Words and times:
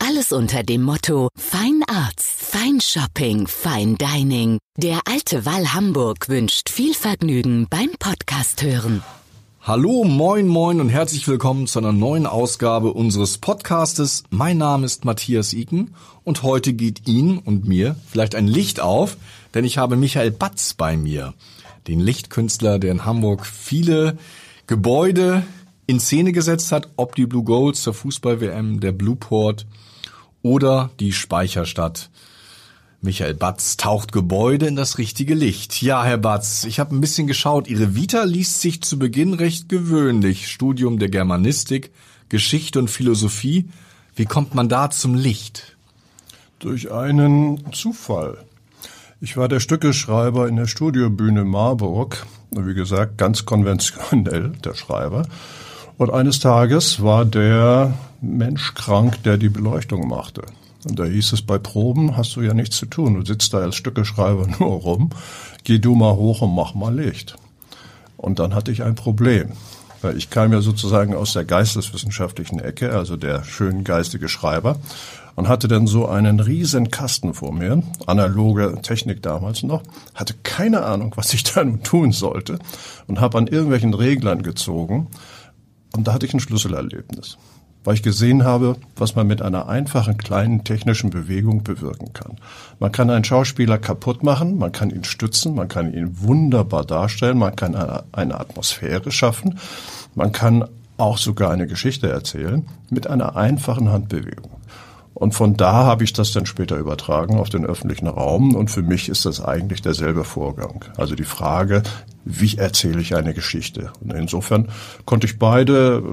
Alles 0.00 0.32
unter 0.32 0.62
dem 0.62 0.82
Motto 0.82 1.28
Fine 1.36 1.84
Arts, 1.88 2.26
Fine 2.26 2.80
Shopping, 2.80 3.46
Fine 3.46 3.96
Dining. 3.96 4.58
Der 4.76 5.00
Alte 5.06 5.44
Wall 5.44 5.74
Hamburg 5.74 6.28
wünscht 6.28 6.70
viel 6.70 6.94
Vergnügen 6.94 7.66
beim 7.68 7.90
Podcast 7.98 8.62
hören. 8.62 9.02
Hallo, 9.60 10.04
moin, 10.04 10.46
moin 10.46 10.80
und 10.80 10.88
herzlich 10.88 11.26
willkommen 11.26 11.66
zu 11.66 11.80
einer 11.80 11.92
neuen 11.92 12.26
Ausgabe 12.26 12.92
unseres 12.92 13.38
Podcastes. 13.38 14.22
Mein 14.30 14.56
Name 14.58 14.86
ist 14.86 15.04
Matthias 15.04 15.52
Iken 15.52 15.94
und 16.24 16.42
heute 16.42 16.72
geht 16.72 17.06
Ihnen 17.08 17.38
und 17.38 17.66
mir 17.66 17.96
vielleicht 18.08 18.34
ein 18.34 18.46
Licht 18.46 18.80
auf, 18.80 19.16
denn 19.52 19.64
ich 19.64 19.78
habe 19.78 19.96
Michael 19.96 20.30
Batz 20.30 20.74
bei 20.74 20.96
mir, 20.96 21.34
den 21.86 22.00
Lichtkünstler, 22.00 22.78
der 22.78 22.92
in 22.92 23.04
Hamburg 23.04 23.44
viele 23.44 24.16
Gebäude 24.66 25.42
in 25.86 26.00
Szene 26.00 26.32
gesetzt 26.32 26.70
hat, 26.70 26.88
ob 26.96 27.16
die 27.16 27.26
Blue 27.26 27.44
Goals 27.44 27.82
zur 27.82 27.94
Fußball-WM, 27.94 28.80
der 28.80 28.92
Blueport 28.92 29.66
oder 30.48 30.88
die 30.98 31.12
Speicherstadt. 31.12 32.08
Michael 33.02 33.34
Batz 33.34 33.76
taucht 33.76 34.12
Gebäude 34.12 34.66
in 34.66 34.76
das 34.76 34.96
richtige 34.96 35.34
Licht. 35.34 35.82
Ja, 35.82 36.02
Herr 36.02 36.16
Batz, 36.16 36.64
ich 36.64 36.80
habe 36.80 36.96
ein 36.96 37.02
bisschen 37.02 37.26
geschaut. 37.26 37.68
Ihre 37.68 37.94
Vita 37.94 38.24
liest 38.24 38.60
sich 38.60 38.80
zu 38.82 38.98
Beginn 38.98 39.34
recht 39.34 39.68
gewöhnlich. 39.68 40.48
Studium 40.48 40.98
der 40.98 41.10
Germanistik, 41.10 41.92
Geschichte 42.30 42.78
und 42.78 42.88
Philosophie. 42.88 43.68
Wie 44.16 44.24
kommt 44.24 44.54
man 44.54 44.70
da 44.70 44.90
zum 44.90 45.14
Licht? 45.14 45.76
Durch 46.58 46.90
einen 46.90 47.70
Zufall. 47.72 48.38
Ich 49.20 49.36
war 49.36 49.48
der 49.48 49.60
Stückeschreiber 49.60 50.48
in 50.48 50.56
der 50.56 50.66
Studiobühne 50.66 51.44
Marburg. 51.44 52.26
Wie 52.50 52.74
gesagt, 52.74 53.18
ganz 53.18 53.44
konventionell 53.44 54.52
der 54.64 54.74
Schreiber. 54.74 55.26
Und 55.98 56.10
eines 56.10 56.38
Tages 56.38 57.02
war 57.02 57.24
der 57.24 57.92
Mensch 58.20 58.74
krank, 58.74 59.20
der 59.24 59.36
die 59.36 59.48
Beleuchtung 59.48 60.06
machte. 60.06 60.42
Und 60.88 60.96
da 60.96 61.04
hieß 61.04 61.32
es, 61.32 61.42
bei 61.42 61.58
Proben 61.58 62.16
hast 62.16 62.36
du 62.36 62.40
ja 62.40 62.54
nichts 62.54 62.76
zu 62.76 62.86
tun. 62.86 63.14
Du 63.14 63.24
sitzt 63.24 63.52
da 63.52 63.58
als 63.58 63.74
Stückeschreiber 63.74 64.46
nur 64.60 64.74
rum. 64.74 65.10
Geh 65.64 65.80
du 65.80 65.96
mal 65.96 66.14
hoch 66.14 66.42
und 66.42 66.54
mach 66.54 66.74
mal 66.74 66.94
Licht. 66.94 67.34
Und 68.16 68.38
dann 68.38 68.54
hatte 68.54 68.70
ich 68.70 68.84
ein 68.84 68.94
Problem. 68.94 69.50
Weil 70.00 70.16
ich 70.16 70.30
kam 70.30 70.52
ja 70.52 70.60
sozusagen 70.60 71.16
aus 71.16 71.32
der 71.32 71.44
geisteswissenschaftlichen 71.44 72.60
Ecke, 72.60 72.92
also 72.92 73.16
der 73.16 73.42
schön 73.42 73.82
geistige 73.82 74.28
Schreiber, 74.28 74.78
und 75.34 75.48
hatte 75.48 75.66
dann 75.66 75.88
so 75.88 76.06
einen 76.06 76.38
riesen 76.38 76.92
Kasten 76.92 77.34
vor 77.34 77.52
mir, 77.52 77.82
analoge 78.06 78.78
Technik 78.82 79.22
damals 79.22 79.64
noch, 79.64 79.82
hatte 80.14 80.34
keine 80.44 80.84
Ahnung, 80.84 81.14
was 81.16 81.34
ich 81.34 81.42
da 81.54 81.64
nun 81.64 81.82
tun 81.82 82.12
sollte 82.12 82.60
und 83.08 83.20
habe 83.20 83.38
an 83.38 83.48
irgendwelchen 83.48 83.94
Reglern 83.94 84.42
gezogen. 84.42 85.08
Und 85.96 86.06
da 86.06 86.12
hatte 86.12 86.26
ich 86.26 86.34
ein 86.34 86.40
Schlüsselerlebnis 86.40 87.38
weil 87.88 87.94
ich 87.94 88.02
gesehen 88.02 88.44
habe, 88.44 88.76
was 88.96 89.14
man 89.14 89.26
mit 89.26 89.40
einer 89.40 89.68
einfachen 89.68 90.18
kleinen 90.18 90.62
technischen 90.62 91.08
Bewegung 91.08 91.62
bewirken 91.62 92.12
kann. 92.12 92.36
Man 92.80 92.92
kann 92.92 93.08
einen 93.08 93.24
Schauspieler 93.24 93.78
kaputt 93.78 94.22
machen, 94.22 94.58
man 94.58 94.72
kann 94.72 94.90
ihn 94.90 95.04
stützen, 95.04 95.54
man 95.54 95.68
kann 95.68 95.94
ihn 95.94 96.20
wunderbar 96.20 96.84
darstellen, 96.84 97.38
man 97.38 97.56
kann 97.56 97.74
eine, 97.74 98.38
Atmosphäre 98.38 99.10
schaffen, 99.10 99.58
man 100.14 100.32
kann 100.32 100.66
auch 100.98 101.16
sogar 101.16 101.50
eine 101.50 101.66
Geschichte 101.66 102.10
erzählen 102.10 102.66
mit 102.90 103.06
einer 103.06 103.36
einfachen 103.36 103.90
Handbewegung. 103.90 104.57
Und 105.18 105.32
von 105.32 105.56
da 105.56 105.72
habe 105.72 106.04
ich 106.04 106.12
das 106.12 106.30
dann 106.30 106.46
später 106.46 106.76
übertragen 106.76 107.40
auf 107.40 107.48
den 107.48 107.66
öffentlichen 107.66 108.06
Raum. 108.06 108.54
Und 108.54 108.70
für 108.70 108.82
mich 108.82 109.08
ist 109.08 109.26
das 109.26 109.44
eigentlich 109.44 109.82
derselbe 109.82 110.22
Vorgang. 110.22 110.84
Also 110.96 111.16
die 111.16 111.24
Frage, 111.24 111.82
wie 112.24 112.56
erzähle 112.56 113.00
ich 113.00 113.16
eine 113.16 113.34
Geschichte? 113.34 113.90
Und 114.00 114.12
insofern 114.12 114.68
konnte 115.06 115.26
ich 115.26 115.40
beide 115.40 116.04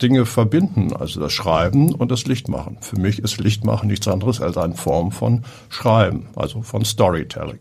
Dinge 0.00 0.24
verbinden, 0.24 0.94
also 0.94 1.20
das 1.20 1.34
Schreiben 1.34 1.94
und 1.94 2.10
das 2.10 2.24
Lichtmachen. 2.24 2.78
Für 2.80 2.98
mich 2.98 3.18
ist 3.18 3.38
Lichtmachen 3.38 3.86
nichts 3.86 4.08
anderes 4.08 4.40
als 4.40 4.56
eine 4.56 4.76
Form 4.76 5.12
von 5.12 5.44
Schreiben, 5.68 6.28
also 6.34 6.62
von 6.62 6.86
Storytelling. 6.86 7.58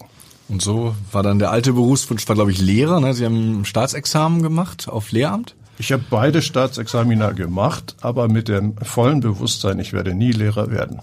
Und 0.47 0.61
so 0.61 0.95
war 1.11 1.21
dann 1.21 1.37
der 1.37 1.51
alte 1.51 1.73
Berufswunsch, 1.73 2.25
war 2.29 2.35
glaube 2.35 2.51
ich 2.51 2.61
Lehrer. 2.61 3.01
Ne? 3.01 3.13
Sie 3.13 3.25
haben 3.25 3.59
ein 3.59 3.65
Staatsexamen 3.65 4.41
gemacht 4.41 4.87
auf 4.87 5.11
Lehramt? 5.11 5.53
Ich 5.77 5.91
habe 5.91 6.03
beide 6.09 6.41
Staatsexamina 6.41 7.31
gemacht, 7.31 7.95
aber 8.01 8.27
mit 8.27 8.47
dem 8.47 8.77
vollen 8.77 9.21
Bewusstsein, 9.21 9.79
ich 9.79 9.93
werde 9.93 10.13
nie 10.13 10.31
Lehrer 10.31 10.71
werden. 10.71 10.99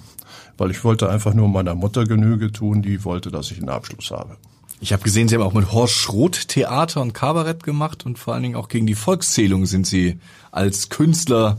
Weil 0.56 0.70
ich 0.70 0.84
wollte 0.84 1.08
einfach 1.08 1.34
nur 1.34 1.48
meiner 1.48 1.74
Mutter 1.74 2.04
Genüge 2.04 2.52
tun, 2.52 2.82
die 2.82 3.04
wollte, 3.04 3.30
dass 3.30 3.50
ich 3.50 3.58
einen 3.58 3.68
Abschluss 3.68 4.10
habe. 4.10 4.36
Ich 4.80 4.92
habe 4.92 5.02
gesehen, 5.02 5.28
Sie 5.28 5.34
haben 5.34 5.42
auch 5.42 5.52
mit 5.52 5.72
Horst 5.72 5.94
Schroth 5.94 6.48
Theater 6.48 7.02
und 7.02 7.12
Kabarett 7.12 7.62
gemacht 7.62 8.06
und 8.06 8.18
vor 8.18 8.32
allen 8.32 8.44
Dingen 8.44 8.56
auch 8.56 8.68
gegen 8.68 8.86
die 8.86 8.94
Volkszählung 8.94 9.66
sind 9.66 9.86
Sie 9.86 10.18
als 10.52 10.88
Künstler 10.88 11.58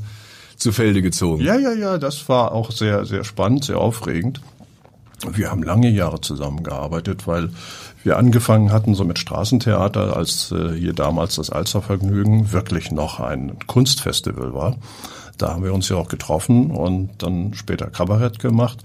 zu 0.55 0.71
Felde 0.71 1.01
gezogen. 1.01 1.43
Ja, 1.43 1.57
ja, 1.57 1.73
ja, 1.73 1.97
das 1.97 2.27
war 2.29 2.51
auch 2.51 2.71
sehr, 2.71 3.05
sehr 3.05 3.23
spannend, 3.23 3.65
sehr 3.65 3.77
aufregend. 3.77 4.41
Wir 5.33 5.51
haben 5.51 5.61
lange 5.61 5.89
Jahre 5.89 6.21
zusammengearbeitet, 6.21 7.27
weil 7.27 7.51
wir 8.03 8.17
angefangen 8.17 8.71
hatten 8.71 8.95
so 8.95 9.03
mit 9.03 9.19
Straßentheater, 9.19 10.15
als 10.15 10.51
äh, 10.51 10.73
hier 10.73 10.93
damals 10.93 11.35
das 11.35 11.49
Alstervergnügen 11.49 12.51
wirklich 12.51 12.91
noch 12.91 13.19
ein 13.19 13.57
Kunstfestival 13.67 14.53
war. 14.53 14.77
Da 15.37 15.53
haben 15.53 15.63
wir 15.63 15.73
uns 15.73 15.89
ja 15.89 15.95
auch 15.95 16.07
getroffen 16.07 16.71
und 16.71 17.09
dann 17.19 17.53
später 17.53 17.87
Kabarett 17.87 18.39
gemacht. 18.39 18.79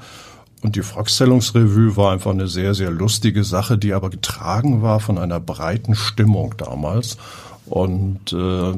Und 0.62 0.76
die 0.76 0.82
Volkszählungsrevue 0.82 1.96
war 1.96 2.12
einfach 2.12 2.30
eine 2.30 2.48
sehr, 2.48 2.74
sehr 2.74 2.90
lustige 2.90 3.44
Sache, 3.44 3.78
die 3.78 3.92
aber 3.92 4.10
getragen 4.10 4.82
war 4.82 5.00
von 5.00 5.18
einer 5.18 5.38
breiten 5.38 5.94
Stimmung 5.94 6.54
damals. 6.56 7.18
Und 7.66 8.32
äh, 8.32 8.72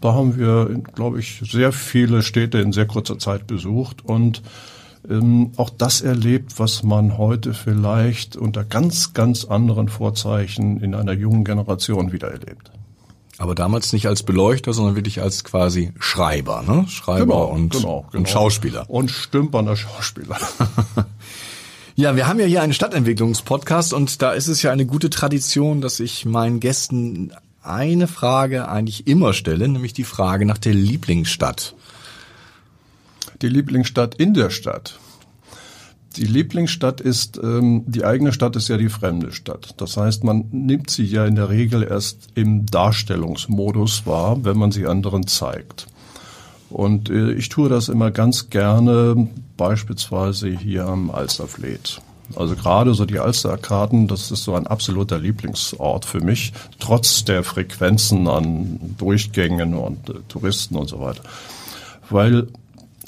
da 0.00 0.14
haben 0.14 0.38
wir, 0.38 0.66
glaube 0.94 1.20
ich, 1.20 1.42
sehr 1.44 1.72
viele 1.72 2.22
Städte 2.22 2.58
in 2.58 2.72
sehr 2.72 2.86
kurzer 2.86 3.18
Zeit 3.18 3.46
besucht 3.46 4.04
und 4.04 4.42
ähm, 5.08 5.52
auch 5.56 5.70
das 5.70 6.00
erlebt, 6.00 6.58
was 6.58 6.82
man 6.82 7.16
heute 7.18 7.54
vielleicht 7.54 8.36
unter 8.36 8.64
ganz, 8.64 9.12
ganz 9.12 9.44
anderen 9.44 9.88
Vorzeichen 9.88 10.80
in 10.80 10.94
einer 10.94 11.12
jungen 11.12 11.44
Generation 11.44 12.12
wieder 12.12 12.28
erlebt. 12.28 12.70
Aber 13.38 13.54
damals 13.54 13.94
nicht 13.94 14.06
als 14.06 14.22
Beleuchter, 14.22 14.74
sondern 14.74 14.96
wirklich 14.96 15.22
als 15.22 15.44
quasi 15.44 15.92
Schreiber, 15.98 16.62
ne? 16.62 16.86
Schreiber 16.88 17.24
genau, 17.24 17.44
und, 17.46 17.72
genau, 17.72 18.06
genau. 18.10 18.18
und 18.18 18.28
Schauspieler. 18.28 18.84
Und 18.88 19.10
stümpernder 19.10 19.76
Schauspieler. 19.76 20.36
Ja, 21.96 22.16
wir 22.16 22.26
haben 22.26 22.40
ja 22.40 22.46
hier 22.46 22.62
einen 22.62 22.72
Stadtentwicklungspodcast 22.72 23.92
und 23.92 24.22
da 24.22 24.32
ist 24.32 24.46
es 24.46 24.62
ja 24.62 24.72
eine 24.72 24.86
gute 24.86 25.10
Tradition, 25.10 25.82
dass 25.82 26.00
ich 26.00 26.24
meinen 26.24 26.58
Gästen 26.58 27.30
eine 27.62 28.08
Frage 28.08 28.68
eigentlich 28.68 29.06
immer 29.06 29.34
stelle, 29.34 29.68
nämlich 29.68 29.92
die 29.92 30.04
Frage 30.04 30.46
nach 30.46 30.56
der 30.56 30.72
Lieblingsstadt 30.72 31.74
die 33.42 33.48
Lieblingsstadt 33.48 34.14
in 34.14 34.34
der 34.34 34.50
Stadt. 34.50 34.98
Die 36.16 36.24
Lieblingsstadt 36.24 37.00
ist, 37.00 37.38
ähm, 37.42 37.84
die 37.86 38.04
eigene 38.04 38.32
Stadt 38.32 38.56
ist 38.56 38.68
ja 38.68 38.76
die 38.76 38.88
fremde 38.88 39.32
Stadt. 39.32 39.74
Das 39.76 39.96
heißt, 39.96 40.24
man 40.24 40.46
nimmt 40.50 40.90
sie 40.90 41.04
ja 41.04 41.24
in 41.24 41.36
der 41.36 41.50
Regel 41.50 41.84
erst 41.84 42.28
im 42.34 42.66
Darstellungsmodus 42.66 44.06
wahr, 44.06 44.44
wenn 44.44 44.58
man 44.58 44.72
sie 44.72 44.86
anderen 44.86 45.28
zeigt. 45.28 45.86
Und 46.68 47.10
äh, 47.10 47.32
ich 47.32 47.48
tue 47.48 47.68
das 47.68 47.88
immer 47.88 48.10
ganz 48.10 48.50
gerne, 48.50 49.28
beispielsweise 49.56 50.48
hier 50.48 50.86
am 50.86 51.10
Alsterfleet. 51.10 52.00
Also 52.36 52.54
gerade 52.54 52.94
so 52.94 53.06
die 53.06 53.18
Alsterarkaden, 53.18 54.06
das 54.06 54.30
ist 54.30 54.44
so 54.44 54.54
ein 54.54 54.66
absoluter 54.66 55.18
Lieblingsort 55.18 56.04
für 56.04 56.20
mich, 56.20 56.52
trotz 56.78 57.24
der 57.24 57.42
Frequenzen 57.42 58.28
an 58.28 58.96
Durchgängen 58.98 59.74
und 59.74 60.10
äh, 60.10 60.14
Touristen 60.28 60.76
und 60.76 60.88
so 60.88 61.00
weiter. 61.00 61.22
Weil 62.08 62.48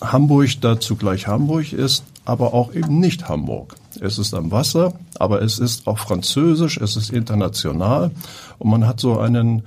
Hamburg 0.02 0.60
da 0.60 0.80
zugleich 0.80 1.26
Hamburg 1.26 1.72
ist, 1.72 2.04
aber 2.24 2.54
auch 2.54 2.74
eben 2.74 3.00
nicht 3.00 3.28
Hamburg. 3.28 3.76
Es 4.00 4.18
ist 4.18 4.34
am 4.34 4.50
Wasser, 4.50 4.94
aber 5.18 5.42
es 5.42 5.58
ist 5.58 5.86
auch 5.86 5.98
französisch, 5.98 6.78
es 6.78 6.96
ist 6.96 7.10
international 7.10 8.10
und 8.58 8.70
man 8.70 8.86
hat 8.86 9.00
so 9.00 9.18
einen 9.18 9.62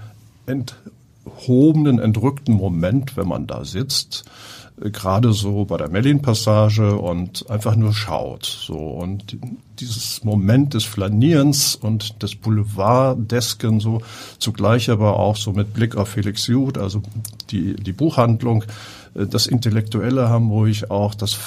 enthobenen, 0.46 2.00
entrückten 2.00 2.56
Moment, 2.56 3.18
wenn 3.18 3.28
man 3.28 3.48
da 3.48 3.66
sitzt, 3.66 4.26
gerade 4.78 5.34
so 5.34 5.66
bei 5.66 5.78
der 5.78 5.90
Mellin-Passage 5.90 6.98
und 6.98 7.50
einfach 7.50 7.76
nur 7.76 7.94
schaut. 7.94 8.46
So 8.46 8.78
und 8.78 9.38
dieses 9.80 10.24
Moment 10.24 10.74
des 10.74 10.84
Flanierens 10.84 11.76
und 11.76 12.22
des 12.22 12.36
Boulevardesken 12.36 13.80
so 13.80 14.02
zugleich 14.40 14.90
aber 14.90 15.18
auch 15.20 15.38
so 15.38 15.54
mit 15.54 15.74
Blick 15.74 15.96
auf 15.96 16.10
Felix 16.10 16.48
Jude, 16.48 16.82
also 16.82 17.02
die 17.52 17.76
die 17.76 17.94
Buchhandlung 17.94 18.66
das 19.14 19.48
intellektuelle 19.48 20.30
Hamburg, 20.30 20.90
auch 20.90 21.16
das 21.16 21.38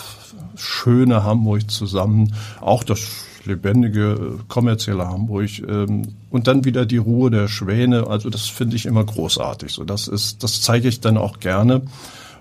schöne 0.56 1.22
Hamburg 1.22 1.70
zusammen, 1.70 2.34
auch 2.60 2.82
das 2.82 3.00
lebendige, 3.44 4.12
äh, 4.12 4.42
kommerzielle 4.48 5.08
Hamburg 5.08 5.50
ähm, 5.66 6.14
und 6.30 6.46
dann 6.46 6.64
wieder 6.64 6.86
die 6.86 6.96
Ruhe 6.98 7.30
der 7.30 7.48
Schwäne. 7.48 8.06
Also 8.06 8.30
das 8.30 8.46
finde 8.46 8.76
ich 8.76 8.86
immer 8.86 9.04
großartig. 9.04 9.72
So, 9.72 9.84
das 9.84 10.08
ist, 10.08 10.42
das 10.42 10.60
zeige 10.60 10.88
ich 10.88 11.00
dann 11.00 11.16
auch 11.16 11.40
gerne. 11.40 11.82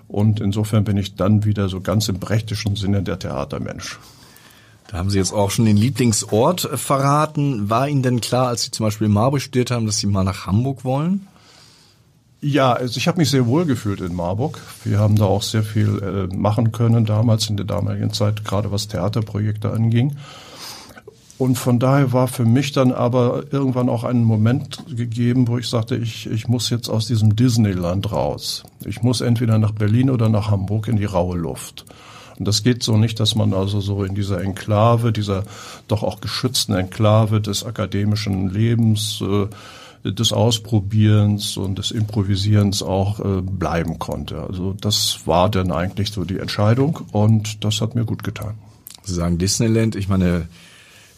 Und 0.08 0.40
insofern 0.40 0.84
bin 0.84 0.96
ich 0.96 1.14
dann 1.14 1.44
wieder 1.44 1.68
so 1.68 1.80
ganz 1.80 2.08
im 2.08 2.18
brechtischen 2.18 2.76
Sinne 2.76 3.02
der 3.02 3.18
Theatermensch. 3.18 3.98
Da 4.88 4.96
haben 4.96 5.10
Sie 5.10 5.18
jetzt 5.18 5.34
auch 5.34 5.50
schon 5.50 5.66
den 5.66 5.76
Lieblingsort 5.76 6.62
verraten. 6.62 7.68
War 7.68 7.88
Ihnen 7.88 8.02
denn 8.02 8.22
klar, 8.22 8.48
als 8.48 8.62
Sie 8.62 8.70
zum 8.70 8.84
Beispiel 8.84 9.06
in 9.06 9.12
Marburg 9.12 9.42
studiert 9.42 9.70
haben, 9.70 9.84
dass 9.84 9.98
Sie 9.98 10.06
mal 10.06 10.24
nach 10.24 10.46
Hamburg 10.46 10.82
wollen? 10.82 11.28
Ja, 12.40 12.72
also 12.72 12.96
ich 12.96 13.06
habe 13.08 13.18
mich 13.18 13.30
sehr 13.30 13.46
wohl 13.46 13.66
gefühlt 13.66 14.00
in 14.00 14.14
Marburg. 14.14 14.60
Wir 14.84 14.98
haben 14.98 15.16
da 15.16 15.24
auch 15.24 15.42
sehr 15.42 15.62
viel 15.62 16.28
äh, 16.30 16.34
machen 16.34 16.72
können 16.72 17.04
damals 17.04 17.50
in 17.50 17.56
der 17.56 17.66
damaligen 17.66 18.12
Zeit, 18.12 18.44
gerade 18.44 18.70
was 18.70 18.88
Theaterprojekte 18.88 19.70
anging. 19.70 20.16
Und 21.38 21.56
von 21.56 21.78
daher 21.78 22.12
war 22.12 22.26
für 22.26 22.44
mich 22.44 22.72
dann 22.72 22.90
aber 22.90 23.44
irgendwann 23.52 23.88
auch 23.88 24.02
ein 24.02 24.24
Moment 24.24 24.84
gegeben, 24.94 25.46
wo 25.46 25.56
ich 25.56 25.68
sagte, 25.68 25.96
ich, 25.96 26.28
ich 26.28 26.48
muss 26.48 26.68
jetzt 26.68 26.88
aus 26.88 27.06
diesem 27.06 27.36
Disneyland 27.36 28.10
raus. 28.10 28.64
Ich 28.84 29.02
muss 29.02 29.20
entweder 29.20 29.58
nach 29.58 29.70
Berlin 29.70 30.10
oder 30.10 30.28
nach 30.28 30.50
Hamburg 30.50 30.88
in 30.88 30.96
die 30.96 31.04
raue 31.04 31.38
Luft. 31.38 31.84
Und 32.38 32.48
das 32.48 32.64
geht 32.64 32.82
so 32.82 32.96
nicht, 32.96 33.20
dass 33.20 33.36
man 33.36 33.54
also 33.54 33.80
so 33.80 34.02
in 34.02 34.16
dieser 34.16 34.40
Enklave, 34.40 35.12
dieser 35.12 35.44
doch 35.86 36.02
auch 36.02 36.20
geschützten 36.20 36.74
Enklave 36.74 37.40
des 37.40 37.64
akademischen 37.64 38.50
Lebens 38.50 39.22
äh, 39.22 39.46
des 40.10 40.32
Ausprobierens 40.32 41.56
und 41.56 41.78
des 41.78 41.90
Improvisierens 41.90 42.82
auch 42.82 43.20
äh, 43.20 43.42
bleiben 43.42 43.98
konnte. 43.98 44.42
Also 44.42 44.74
das 44.80 45.20
war 45.26 45.50
dann 45.50 45.70
eigentlich 45.70 46.10
so 46.10 46.24
die 46.24 46.38
Entscheidung 46.38 47.00
und 47.12 47.64
das 47.64 47.80
hat 47.80 47.94
mir 47.94 48.04
gut 48.04 48.24
getan. 48.24 48.54
Sie 49.02 49.14
sagen 49.14 49.38
Disneyland, 49.38 49.96
ich 49.96 50.08
meine, 50.08 50.48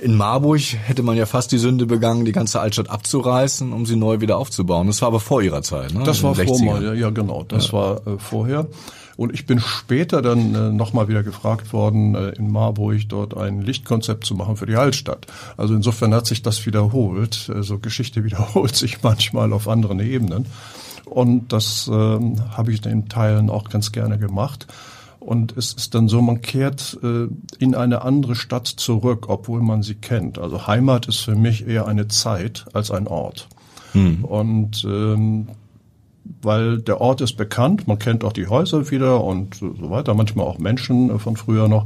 in 0.01 0.17
Marburg 0.17 0.61
hätte 0.85 1.03
man 1.03 1.17
ja 1.17 1.27
fast 1.27 1.53
die 1.53 1.59
Sünde 1.59 1.87
begangen, 1.87 2.25
die 2.25 2.33
ganze 2.33 2.61
Altstadt 2.61 2.89
abzureißen, 2.89 3.73
um 3.73 3.87
sie 3.87 3.97
neu 3.97 4.21
wieder 4.21 4.39
aufzubauen. 4.39 4.87
Das 4.87 5.03
war 5.03 5.09
aber 5.09 5.21
vor 5.21 5.43
Ihrer 5.43 5.63
Zeit, 5.63 5.93
ne? 5.93 6.03
Das 6.05 6.23
war 6.23 6.35
vor 6.35 6.61
mir, 6.61 6.95
ja 6.95 7.11
genau, 7.11 7.45
das 7.45 7.69
ja. 7.69 7.73
war 7.73 8.07
äh, 8.07 8.19
vorher. 8.19 8.67
Und 9.17 9.35
ich 9.35 9.45
bin 9.45 9.61
später 9.61 10.23
dann 10.23 10.55
äh, 10.55 10.73
nochmal 10.73 11.09
wieder 11.09 11.23
gefragt 11.23 11.75
worden, 11.75 12.15
äh, 12.15 12.31
in 12.31 12.51
Marburg 12.51 13.01
dort 13.09 13.37
ein 13.37 13.61
Lichtkonzept 13.61 14.25
zu 14.25 14.35
machen 14.35 14.57
für 14.57 14.65
die 14.65 14.77
Altstadt. 14.77 15.27
Also 15.59 15.75
insofern 15.75 16.15
hat 16.15 16.27
sich 16.27 16.41
das 16.41 16.65
wiederholt. 16.65 17.51
Also 17.55 17.79
Geschichte 17.79 18.25
wiederholt 18.25 18.75
sich 18.75 19.03
manchmal 19.03 19.53
auf 19.53 19.69
anderen 19.69 20.01
Ebenen. 20.01 20.47
Und 21.05 21.53
das 21.53 21.87
äh, 21.89 21.93
habe 21.93 22.73
ich 22.73 22.87
in 22.87 23.09
Teilen 23.11 23.51
auch 23.51 23.69
ganz 23.69 23.93
gerne 23.93 24.17
gemacht. 24.17 24.67
Und 25.21 25.57
es 25.57 25.75
ist 25.75 25.95
dann 25.95 26.09
so, 26.09 26.23
man 26.23 26.41
kehrt 26.41 26.99
äh, 27.03 27.29
in 27.59 27.75
eine 27.75 28.03
andere 28.03 28.35
Stadt 28.35 28.67
zurück, 28.67 29.27
obwohl 29.29 29.61
man 29.61 29.83
sie 29.83 29.95
kennt. 29.95 30.39
Also 30.39 30.67
Heimat 30.67 31.07
ist 31.07 31.19
für 31.19 31.37
mich 31.37 31.67
eher 31.67 31.87
eine 31.87 32.09
Zeit 32.09 32.65
als 32.73 32.91
ein 32.91 33.07
Ort. 33.07 33.47
Hm. 33.93 34.25
Und 34.25 34.85
ähm, 34.89 35.49
weil 36.43 36.79
der 36.79 37.01
Ort 37.01 37.21
ist 37.21 37.37
bekannt, 37.37 37.87
man 37.87 37.99
kennt 37.99 38.25
auch 38.25 38.33
die 38.33 38.47
Häuser 38.47 38.91
wieder 38.91 39.23
und 39.23 39.57
so 39.57 39.91
weiter, 39.91 40.15
manchmal 40.15 40.47
auch 40.47 40.59
Menschen 40.59 41.19
von 41.19 41.37
früher 41.37 41.69
noch. 41.69 41.85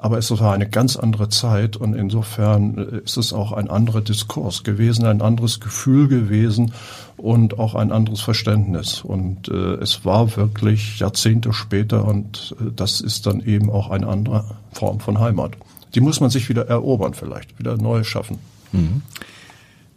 Aber 0.00 0.16
es 0.16 0.30
war 0.30 0.52
eine 0.52 0.68
ganz 0.68 0.96
andere 0.96 1.28
Zeit 1.28 1.76
und 1.76 1.94
insofern 1.94 2.76
ist 3.04 3.16
es 3.16 3.32
auch 3.32 3.50
ein 3.50 3.68
anderer 3.68 4.00
Diskurs 4.00 4.62
gewesen, 4.62 5.04
ein 5.04 5.20
anderes 5.20 5.58
Gefühl 5.58 6.06
gewesen 6.06 6.72
und 7.16 7.58
auch 7.58 7.74
ein 7.74 7.90
anderes 7.90 8.20
Verständnis. 8.20 9.02
Und 9.02 9.48
äh, 9.48 9.74
es 9.74 10.04
war 10.04 10.36
wirklich 10.36 11.00
Jahrzehnte 11.00 11.52
später 11.52 12.04
und 12.04 12.54
äh, 12.60 12.70
das 12.74 13.00
ist 13.00 13.26
dann 13.26 13.40
eben 13.40 13.70
auch 13.70 13.90
eine 13.90 14.06
andere 14.06 14.44
Form 14.72 15.00
von 15.00 15.18
Heimat. 15.18 15.56
Die 15.96 16.00
muss 16.00 16.20
man 16.20 16.30
sich 16.30 16.48
wieder 16.48 16.68
erobern 16.68 17.14
vielleicht, 17.14 17.58
wieder 17.58 17.76
neu 17.76 18.04
schaffen. 18.04 18.38
Mhm. 18.70 19.02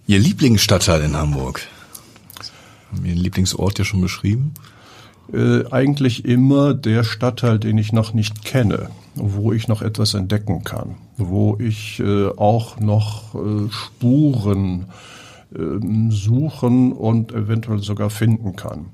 Ihr 0.08 0.18
Lieblingsstadtteil 0.18 1.04
in 1.04 1.16
Hamburg? 1.16 1.62
Haben 2.92 3.06
Ihren 3.06 3.20
Lieblingsort 3.20 3.78
ja 3.78 3.86
schon 3.86 4.02
beschrieben? 4.02 4.56
Äh, 5.32 5.66
eigentlich 5.70 6.26
immer 6.26 6.74
der 6.74 7.04
Stadtteil, 7.04 7.60
den 7.60 7.78
ich 7.78 7.94
noch 7.94 8.14
nicht 8.14 8.44
kenne, 8.44 8.90
wo 9.16 9.52
ich 9.52 9.68
noch 9.68 9.82
etwas 9.82 10.14
entdecken 10.14 10.64
kann, 10.64 10.96
wo 11.18 11.58
ich 11.60 12.00
äh, 12.00 12.30
auch 12.30 12.80
noch 12.80 13.36
äh, 13.36 13.70
Spuren 13.70 14.86
äh, 15.54 16.10
suchen 16.10 16.94
und 16.94 17.34
eventuell 17.34 17.80
sogar 17.80 18.10
finden 18.10 18.56
kann. 18.56 18.88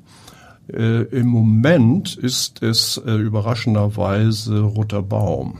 Äh, 0.72 1.04
Im 1.04 1.28
Moment 1.28 2.16
ist 2.16 2.64
es 2.64 2.98
äh, 3.06 3.14
überraschenderweise 3.14 4.62
Roter 4.62 5.04
Baum 5.04 5.60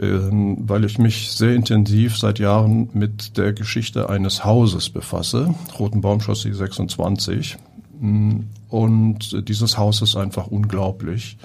ähm, 0.00 0.56
weil 0.60 0.84
ich 0.84 0.98
mich 0.98 1.30
sehr 1.32 1.54
intensiv 1.54 2.16
seit 2.16 2.38
Jahren 2.38 2.88
mit 2.94 3.36
der 3.36 3.52
Geschichte 3.52 4.08
eines 4.08 4.44
Hauses 4.44 4.88
befasse, 4.88 5.54
Rotenbaumchaussee 5.78 6.52
26. 6.52 7.58
Mm, 8.00 8.40
und 8.68 9.48
dieses 9.48 9.76
Haus 9.76 10.00
ist 10.00 10.16
einfach 10.16 10.46
unglaublich. 10.46 11.36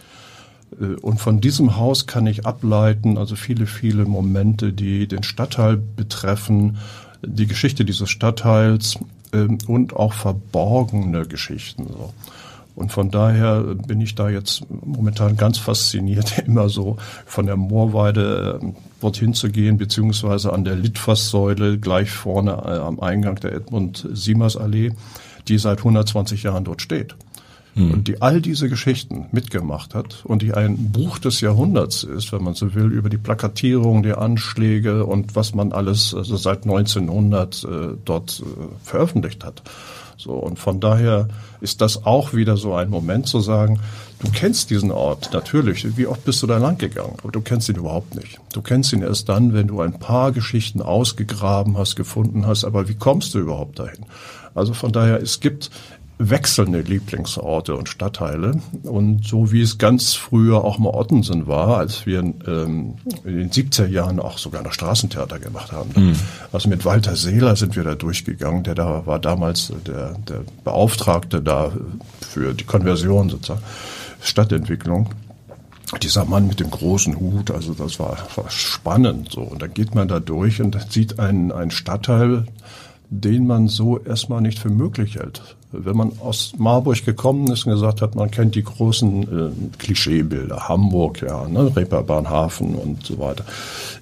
Äh, 0.80 0.96
und 1.02 1.20
von 1.20 1.42
diesem 1.42 1.78
Haus 1.78 2.08
kann 2.08 2.28
ich 2.28 2.46
ableiten, 2.46 3.18
also 3.18 3.36
viele, 3.36 3.66
viele 3.66 4.06
Momente, 4.06 4.74
die 4.74 5.08
den 5.08 5.24
Stadtteil 5.24 5.78
betreffen, 5.78 6.78
die 7.22 7.48
Geschichte 7.48 7.86
dieses 7.86 8.10
Stadtteils 8.10 9.00
ähm, 9.34 9.58
und 9.68 9.96
auch 9.96 10.14
verborgene 10.14 11.26
Geschichten. 11.26 11.88
Und 12.76 12.92
von 12.92 13.10
daher 13.10 13.62
bin 13.62 14.02
ich 14.02 14.16
da 14.16 14.30
jetzt 14.30 14.64
momentan 14.70 15.38
ganz 15.38 15.58
fasziniert, 15.58 16.40
immer 16.46 16.70
so 16.70 16.98
von 17.26 17.46
der 17.46 17.56
Moorweide 17.56 18.60
äh, 18.62 18.74
dorthin 19.00 19.34
zu 19.34 19.50
gehen, 19.50 19.78
beziehungsweise 19.78 20.52
an 20.52 20.66
der 20.66 20.76
Litfaßsäule 20.76 21.80
gleich 21.80 22.12
vorne 22.12 22.52
äh, 22.52 22.78
am 22.80 23.00
Eingang 23.00 23.36
der 23.36 23.54
Edmund-Siemers-Allee, 23.54 24.92
die 25.48 25.58
seit 25.58 25.80
120 25.80 26.44
Jahren 26.44 26.66
dort 26.66 26.82
steht. 26.82 27.16
Mhm. 27.76 27.92
Und 27.92 28.08
die 28.08 28.22
all 28.22 28.42
diese 28.42 28.70
Geschichten 28.70 29.28
mitgemacht 29.32 29.94
hat 29.94 30.24
und 30.24 30.42
die 30.42 30.54
ein 30.54 30.92
Buch 30.92 31.20
des 31.20 31.42
Jahrhunderts 31.42 32.04
ist, 32.04 32.32
wenn 32.32 32.44
man 32.44 32.54
so 32.54 32.74
will, 32.74 32.92
über 32.92 33.10
die 33.10 33.18
Plakatierung 33.18 34.02
der 34.02 34.20
Anschläge 34.20 35.06
und 35.06 35.36
was 35.36 35.54
man 35.54 35.74
alles 35.74 36.14
also 36.14 36.38
seit 36.38 36.64
1900 36.64 37.64
äh, 37.64 37.68
dort 38.04 38.42
äh, 38.42 38.46
veröffentlicht 38.84 39.44
hat. 39.44 39.62
So, 40.18 40.32
und 40.32 40.58
von 40.58 40.80
daher 40.80 41.28
ist 41.60 41.82
das 41.82 42.06
auch 42.06 42.34
wieder 42.34 42.56
so 42.56 42.74
ein 42.74 42.90
Moment 42.90 43.28
zu 43.28 43.42
sagen, 43.42 43.82
du 44.20 44.32
kennst 44.32 44.70
diesen 44.70 44.92
Ort, 44.92 45.32
natürlich. 45.34 45.98
Wie 45.98 46.08
oft 46.08 46.24
bist 46.24 46.42
du 46.42 46.48
da 46.48 46.58
lang 46.58 46.78
gegangen? 46.78 47.18
Aber 47.22 47.32
du 47.32 47.42
kennst 47.42 47.68
ihn 47.68 47.76
überhaupt 47.76 48.16
nicht. 48.16 48.40
Du 48.54 48.62
kennst 48.62 48.94
ihn 48.94 49.02
erst 49.02 49.28
dann, 49.28 49.54
wenn 49.54 49.68
du 49.68 49.82
ein 49.82 50.00
paar 50.00 50.32
Geschichten 50.32 50.82
ausgegraben 50.82 51.78
hast, 51.78 51.98
gefunden 51.98 52.48
hast. 52.48 52.64
Aber 52.64 52.88
wie 52.88 52.96
kommst 52.96 53.34
du 53.34 53.40
überhaupt 53.40 53.80
dahin? 53.80 54.06
Also 54.54 54.74
von 54.74 54.94
daher, 54.94 55.22
es 55.22 55.42
gibt 55.42 55.70
wechselnde 56.18 56.82
Lieblingsorte 56.82 57.76
und 57.76 57.90
Stadtteile. 57.90 58.62
Und 58.84 59.26
so 59.26 59.52
wie 59.52 59.62
es 59.62 59.78
ganz 59.78 60.14
früher 60.14 60.64
auch 60.64 60.78
mal 60.78 60.92
Ottensen 60.92 61.48
war, 61.48 61.78
als 61.78 62.06
wir 62.06 62.20
ähm, 62.20 62.96
in 63.24 63.38
den 63.38 63.50
70er 63.50 63.88
Jahren 63.88 64.20
auch 64.20 64.38
sogar 64.38 64.64
noch 64.64 64.74
Straßentheater 64.74 65.40
gemacht 65.40 65.72
haben. 65.72 65.92
Mhm. 65.96 66.16
Also 66.52 66.70
mit 66.70 66.86
Walter 66.86 67.16
Seeler 67.16 67.56
sind 67.56 67.76
wir 67.76 67.84
da 67.84 67.96
durchgegangen, 67.96 68.64
der 68.64 68.76
da 68.76 69.06
war 69.06 69.20
damals 69.20 69.74
der, 69.86 70.16
der 70.28 70.42
Beauftragte 70.64 71.42
da 71.42 71.72
für 72.22 72.54
die 72.54 72.64
Konversion 72.64 73.30
sozusagen, 73.30 73.64
Stadtentwicklung 74.22 75.10
dieser 76.02 76.26
Mann 76.26 76.48
mit 76.48 76.60
dem 76.60 76.72
großen 76.72 77.20
Hut, 77.20 77.52
also 77.52 77.74
das 77.74 78.00
war, 78.00 78.18
war 78.36 78.50
spannend 78.50 79.32
so. 79.32 79.42
Und 79.42 79.62
da 79.62 79.68
geht 79.68 79.94
man 79.94 80.08
da 80.08 80.20
durch 80.20 80.62
und 80.62 80.78
sieht 80.90 81.20
einen, 81.20 81.52
einen 81.52 81.72
Stadtteil, 81.72 82.46
den 83.10 83.46
man 83.46 83.68
so 83.68 84.00
erstmal 84.00 84.42
nicht 84.42 84.60
für 84.60 84.70
möglich 84.70 85.16
hält. 85.16 85.56
Wenn 85.84 85.98
man 85.98 86.12
aus 86.20 86.54
Marburg 86.58 87.06
gekommen 87.06 87.52
ist 87.52 87.66
und 87.66 87.74
gesagt 87.74 88.02
hat, 88.02 88.16
man 88.16 88.32
kennt 88.32 88.56
die 88.56 88.64
großen 88.64 89.24
äh, 89.24 89.78
Klischeebilder, 89.78 90.68
Hamburg, 90.68 91.22
ja, 91.22 91.48
ne, 91.48 91.76
Reeperbahnhafen 91.76 92.76
und 92.76 93.06
so 93.06 93.20
weiter, 93.20 93.46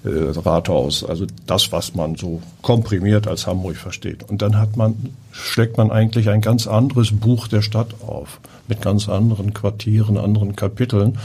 äh, 0.04 0.38
Rathaus, 0.38 1.04
also 1.04 1.26
das, 1.46 1.72
was 1.72 1.94
man 1.94 2.16
so 2.16 2.40
komprimiert 2.62 3.26
als 3.26 3.46
Hamburg 3.46 3.76
versteht. 3.76 4.28
Und 4.28 4.42
dann 4.42 4.58
hat 4.58 4.76
man, 4.76 5.14
schlägt 5.32 5.76
man 5.76 5.90
eigentlich 5.90 6.28
ein 6.30 6.40
ganz 6.40 6.66
anderes 6.66 7.12
Buch 7.12 7.48
der 7.48 7.62
Stadt 7.62 7.94
auf, 8.06 8.40
mit 8.68 8.80
ganz 8.80 9.08
anderen 9.08 9.54
Quartieren, 9.54 10.16
anderen 10.16 10.56
Kapiteln. 10.56 11.18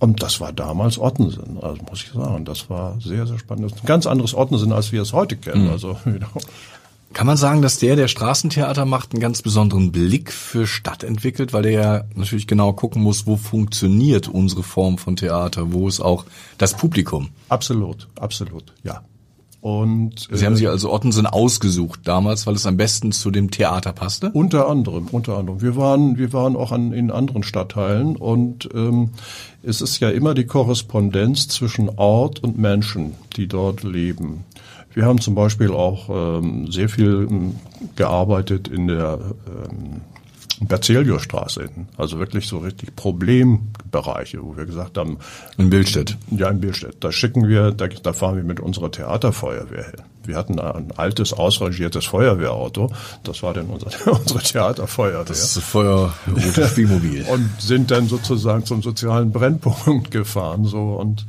Und 0.00 0.22
das 0.22 0.40
war 0.40 0.52
damals 0.52 0.98
Ottensen, 0.98 1.58
also 1.60 1.82
muss 1.88 2.04
ich 2.04 2.12
sagen. 2.12 2.44
Das 2.44 2.70
war 2.70 2.96
sehr, 3.00 3.26
sehr 3.26 3.38
spannend. 3.38 3.64
Das 3.64 3.72
ist 3.72 3.82
ein 3.82 3.86
ganz 3.86 4.06
anderes 4.06 4.34
Ottensen, 4.34 4.72
als 4.72 4.92
wir 4.92 5.02
es 5.02 5.12
heute 5.12 5.36
kennen. 5.36 5.64
Mhm. 5.64 5.70
Also, 5.70 5.88
you 6.04 6.18
know. 6.18 6.28
Kann 7.14 7.26
man 7.26 7.36
sagen, 7.36 7.62
dass 7.62 7.78
der, 7.78 7.96
der 7.96 8.08
Straßentheater 8.08 8.84
macht, 8.84 9.12
einen 9.12 9.20
ganz 9.20 9.42
besonderen 9.42 9.92
Blick 9.92 10.30
für 10.30 10.66
Stadt 10.66 11.02
entwickelt, 11.02 11.52
weil 11.52 11.62
der 11.62 11.72
ja 11.72 12.04
natürlich 12.14 12.46
genau 12.46 12.72
gucken 12.72 13.02
muss, 13.02 13.26
wo 13.26 13.36
funktioniert 13.36 14.28
unsere 14.28 14.62
Form 14.62 14.98
von 14.98 15.16
Theater, 15.16 15.72
wo 15.72 15.88
ist 15.88 16.00
auch 16.00 16.26
das 16.58 16.76
Publikum? 16.76 17.30
Absolut, 17.48 18.08
absolut, 18.16 18.74
ja. 18.84 19.02
Und, 19.60 20.28
Sie 20.30 20.46
haben 20.46 20.54
sich 20.54 20.68
also 20.68 20.92
Ottensen 20.92 21.26
ausgesucht 21.26 22.00
damals, 22.04 22.46
weil 22.46 22.54
es 22.54 22.64
am 22.64 22.76
besten 22.76 23.10
zu 23.10 23.32
dem 23.32 23.50
Theater 23.50 23.92
passte? 23.92 24.30
Unter 24.30 24.68
anderem, 24.68 25.08
unter 25.10 25.36
anderem. 25.36 25.60
Wir 25.60 25.74
waren, 25.74 26.16
wir 26.16 26.32
waren 26.32 26.54
auch 26.54 26.70
an, 26.70 26.92
in 26.92 27.10
anderen 27.10 27.42
Stadtteilen 27.42 28.14
und 28.14 28.68
ähm, 28.72 29.10
es 29.64 29.80
ist 29.80 29.98
ja 29.98 30.10
immer 30.10 30.34
die 30.34 30.46
Korrespondenz 30.46 31.48
zwischen 31.48 31.88
Ort 31.88 32.40
und 32.42 32.56
Menschen, 32.56 33.14
die 33.36 33.48
dort 33.48 33.82
leben. 33.82 34.44
Wir 34.94 35.04
haben 35.04 35.20
zum 35.20 35.34
Beispiel 35.34 35.70
auch 35.70 36.08
ähm, 36.08 36.70
sehr 36.70 36.88
viel 36.88 37.28
ähm, 37.30 37.56
gearbeitet 37.96 38.68
in 38.68 38.88
der 38.88 39.18
ähm, 39.46 40.00
Berzeliusstraße, 40.60 41.68
also 41.96 42.18
wirklich 42.18 42.48
so 42.48 42.58
richtig 42.58 42.96
Problembereiche, 42.96 44.42
wo 44.42 44.56
wir 44.56 44.66
gesagt 44.66 44.98
haben. 44.98 45.18
In 45.56 45.70
Bildstedt. 45.70 46.16
Ja, 46.30 46.48
in 46.48 46.60
Bildstedt. 46.60 46.96
Da 47.00 47.12
schicken 47.12 47.46
wir, 47.46 47.70
da, 47.70 47.86
da 47.86 48.12
fahren 48.12 48.36
wir 48.36 48.42
mit 48.42 48.58
unserer 48.58 48.90
Theaterfeuerwehr 48.90 49.84
hin. 49.84 50.02
Wir 50.24 50.36
hatten 50.36 50.58
ein 50.58 50.92
altes, 50.96 51.32
ausrangiertes 51.32 52.06
Feuerwehrauto. 52.06 52.90
Das 53.22 53.42
war 53.42 53.54
dann 53.54 53.66
unser, 53.66 53.90
unsere 54.12 54.40
Theaterfeuerwehr. 54.40 55.24
Das 55.24 55.42
ist 55.42 55.56
das 55.56 55.64
Feuerrote 55.64 56.66
Spielmobil. 56.66 57.24
und 57.30 57.48
sind 57.60 57.90
dann 57.90 58.08
sozusagen 58.08 58.64
zum 58.64 58.82
sozialen 58.82 59.30
Brennpunkt 59.30 60.10
gefahren, 60.10 60.64
so 60.64 60.94
und 60.94 61.24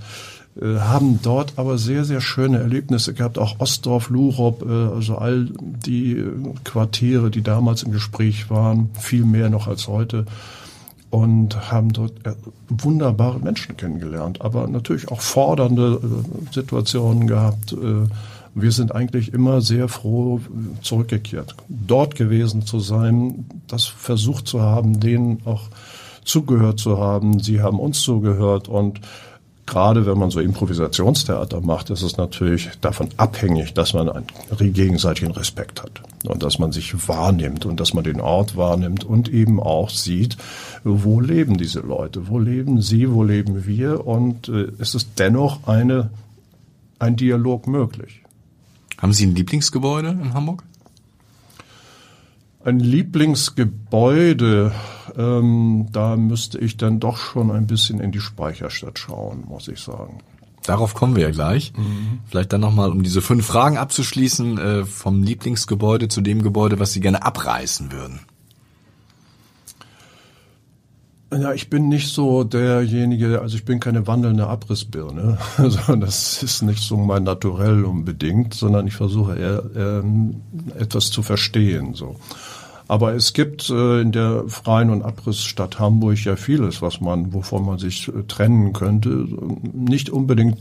haben 0.61 1.19
dort 1.21 1.53
aber 1.57 1.77
sehr, 1.77 2.03
sehr 2.03 2.21
schöne 2.21 2.59
Erlebnisse 2.59 3.13
gehabt, 3.13 3.37
auch 3.37 3.59
Ostdorf, 3.59 4.09
Lurop, 4.09 4.63
äh, 4.63 4.95
also 4.95 5.17
all 5.17 5.47
die 5.55 6.13
äh, 6.13 6.31
Quartiere, 6.63 7.31
die 7.31 7.41
damals 7.41 7.83
im 7.83 7.91
Gespräch 7.91 8.49
waren, 8.49 8.89
viel 8.99 9.23
mehr 9.23 9.49
noch 9.49 9.67
als 9.67 9.87
heute 9.87 10.25
und 11.11 11.71
haben 11.71 11.91
dort 11.91 12.13
wunderbare 12.67 13.39
Menschen 13.39 13.75
kennengelernt, 13.77 14.41
aber 14.41 14.67
natürlich 14.67 15.09
auch 15.09 15.21
fordernde 15.21 15.99
Situationen 16.51 17.25
gehabt. 17.25 17.75
Wir 18.53 18.71
sind 18.71 18.93
eigentlich 18.93 19.33
immer 19.33 19.61
sehr 19.61 19.87
froh 19.87 20.39
zurückgekehrt, 20.83 21.55
dort 21.67 22.13
gewesen 22.13 22.63
zu 22.63 22.79
sein, 22.79 23.45
das 23.65 23.85
versucht 23.85 24.47
zu 24.47 24.61
haben, 24.61 24.99
denen 24.99 25.41
auch 25.45 25.69
zugehört 26.25 26.79
zu 26.79 26.99
haben. 26.99 27.39
Sie 27.39 27.59
haben 27.59 27.79
uns 27.79 28.01
zugehört 28.01 28.67
und 28.67 29.01
gerade 29.69 30.05
wenn 30.05 30.17
man 30.17 30.31
so 30.31 30.39
Improvisationstheater 30.39 31.61
macht, 31.61 31.91
ist 31.91 32.01
es 32.01 32.17
natürlich 32.17 32.69
davon 32.81 33.09
abhängig, 33.17 33.73
dass 33.73 33.93
man 33.93 34.09
einen 34.09 34.73
gegenseitigen 34.73 35.31
Respekt 35.31 35.83
hat 35.83 36.01
und 36.25 36.41
dass 36.43 36.57
man 36.57 36.71
sich 36.71 37.07
wahrnimmt 37.07 37.65
und 37.65 37.79
dass 37.79 37.93
man 37.93 38.03
den 38.03 38.19
Ort 38.19 38.57
wahrnimmt 38.57 39.03
und 39.03 39.29
eben 39.29 39.59
auch 39.59 39.89
sieht, 39.89 40.37
wo 40.83 41.21
leben 41.21 41.57
diese 41.57 41.81
Leute, 41.81 42.27
wo 42.27 42.39
leben 42.39 42.81
sie, 42.81 43.11
wo 43.13 43.23
leben 43.23 43.67
wir 43.67 44.05
und 44.07 44.49
äh, 44.49 44.71
es 44.79 44.95
ist 44.95 45.11
dennoch 45.19 45.67
eine, 45.67 46.09
ein 46.97 47.15
Dialog 47.15 47.67
möglich. 47.67 48.23
Haben 48.97 49.13
Sie 49.13 49.27
ein 49.27 49.35
Lieblingsgebäude 49.35 50.09
in 50.09 50.33
Hamburg? 50.33 50.63
Ein 52.61 52.79
Lieblingsgebäude, 52.79 54.73
ähm, 55.17 55.87
da 55.91 56.17
müsste 56.17 56.59
ich 56.59 56.75
dann 56.75 56.99
doch 56.99 57.17
schon 57.17 57.51
ein 57.51 57.67
bisschen 57.67 58.01
in 58.01 58.11
die 58.11 58.19
Speicherstadt 58.19 58.99
schauen, 58.99 59.45
muss 59.47 59.69
ich 59.69 59.79
sagen. 59.79 60.19
Darauf 60.63 60.93
kommen 60.93 61.15
wir 61.15 61.23
ja 61.23 61.31
gleich. 61.31 61.71
Mhm. 61.77 62.19
Vielleicht 62.27 62.51
dann 62.51 62.61
nochmal, 62.61 62.91
um 62.91 63.01
diese 63.01 63.21
fünf 63.21 63.45
Fragen 63.45 63.77
abzuschließen, 63.77 64.57
äh, 64.57 64.85
vom 64.85 65.23
Lieblingsgebäude 65.23 66.09
zu 66.09 66.21
dem 66.21 66.43
Gebäude, 66.43 66.79
was 66.79 66.91
Sie 66.91 66.99
gerne 66.99 67.23
abreißen 67.23 67.93
würden. 67.93 68.19
Ja, 71.31 71.53
ich 71.53 71.69
bin 71.69 71.89
nicht 71.89 72.11
so 72.11 72.43
derjenige, 72.43 73.39
also 73.41 73.55
ich 73.55 73.63
bin 73.63 73.79
keine 73.79 74.07
wandelnde 74.07 74.47
Abrissbirne. 74.47 75.37
Also 75.57 75.95
das 75.95 76.41
ist 76.41 76.63
nicht 76.63 76.81
so 76.81 76.97
mein 76.97 77.23
Naturell 77.23 77.83
unbedingt, 77.83 78.53
sondern 78.55 78.87
ich 78.87 78.95
versuche 78.95 79.37
eher 79.37 79.63
ähm, 79.75 80.41
etwas 80.77 81.11
zu 81.11 81.21
verstehen. 81.21 81.93
So. 81.93 82.15
Aber 82.89 83.13
es 83.13 83.33
gibt 83.33 83.69
äh, 83.69 84.01
in 84.01 84.11
der 84.11 84.45
freien 84.47 84.89
und 84.89 85.03
Abrissstadt 85.03 85.77
Hamburg 85.77 86.25
ja 86.25 86.35
vieles, 86.35 86.81
was 86.81 86.99
man, 86.99 87.31
wovon 87.33 87.63
man 87.63 87.77
sich 87.77 88.07
äh, 88.07 88.23
trennen 88.27 88.73
könnte. 88.73 89.27
Nicht 89.71 90.09
unbedingt, 90.09 90.57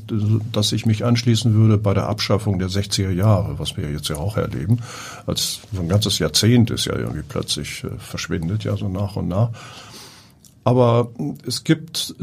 dass 0.53 0.73
ich 0.73 0.85
mich 0.85 1.07
anschließen 1.07 1.55
würde 1.55 1.79
bei 1.79 1.95
der 1.95 2.07
Abschaffung 2.07 2.59
der 2.59 2.69
60er 2.69 3.13
Jahre, 3.13 3.59
was 3.59 3.79
wir 3.79 3.91
jetzt 3.91 4.11
ja 4.11 4.17
auch 4.17 4.37
erleben. 4.37 4.81
Als 5.27 5.61
so 5.73 5.81
ein 5.81 5.89
ganzes 5.89 6.19
Jahrzehnt 6.19 6.71
ist 6.71 6.85
ja 6.85 6.97
irgendwie 6.97 7.25
plötzlich 7.27 7.83
äh, 7.85 7.99
verschwindet, 7.99 8.65
ja 8.65 8.77
so 8.77 8.91
nach 8.91 9.17
und 9.17 9.29
nach. 9.29 9.49
Aber 10.69 11.09
es 11.47 11.65
gibt 11.65 12.15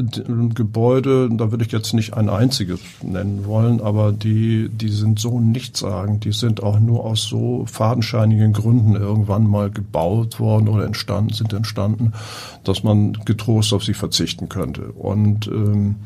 Gebäude, 0.54 1.28
da 1.32 1.50
würde 1.50 1.64
ich 1.64 1.72
jetzt 1.72 1.94
nicht 1.94 2.14
ein 2.14 2.30
einziges 2.30 2.78
nennen 3.02 3.44
wollen, 3.44 3.80
aber 3.80 4.12
die, 4.12 4.68
die 4.68 4.88
sind 4.88 5.18
so 5.18 5.40
nichtssagend, 5.40 6.24
die 6.24 6.30
sind 6.30 6.62
auch 6.62 6.78
nur 6.78 7.04
aus 7.04 7.24
so 7.24 7.66
fadenscheinigen 7.66 8.52
Gründen 8.52 8.94
irgendwann 8.94 9.48
mal 9.48 9.68
gebaut 9.68 10.38
worden 10.38 10.68
oder 10.68 10.84
entstanden, 10.84 11.34
sind 11.34 11.54
entstanden, 11.54 12.12
dass 12.62 12.84
man 12.84 13.14
getrost 13.24 13.72
auf 13.72 13.82
sie 13.82 13.94
verzichten 13.94 14.48
könnte. 14.48 14.92
Und 14.92 15.48
ähm, 15.48 15.96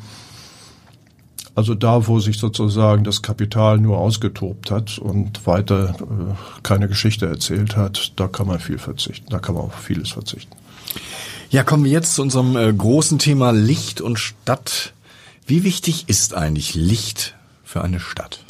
also 1.54 1.74
da, 1.74 2.06
wo 2.06 2.20
sich 2.20 2.38
sozusagen 2.38 3.04
das 3.04 3.20
Kapital 3.20 3.76
nur 3.76 3.98
ausgetobt 3.98 4.70
hat 4.70 4.96
und 4.96 5.46
weiter 5.46 5.90
äh, 5.90 6.62
keine 6.62 6.88
Geschichte 6.88 7.26
erzählt 7.26 7.76
hat, 7.76 8.14
da 8.16 8.28
kann 8.28 8.46
man 8.46 8.60
viel 8.60 8.78
verzichten, 8.78 9.26
da 9.28 9.40
kann 9.40 9.56
man 9.56 9.64
auf 9.64 9.74
vieles 9.74 10.08
verzichten. 10.08 10.56
Ja, 11.50 11.64
kommen 11.64 11.82
wir 11.82 11.90
jetzt 11.90 12.14
zu 12.14 12.22
unserem 12.22 12.56
äh, 12.56 12.72
großen 12.72 13.18
Thema 13.18 13.50
Licht 13.50 14.00
und 14.00 14.20
Stadt. 14.20 14.92
Wie 15.46 15.64
wichtig 15.64 16.08
ist 16.08 16.32
eigentlich 16.32 16.76
Licht 16.76 17.34
für 17.64 17.82
eine 17.82 17.98
Stadt? 17.98 18.44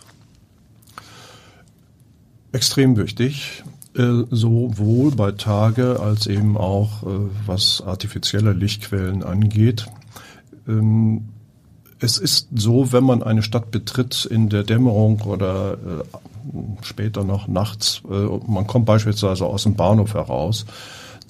Extrem 2.53 2.99
wichtig, 2.99 3.65
äh, 3.97 4.25
sowohl 4.31 5.13
bei 5.13 5.33
Tage 5.33 5.99
als 5.99 6.27
eben 6.27 6.59
auch 6.59 7.03
äh, 7.05 7.31
was 7.47 7.81
artifizielle 7.81 8.53
Lichtquellen 8.53 9.23
angeht. 9.23 9.87
Ähm, 10.69 11.31
es 12.01 12.19
ist 12.19 12.49
so, 12.55 12.93
wenn 12.93 13.05
man 13.05 13.23
eine 13.23 13.43
Stadt 13.43 13.71
betritt 13.71 14.27
in 14.27 14.51
der 14.51 14.63
Dämmerung 14.63 15.23
oder 15.23 15.73
äh, 15.73 16.83
später 16.83 17.25
noch 17.25 17.49
nachts, 17.49 18.03
äh, 18.11 18.27
man 18.47 18.67
kommt 18.67 18.85
beispielsweise 18.85 19.47
aus 19.47 19.63
dem 19.63 19.75
Bahnhof 19.75 20.13
heraus, 20.13 20.67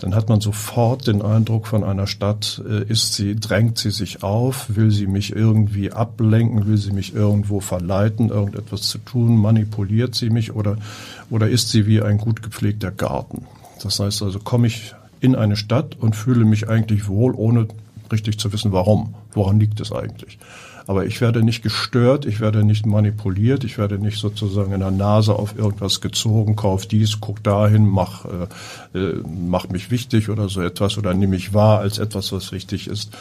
dann 0.01 0.15
hat 0.15 0.29
man 0.29 0.41
sofort 0.41 1.07
den 1.07 1.23
Eindruck 1.23 1.67
von 1.67 1.85
einer 1.85 2.07
Stadt, 2.07 2.63
äh, 2.69 2.85
ist 2.85 3.15
sie, 3.15 3.37
drängt 3.37 3.79
sie 3.79 3.91
sich 3.91 4.23
auf, 4.23 4.75
will 4.75 4.91
sie 4.91 5.07
mich 5.07 5.35
irgendwie 5.37 5.93
ablenken, 5.93 6.67
will 6.67 6.79
sie 6.79 6.93
mich 6.93 7.15
irgendwo 7.15 7.61
verleiten, 7.61 8.31
irgendetwas 8.31 8.83
zu 8.83 8.99
tun, 8.99 9.37
manipuliert 9.37 10.15
sie 10.15 10.31
mich 10.31 10.53
oder, 10.55 10.77
oder 11.29 11.49
ist 11.49 11.71
sie 11.71 11.87
wie 11.87 12.01
ein 12.01 12.19
gut 12.19 12.43
gepflegter 12.43 12.91
Garten. 12.91 13.47
Das 13.83 14.01
heißt 14.01 14.23
also, 14.23 14.39
komme 14.39 14.67
ich 14.67 14.95
in 15.21 15.37
eine 15.37 15.57
Stadt 15.57 15.97
und 15.99 16.17
fühle 16.17 16.45
mich 16.47 16.69
eigentlich 16.69 17.07
wohl, 17.07 17.35
ohne 17.35 17.69
richtig 18.11 18.39
zu 18.39 18.53
wissen, 18.53 18.73
warum. 18.73 19.15
Woran 19.33 19.61
liegt 19.61 19.81
es 19.81 19.93
eigentlich? 19.93 20.39
Aber 20.91 21.07
ich 21.07 21.21
werde 21.21 21.45
nicht 21.45 21.63
gestört, 21.63 22.27
ich 22.27 22.41
werde 22.41 22.65
nicht 22.65 22.85
manipuliert, 22.85 23.63
ich 23.63 23.79
werde 23.79 24.01
nicht 24.01 24.19
sozusagen 24.19 24.73
in 24.73 24.81
der 24.81 24.91
Nase 24.91 25.37
auf 25.37 25.57
irgendwas 25.57 26.01
gezogen, 26.01 26.57
kauf 26.57 26.85
dies, 26.85 27.21
guck 27.21 27.45
dahin, 27.45 27.87
mach, 27.87 28.25
äh, 28.25 28.99
äh, 28.99 29.23
mach 29.25 29.69
mich 29.69 29.93
wichtig 29.93 30.31
oder 30.31 30.49
so 30.49 30.61
etwas 30.61 30.99
oder 30.99 31.15
nehme 31.15 31.37
mich 31.37 31.55
wahr 31.55 31.79
als 31.79 32.01
etwas, 32.01 32.33
was 32.33 32.51
wichtig 32.51 32.89
ist. 32.89 33.17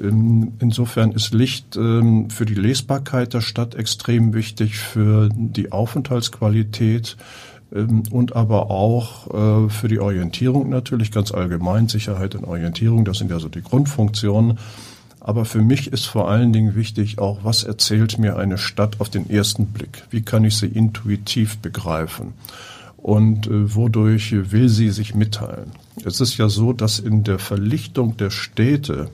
Ähm, 0.00 0.52
insofern 0.60 1.10
ist 1.10 1.34
Licht 1.34 1.74
ähm, 1.74 2.30
für 2.30 2.46
die 2.46 2.54
Lesbarkeit 2.54 3.34
der 3.34 3.40
Stadt 3.40 3.74
extrem 3.74 4.32
wichtig, 4.32 4.78
für 4.78 5.28
die 5.32 5.72
Aufenthaltsqualität 5.72 7.16
ähm, 7.74 8.04
und 8.12 8.36
aber 8.36 8.70
auch 8.70 9.66
äh, 9.66 9.70
für 9.70 9.88
die 9.88 9.98
Orientierung 9.98 10.68
natürlich 10.68 11.10
ganz 11.10 11.32
allgemein, 11.32 11.88
Sicherheit 11.88 12.36
und 12.36 12.44
Orientierung, 12.44 13.04
das 13.04 13.18
sind 13.18 13.32
ja 13.32 13.40
so 13.40 13.48
die 13.48 13.62
Grundfunktionen. 13.62 14.60
Aber 15.28 15.44
für 15.44 15.60
mich 15.60 15.92
ist 15.92 16.06
vor 16.06 16.30
allen 16.30 16.54
Dingen 16.54 16.74
wichtig 16.74 17.18
auch, 17.18 17.40
was 17.42 17.62
erzählt 17.62 18.16
mir 18.16 18.38
eine 18.38 18.56
Stadt 18.56 18.98
auf 18.98 19.10
den 19.10 19.28
ersten 19.28 19.66
Blick? 19.66 20.04
Wie 20.08 20.22
kann 20.22 20.42
ich 20.42 20.56
sie 20.56 20.68
intuitiv 20.68 21.58
begreifen? 21.58 22.32
Und 22.96 23.46
äh, 23.46 23.74
wodurch 23.74 24.32
will 24.32 24.70
sie 24.70 24.88
sich 24.88 25.14
mitteilen? 25.14 25.72
Es 26.02 26.22
ist 26.22 26.38
ja 26.38 26.48
so, 26.48 26.72
dass 26.72 26.98
in 26.98 27.24
der 27.24 27.38
Verlichtung 27.38 28.16
der 28.16 28.30
Städte 28.30 29.10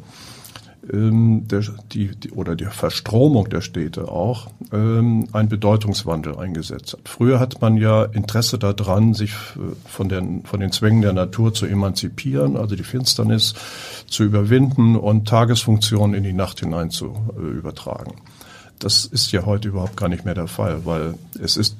der, 0.93 1.62
die, 1.93 2.09
die, 2.14 2.31
oder 2.33 2.57
die 2.57 2.67
Verstromung 2.67 3.49
der 3.49 3.62
Städte 3.62 4.09
auch 4.09 4.49
ähm, 4.73 5.29
ein 5.33 5.49
Bedeutungswandel 5.49 6.37
eingesetzt 6.37 6.93
hat. 6.93 7.09
Früher 7.09 7.41
hat 7.41 7.61
man 7.62 7.76
ja 7.79 8.05
Interesse 8.05 8.59
daran, 8.59 9.14
sich 9.14 9.33
äh, 9.33 9.75
von 9.87 10.09
den, 10.09 10.45
von 10.45 10.61
den 10.61 10.73
Zwängen 10.73 11.00
der 11.00 11.14
Natur 11.14 11.55
zu 11.55 11.67
emanzipieren, 11.67 12.57
also 12.57 12.76
die 12.76 12.83
Finsternis 12.83 13.55
zu 14.07 14.25
überwinden 14.25 14.97
und 14.97 15.26
Tagesfunktionen 15.26 16.14
in 16.14 16.23
die 16.23 16.35
Nacht 16.35 16.61
hinein 16.61 16.91
zu 16.91 17.14
äh, 17.37 17.41
übertragen. 17.41 18.17
Das 18.79 19.07
ist 19.07 19.33
ja 19.33 19.47
heute 19.47 19.69
überhaupt 19.69 19.97
gar 19.97 20.11
nicht 20.11 20.26
mehr 20.26 20.35
der 20.35 20.49
Fall, 20.49 20.85
weil 20.85 21.14
es 21.41 21.57
ist, 21.57 21.76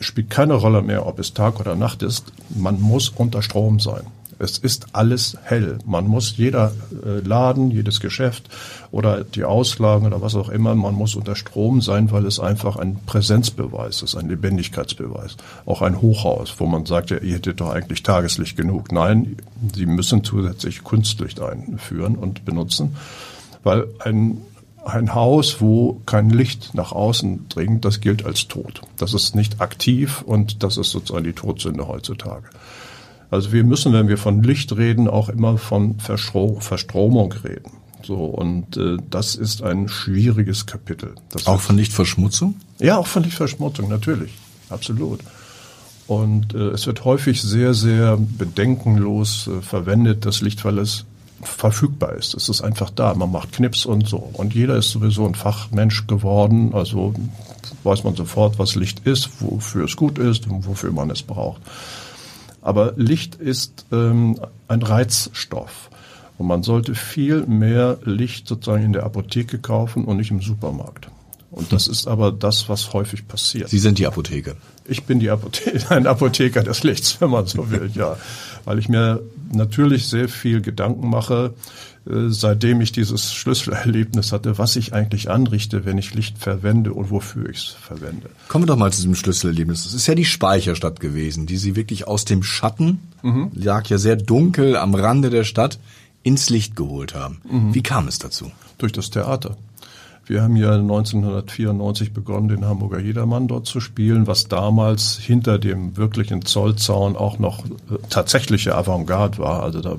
spielt 0.00 0.30
keine 0.30 0.54
Rolle 0.54 0.82
mehr, 0.82 1.06
ob 1.06 1.20
es 1.20 1.32
Tag 1.32 1.60
oder 1.60 1.76
Nacht 1.76 2.02
ist. 2.02 2.32
Man 2.48 2.80
muss 2.80 3.08
unter 3.08 3.42
Strom 3.42 3.78
sein. 3.78 4.02
Es 4.42 4.58
ist 4.58 4.88
alles 4.92 5.36
hell. 5.44 5.78
Man 5.86 6.08
muss 6.08 6.36
jeder 6.36 6.72
äh, 7.06 7.20
Laden, 7.20 7.70
jedes 7.70 8.00
Geschäft 8.00 8.48
oder 8.90 9.22
die 9.22 9.44
Auslagen 9.44 10.04
oder 10.04 10.20
was 10.20 10.34
auch 10.34 10.48
immer, 10.48 10.74
man 10.74 10.96
muss 10.96 11.14
unter 11.14 11.36
Strom 11.36 11.80
sein, 11.80 12.10
weil 12.10 12.26
es 12.26 12.40
einfach 12.40 12.74
ein 12.74 12.98
Präsenzbeweis 13.06 14.02
ist, 14.02 14.16
ein 14.16 14.28
Lebendigkeitsbeweis. 14.28 15.36
Auch 15.64 15.80
ein 15.80 16.02
Hochhaus, 16.02 16.54
wo 16.58 16.66
man 16.66 16.86
sagt, 16.86 17.10
ja, 17.10 17.18
ihr 17.18 17.36
hättet 17.36 17.60
doch 17.60 17.70
eigentlich 17.70 18.02
Tageslicht 18.02 18.56
genug. 18.56 18.90
Nein, 18.90 19.36
sie 19.76 19.86
müssen 19.86 20.24
zusätzlich 20.24 20.82
Kunstlicht 20.82 21.40
einführen 21.40 22.16
und 22.16 22.44
benutzen, 22.44 22.96
weil 23.62 23.86
ein 24.00 24.38
ein 24.84 25.14
Haus, 25.14 25.60
wo 25.60 26.00
kein 26.06 26.30
Licht 26.30 26.74
nach 26.74 26.90
außen 26.90 27.48
dringt, 27.48 27.84
das 27.84 28.00
gilt 28.00 28.26
als 28.26 28.48
tot. 28.48 28.82
Das 28.96 29.14
ist 29.14 29.36
nicht 29.36 29.60
aktiv 29.60 30.22
und 30.22 30.64
das 30.64 30.76
ist 30.76 30.90
sozusagen 30.90 31.22
die 31.24 31.34
Todsünde 31.34 31.86
heutzutage. 31.86 32.48
Also 33.32 33.50
wir 33.50 33.64
müssen, 33.64 33.94
wenn 33.94 34.08
wir 34.08 34.18
von 34.18 34.42
Licht 34.42 34.76
reden, 34.76 35.08
auch 35.08 35.30
immer 35.30 35.56
von 35.56 35.98
Verstro 35.98 36.58
Verstromung 36.60 37.32
reden. 37.32 37.72
So 38.04 38.16
und 38.16 38.76
äh, 38.76 38.98
das 39.08 39.36
ist 39.36 39.62
ein 39.62 39.88
schwieriges 39.88 40.66
Kapitel. 40.66 41.14
Das 41.30 41.46
auch 41.46 41.60
von 41.60 41.78
Lichtverschmutzung? 41.78 42.56
Ja, 42.78 42.98
auch 42.98 43.06
von 43.06 43.22
Lichtverschmutzung 43.22 43.88
natürlich, 43.88 44.32
absolut. 44.68 45.20
Und 46.06 46.52
äh, 46.52 46.72
es 46.72 46.86
wird 46.86 47.06
häufig 47.06 47.40
sehr, 47.40 47.72
sehr 47.72 48.18
bedenkenlos 48.18 49.48
äh, 49.48 49.62
verwendet, 49.62 50.26
das 50.26 50.42
Licht, 50.42 50.62
weil 50.66 50.78
es 50.78 51.06
verfügbar 51.40 52.12
ist. 52.12 52.34
Es 52.34 52.50
ist 52.50 52.60
einfach 52.60 52.90
da. 52.90 53.14
Man 53.14 53.32
macht 53.32 53.52
Knips 53.52 53.86
und 53.86 54.06
so. 54.06 54.18
Und 54.34 54.52
jeder 54.52 54.76
ist 54.76 54.90
sowieso 54.90 55.26
ein 55.26 55.34
Fachmensch 55.34 56.06
geworden. 56.06 56.74
Also 56.74 57.14
weiß 57.82 58.04
man 58.04 58.14
sofort, 58.14 58.58
was 58.58 58.74
Licht 58.74 59.06
ist, 59.06 59.40
wofür 59.40 59.86
es 59.86 59.96
gut 59.96 60.18
ist 60.18 60.46
und 60.48 60.66
wofür 60.66 60.92
man 60.92 61.08
es 61.08 61.22
braucht. 61.22 61.62
Aber 62.62 62.94
Licht 62.96 63.34
ist 63.34 63.86
ähm, 63.92 64.40
ein 64.68 64.82
Reizstoff. 64.82 65.90
Und 66.38 66.46
man 66.46 66.62
sollte 66.62 66.94
viel 66.94 67.46
mehr 67.46 67.98
Licht 68.04 68.48
sozusagen 68.48 68.84
in 68.84 68.92
der 68.92 69.04
Apotheke 69.04 69.58
kaufen 69.58 70.04
und 70.04 70.16
nicht 70.16 70.30
im 70.30 70.40
Supermarkt. 70.40 71.08
Und 71.50 71.72
das 71.72 71.86
ist 71.86 72.08
aber 72.08 72.32
das, 72.32 72.70
was 72.70 72.94
häufig 72.94 73.28
passiert. 73.28 73.68
Sie 73.68 73.78
sind 73.78 73.98
die 73.98 74.06
Apotheke. 74.06 74.56
Ich 74.86 75.04
bin 75.04 75.20
die 75.20 75.30
Apothe 75.30 75.72
ein 75.90 76.06
Apotheker 76.06 76.62
des 76.62 76.82
Lichts, 76.82 77.20
wenn 77.20 77.30
man 77.30 77.46
so 77.46 77.70
will, 77.70 77.90
ja. 77.94 78.16
Weil 78.64 78.78
ich 78.78 78.88
mir 78.88 79.20
natürlich 79.52 80.08
sehr 80.08 80.28
viel 80.28 80.62
Gedanken 80.62 81.10
mache, 81.10 81.52
seitdem 82.04 82.80
ich 82.80 82.90
dieses 82.90 83.32
Schlüsselerlebnis 83.32 84.32
hatte, 84.32 84.58
was 84.58 84.74
ich 84.76 84.92
eigentlich 84.92 85.30
anrichte, 85.30 85.84
wenn 85.84 85.98
ich 85.98 86.14
Licht 86.14 86.38
verwende 86.38 86.92
und 86.92 87.10
wofür 87.10 87.48
ich 87.48 87.58
es 87.58 87.64
verwende. 87.64 88.28
Kommen 88.48 88.64
wir 88.64 88.66
doch 88.66 88.76
mal 88.76 88.92
zu 88.92 88.98
diesem 88.98 89.14
Schlüsselerlebnis. 89.14 89.86
Es 89.86 89.94
ist 89.94 90.06
ja 90.08 90.14
die 90.14 90.24
Speicherstadt 90.24 90.98
gewesen, 90.98 91.46
die 91.46 91.56
Sie 91.56 91.76
wirklich 91.76 92.08
aus 92.08 92.24
dem 92.24 92.42
Schatten, 92.42 93.00
mhm. 93.22 93.50
lag 93.54 93.86
ja 93.86 93.98
sehr 93.98 94.16
dunkel 94.16 94.76
am 94.76 94.94
Rande 94.94 95.30
der 95.30 95.44
Stadt, 95.44 95.78
ins 96.24 96.50
Licht 96.50 96.74
geholt 96.76 97.14
haben. 97.14 97.40
Mhm. 97.48 97.74
Wie 97.74 97.82
kam 97.82 98.08
es 98.08 98.18
dazu? 98.18 98.50
Durch 98.78 98.92
das 98.92 99.10
Theater. 99.10 99.56
Wir 100.26 100.42
haben 100.42 100.56
ja 100.56 100.74
1994 100.74 102.12
begonnen, 102.12 102.48
den 102.48 102.64
Hamburger 102.64 103.00
Jedermann 103.00 103.48
dort 103.48 103.66
zu 103.66 103.80
spielen, 103.80 104.26
was 104.28 104.46
damals 104.46 105.18
hinter 105.18 105.58
dem 105.58 105.96
wirklichen 105.96 106.44
Zollzaun 106.44 107.16
auch 107.16 107.38
noch 107.38 107.64
äh, 107.64 107.98
tatsächliche 108.08 108.74
Avantgarde 108.76 109.38
war. 109.38 109.62
Also 109.62 109.80
da 109.80 109.96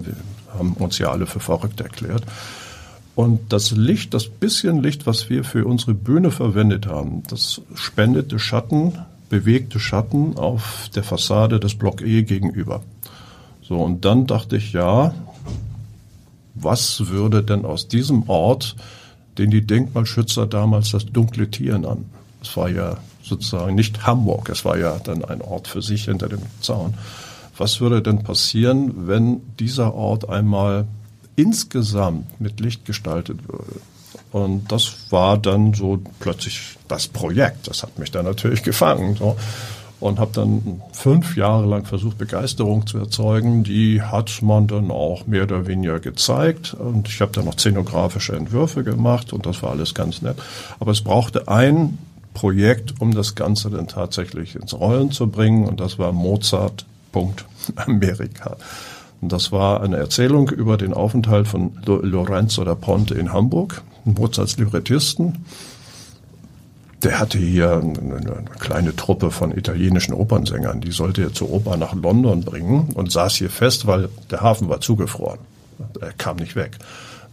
haben 0.58 0.74
uns 0.74 0.98
ja 0.98 1.12
alle 1.12 1.26
für 1.26 1.40
verrückt 1.40 1.82
erklärt. 1.82 2.24
Und 3.16 3.54
das 3.54 3.72
Licht, 3.72 4.14
das 4.14 4.28
bisschen 4.28 4.82
Licht, 4.82 5.06
was 5.06 5.30
wir 5.30 5.44
für 5.44 5.66
unsere 5.66 5.94
Bühne 5.94 6.32
verwendet 6.32 6.88
haben, 6.88 7.24
das 7.30 7.62
spendete 7.76 8.40
Schatten, 8.40 8.94
bewegte 9.30 9.80
Schatten 9.80 10.38
auf 10.38 10.90
der 10.96 11.04
Fassade 11.04 11.60
des 11.60 11.76
Block 11.76 12.02
E 12.02 12.24
gegenüber. 12.24 12.82
So, 13.62 13.80
und 13.80 14.04
dann 14.04 14.26
dachte 14.26 14.58
ich, 14.58 14.74
ja, 14.74 15.14
was 16.56 17.08
würde 17.08 17.44
denn 17.44 17.66
aus 17.66 17.88
diesem 17.88 18.28
Ort 18.30 18.76
den 19.38 19.52
die 19.52 19.66
Denkmalschützer 19.66 20.48
damals 20.48 20.92
das 20.92 21.06
dunkle 21.06 21.50
Tier 21.50 21.78
nannten. 21.78 22.10
Es 22.42 22.56
war 22.58 22.70
ja 22.70 22.98
sozusagen 23.24 23.76
nicht 23.76 24.06
Hamburg, 24.06 24.50
es 24.50 24.66
war 24.66 24.78
ja 24.78 25.00
dann 25.00 25.24
ein 25.26 25.42
Ort 25.42 25.68
für 25.68 25.82
sich 25.82 26.06
hinter 26.06 26.30
dem 26.30 26.42
Zaun. 26.62 26.94
Was 27.58 27.82
würde 27.82 28.02
denn 28.02 28.24
passieren, 28.24 29.08
wenn 29.08 29.42
dieser 29.60 29.94
Ort 29.94 30.28
einmal 30.30 30.86
insgesamt 31.36 32.40
mit 32.40 32.60
Licht 32.60 32.86
gestaltet 32.86 33.48
würde? 33.48 33.80
Und 34.32 34.72
das 34.72 35.12
war 35.12 35.38
dann 35.38 35.74
so 35.74 36.00
plötzlich 36.20 36.78
das 36.88 37.08
Projekt. 37.08 37.68
Das 37.68 37.84
hat 37.84 38.00
mich 38.00 38.12
dann 38.12 38.26
natürlich 38.26 38.64
gefangen. 38.64 39.16
So 39.16 39.36
und 40.04 40.20
habe 40.20 40.32
dann 40.34 40.82
fünf 40.92 41.38
Jahre 41.38 41.66
lang 41.66 41.86
versucht, 41.86 42.18
Begeisterung 42.18 42.86
zu 42.86 42.98
erzeugen. 42.98 43.64
Die 43.64 44.02
hat 44.02 44.42
man 44.42 44.68
dann 44.68 44.92
auch 44.92 45.28
mehr 45.28 45.44
oder 45.44 45.66
weniger 45.66 46.02
gezeigt 46.02 46.74
und 46.74 47.08
ich 47.08 47.22
habe 47.22 47.32
dann 47.32 47.46
noch 47.46 47.54
szenografische 47.54 48.36
Entwürfe 48.36 48.84
gemacht 48.84 49.32
und 49.32 49.46
das 49.46 49.64
war 49.64 49.72
alles 49.72 49.94
ganz 49.94 50.22
nett. 50.22 50.36
Aber 50.82 50.92
es 50.92 51.02
brauchte 51.02 51.48
ein 51.48 52.00
Projekt, 52.34 53.00
um 53.00 53.14
das 53.14 53.36
Ganze 53.36 53.70
dann 53.70 53.88
tatsächlich 53.88 54.58
ins 54.58 54.74
Rollen 54.74 55.12
zu 55.12 55.28
bringen 55.28 55.66
und 55.70 55.80
das 55.80 55.98
war 55.98 56.12
Mozart. 56.12 56.86
Amerika. 57.76 58.58
Und 59.22 59.32
das 59.32 59.52
war 59.52 59.82
eine 59.82 59.98
Erzählung 59.98 60.50
über 60.50 60.76
den 60.76 60.94
Aufenthalt 60.94 61.48
von 61.48 61.78
Lorenzo 61.86 62.64
da 62.66 62.76
Ponte 62.76 63.14
in 63.14 63.32
Hamburg, 63.32 63.82
Mozarts 64.04 64.58
Librettisten 64.58 65.46
der 67.04 67.20
hatte 67.20 67.38
hier 67.38 67.82
eine, 67.82 68.46
kleine 68.60 68.96
Truppe 68.96 69.32
von 69.32 69.56
italienischen 69.58 70.14
Opernsängern. 70.14 70.82
Die 70.82 70.92
sollte 70.92 71.22
er 71.22 71.34
zur 71.34 71.52
Oper 71.52 71.78
nach 71.78 71.94
London 71.94 72.44
bringen 72.44 72.90
und 72.94 73.12
saß 73.12 73.36
hier 73.36 73.50
fest, 73.50 73.88
weil 73.88 74.10
der 74.32 74.42
Hafen 74.42 74.70
war 74.70 74.82
zugefroren. 74.82 75.40
Er 76.00 76.14
kam 76.14 76.38
nicht 76.38 76.56
weg. 76.56 76.78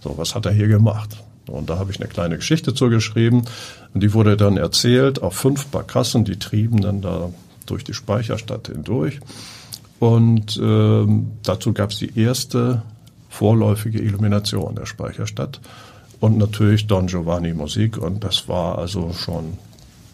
So, 0.03 0.17
was 0.17 0.35
hat 0.35 0.47
er 0.47 0.53
hier 0.53 0.69
gemacht? 0.69 1.17
Und 1.47 1.71
da 1.71 1.79
habe 1.79 1.91
ich 1.91 2.01
eine 2.01 2.09
kleine 2.09 2.37
Geschichte 2.37 2.75
zugeschrieben. 2.75 3.45
Und 3.95 4.03
die 4.03 4.13
wurde 4.13 4.37
dann 4.37 4.57
erzählt 4.57 5.23
auf 5.23 5.35
fünf 5.35 5.67
Barkassen, 5.67 6.25
die 6.25 6.39
trieben 6.39 6.81
dann 6.81 7.01
da 7.01 7.31
durch 7.67 7.85
die 7.85 7.95
Speicherstadt 7.95 8.69
hindurch. 8.69 9.21
Und 10.01 10.59
ähm, 10.61 11.33
dazu 11.43 11.73
gab 11.73 11.91
es 11.91 11.99
die 11.99 12.19
erste 12.19 12.83
vorläufige 13.29 14.01
Illumination 14.01 14.75
der 14.75 14.87
Speicherstadt 14.87 15.61
und 16.21 16.39
natürlich 16.39 16.87
Don 16.87 17.07
Giovanni 17.07 17.53
Musik. 17.53 17.99
Und 17.99 18.25
das 18.25 18.49
war 18.49 18.79
also 18.79 19.13
schon 19.13 19.59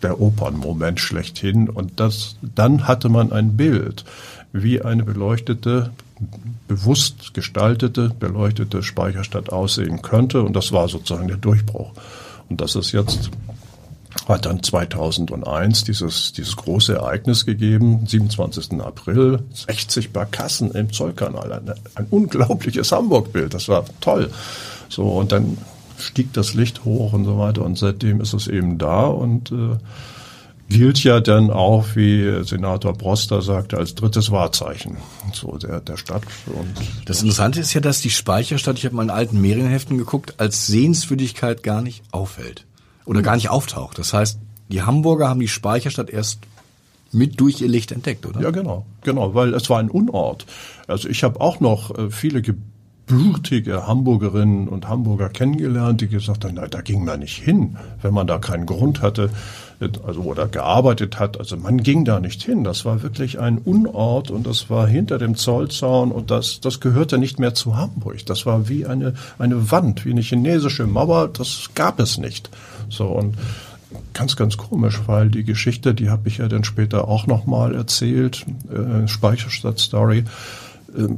der 0.03 0.21
Opernmoment 0.21 1.01
schlechthin. 1.01 1.71
Und 1.71 2.01
das 2.01 2.37
dann 2.43 2.87
hatte 2.87 3.09
man 3.09 3.33
ein 3.33 3.57
Bild, 3.57 4.05
wie 4.53 4.83
eine 4.83 5.05
beleuchtete 5.05 5.93
bewusst 6.67 7.35
gestaltete, 7.35 8.11
beleuchtete 8.19 8.83
Speicherstadt 8.83 9.51
aussehen 9.53 10.03
könnte. 10.03 10.43
Und 10.43 10.57
das 10.57 10.73
war 10.73 10.89
sozusagen 10.89 11.29
der 11.29 11.37
Durchbruch. 11.37 11.93
Und 12.49 12.61
das 12.61 12.75
ist 12.75 12.93
jetzt 12.93 13.31
hat 14.29 14.47
dann 14.47 14.63
2001 14.63 15.85
dieses, 15.85 16.33
dieses 16.33 16.57
große 16.57 16.95
Ereignis 16.95 17.47
gegeben, 17.47 18.07
27. 18.07 18.81
April, 18.81 19.41
60 19.53 20.13
Barkassen 20.13 20.73
im 20.73 20.93
Zollkanal, 20.93 21.53
ein, 21.53 21.73
ein 21.95 22.07
unglaubliches 22.11 22.93
Hamburg-Bild, 22.93 23.55
das 23.55 23.69
war 23.69 23.85
toll. 24.01 24.31
So, 24.89 25.05
und 25.05 25.33
dann 25.33 25.59
stieg 25.99 26.33
das 26.33 26.55
Licht 26.55 26.85
hoch 26.85 27.13
und 27.13 27.25
so 27.25 27.39
weiter. 27.39 27.65
Und 27.65 27.79
seitdem 27.79 28.21
ist 28.21 28.33
es 28.33 28.49
eben 28.49 28.79
da 28.79 29.07
und 29.07 29.51
äh, 29.51 29.77
gilt 30.69 31.03
ja 31.05 31.21
dann 31.21 31.51
auch, 31.51 31.87
wie 31.95 32.45
Senator 32.45 32.93
Broster 32.93 33.43
sagte, 33.43 33.79
als 33.79 33.95
drittes 33.95 34.31
Wahrzeichen 34.31 34.97
so 35.33 35.57
der, 35.57 35.81
der 35.81 35.97
Stadt. 35.97 36.23
Und 36.47 36.75
das 37.07 37.21
Interessante 37.23 37.61
ist 37.61 37.73
ja, 37.75 37.81
dass 37.81 38.01
die 38.01 38.11
Speicherstadt, 38.11 38.79
ich 38.79 38.85
habe 38.85 38.97
mal 38.97 39.05
in 39.05 39.11
alten 39.11 39.41
Medienheften 39.41 39.97
geguckt, 39.97 40.35
als 40.39 40.67
Sehenswürdigkeit 40.67 41.63
gar 41.63 41.83
nicht 41.83 42.03
auffällt 42.11 42.67
oder 43.07 43.23
gar 43.23 43.37
nicht 43.37 43.49
auftaucht. 43.49 43.99
Das 43.99 44.13
heißt, 44.13 44.39
die 44.69 44.83
Hamburger 44.83 45.29
haben 45.29 45.41
die 45.41 45.49
Speicherstadt 45.49 46.11
erst 46.11 46.41
mit 47.13 47.41
durch 47.41 47.61
ihr 47.61 47.69
Licht 47.69 47.93
entdeckt, 47.93 48.27
oder? 48.27 48.41
Ja, 48.41 48.51
genau, 48.51 48.85
genau, 49.03 49.35
weil 49.35 49.55
es 49.55 49.71
war 49.71 49.79
ein 49.79 49.91
Unort. 49.91 50.45
Also 50.87 51.09
ich 51.09 51.23
habe 51.25 51.41
auch 51.41 51.61
noch 51.61 51.97
äh, 51.97 52.11
viele 52.11 52.43
Ge 52.43 52.55
bürtige 53.07 53.87
Hamburgerinnen 53.87 54.67
und 54.67 54.89
Hamburger 54.89 55.29
kennengelernt, 55.29 56.01
die 56.01 56.09
gesagt 56.09 56.45
haben, 56.45 56.55
na, 56.57 56.67
da 56.67 56.81
ging 56.81 57.05
man 57.05 57.21
nicht 57.21 57.41
hin, 57.41 57.77
wenn 58.03 58.13
man 58.13 58.27
da 58.27 58.39
keinen 58.39 58.67
Grund 58.67 59.01
hatte, 59.01 59.31
also 60.05 60.23
oder 60.23 60.49
gearbeitet 60.49 61.19
hat. 61.19 61.39
Also 61.39 61.57
man 61.57 61.83
ging 61.83 62.05
da 62.05 62.19
nicht 62.19 62.43
hin. 62.43 62.65
Das 62.65 62.85
war 62.85 63.03
wirklich 63.03 63.39
ein 63.39 63.59
Unort 63.59 64.31
und 64.31 64.47
das 64.47 64.71
war 64.71 64.89
hinter 64.89 65.19
dem 65.19 65.37
Zollzaun 65.37 66.11
und 66.11 66.31
das, 66.31 66.61
das 66.61 66.81
gehörte 66.81 67.19
nicht 67.19 67.39
mehr 67.39 67.55
zu 67.55 67.77
Hamburg. 67.77 68.27
Das 68.27 68.45
war 68.45 68.69
wie 68.69 68.87
eine, 68.87 69.15
eine 69.39 69.71
Wand, 69.71 70.05
wie 70.05 70.11
eine 70.11 70.23
chinesische 70.23 70.87
Mauer. 70.87 71.29
Das 71.29 71.71
gab 71.75 72.01
es 72.01 72.19
nicht. 72.19 72.51
So 72.89 73.07
und 73.07 73.37
ganz, 74.13 74.37
ganz 74.37 74.57
komisch, 74.57 75.03
weil 75.07 75.29
die 75.29 75.45
Geschichte, 75.45 75.95
die 75.95 76.11
habe 76.11 76.29
ich 76.29 76.39
ja 76.39 76.49
dann 76.49 76.65
später 76.65 77.09
auch 77.09 77.27
nochmal 77.27 77.75
erzählt, 77.75 78.47
äh, 78.71 79.07
Speicherstadt-Story. 79.07 80.25
Äh, 80.97 81.09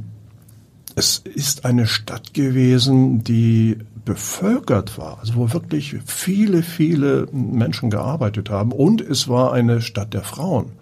es 0.94 1.18
ist 1.18 1.64
eine 1.64 1.87
Stadt 1.87 2.35
gewesen, 2.35 3.22
die 3.22 3.78
bevölkert 4.04 4.98
war, 4.98 5.18
also 5.20 5.37
wo 5.37 5.52
wirklich 5.52 5.96
viele, 6.07 6.62
viele 6.62 7.28
Menschen 7.31 7.90
gearbeitet 7.90 8.50
haben. 8.50 8.72
Und 8.72 9.00
es 9.00 9.28
war 9.28 9.52
eine 9.52 9.81
Stadt 9.81 10.12
der 10.14 10.22
Frauen. 10.22 10.72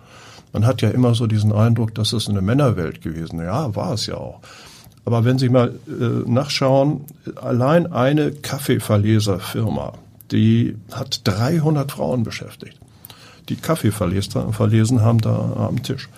Man 0.52 0.64
hat 0.64 0.80
ja 0.80 0.88
immer 0.88 1.14
so 1.14 1.26
diesen 1.26 1.52
Eindruck, 1.52 1.94
dass 1.94 2.14
es 2.14 2.30
eine 2.30 2.40
Männerwelt 2.40 3.02
gewesen. 3.02 3.40
Ja, 3.40 3.74
war 3.76 3.92
es 3.92 4.06
ja 4.06 4.16
auch. 4.16 4.40
Aber 5.04 5.24
wenn 5.24 5.38
Sie 5.38 5.50
mal 5.50 5.74
äh, 5.86 6.28
nachschauen, 6.30 7.04
allein 7.36 7.92
eine 7.92 8.32
Kaffeeverleserfirma, 8.32 9.92
die 10.32 10.76
hat 10.92 11.20
300 11.24 11.92
Frauen 11.92 12.22
beschäftigt, 12.22 12.78
die 13.48 13.56
Kaffee 13.56 13.92
verlesen 13.92 15.02
haben 15.02 15.20
da 15.20 15.68
am 15.68 15.82
Tisch. 15.82 16.08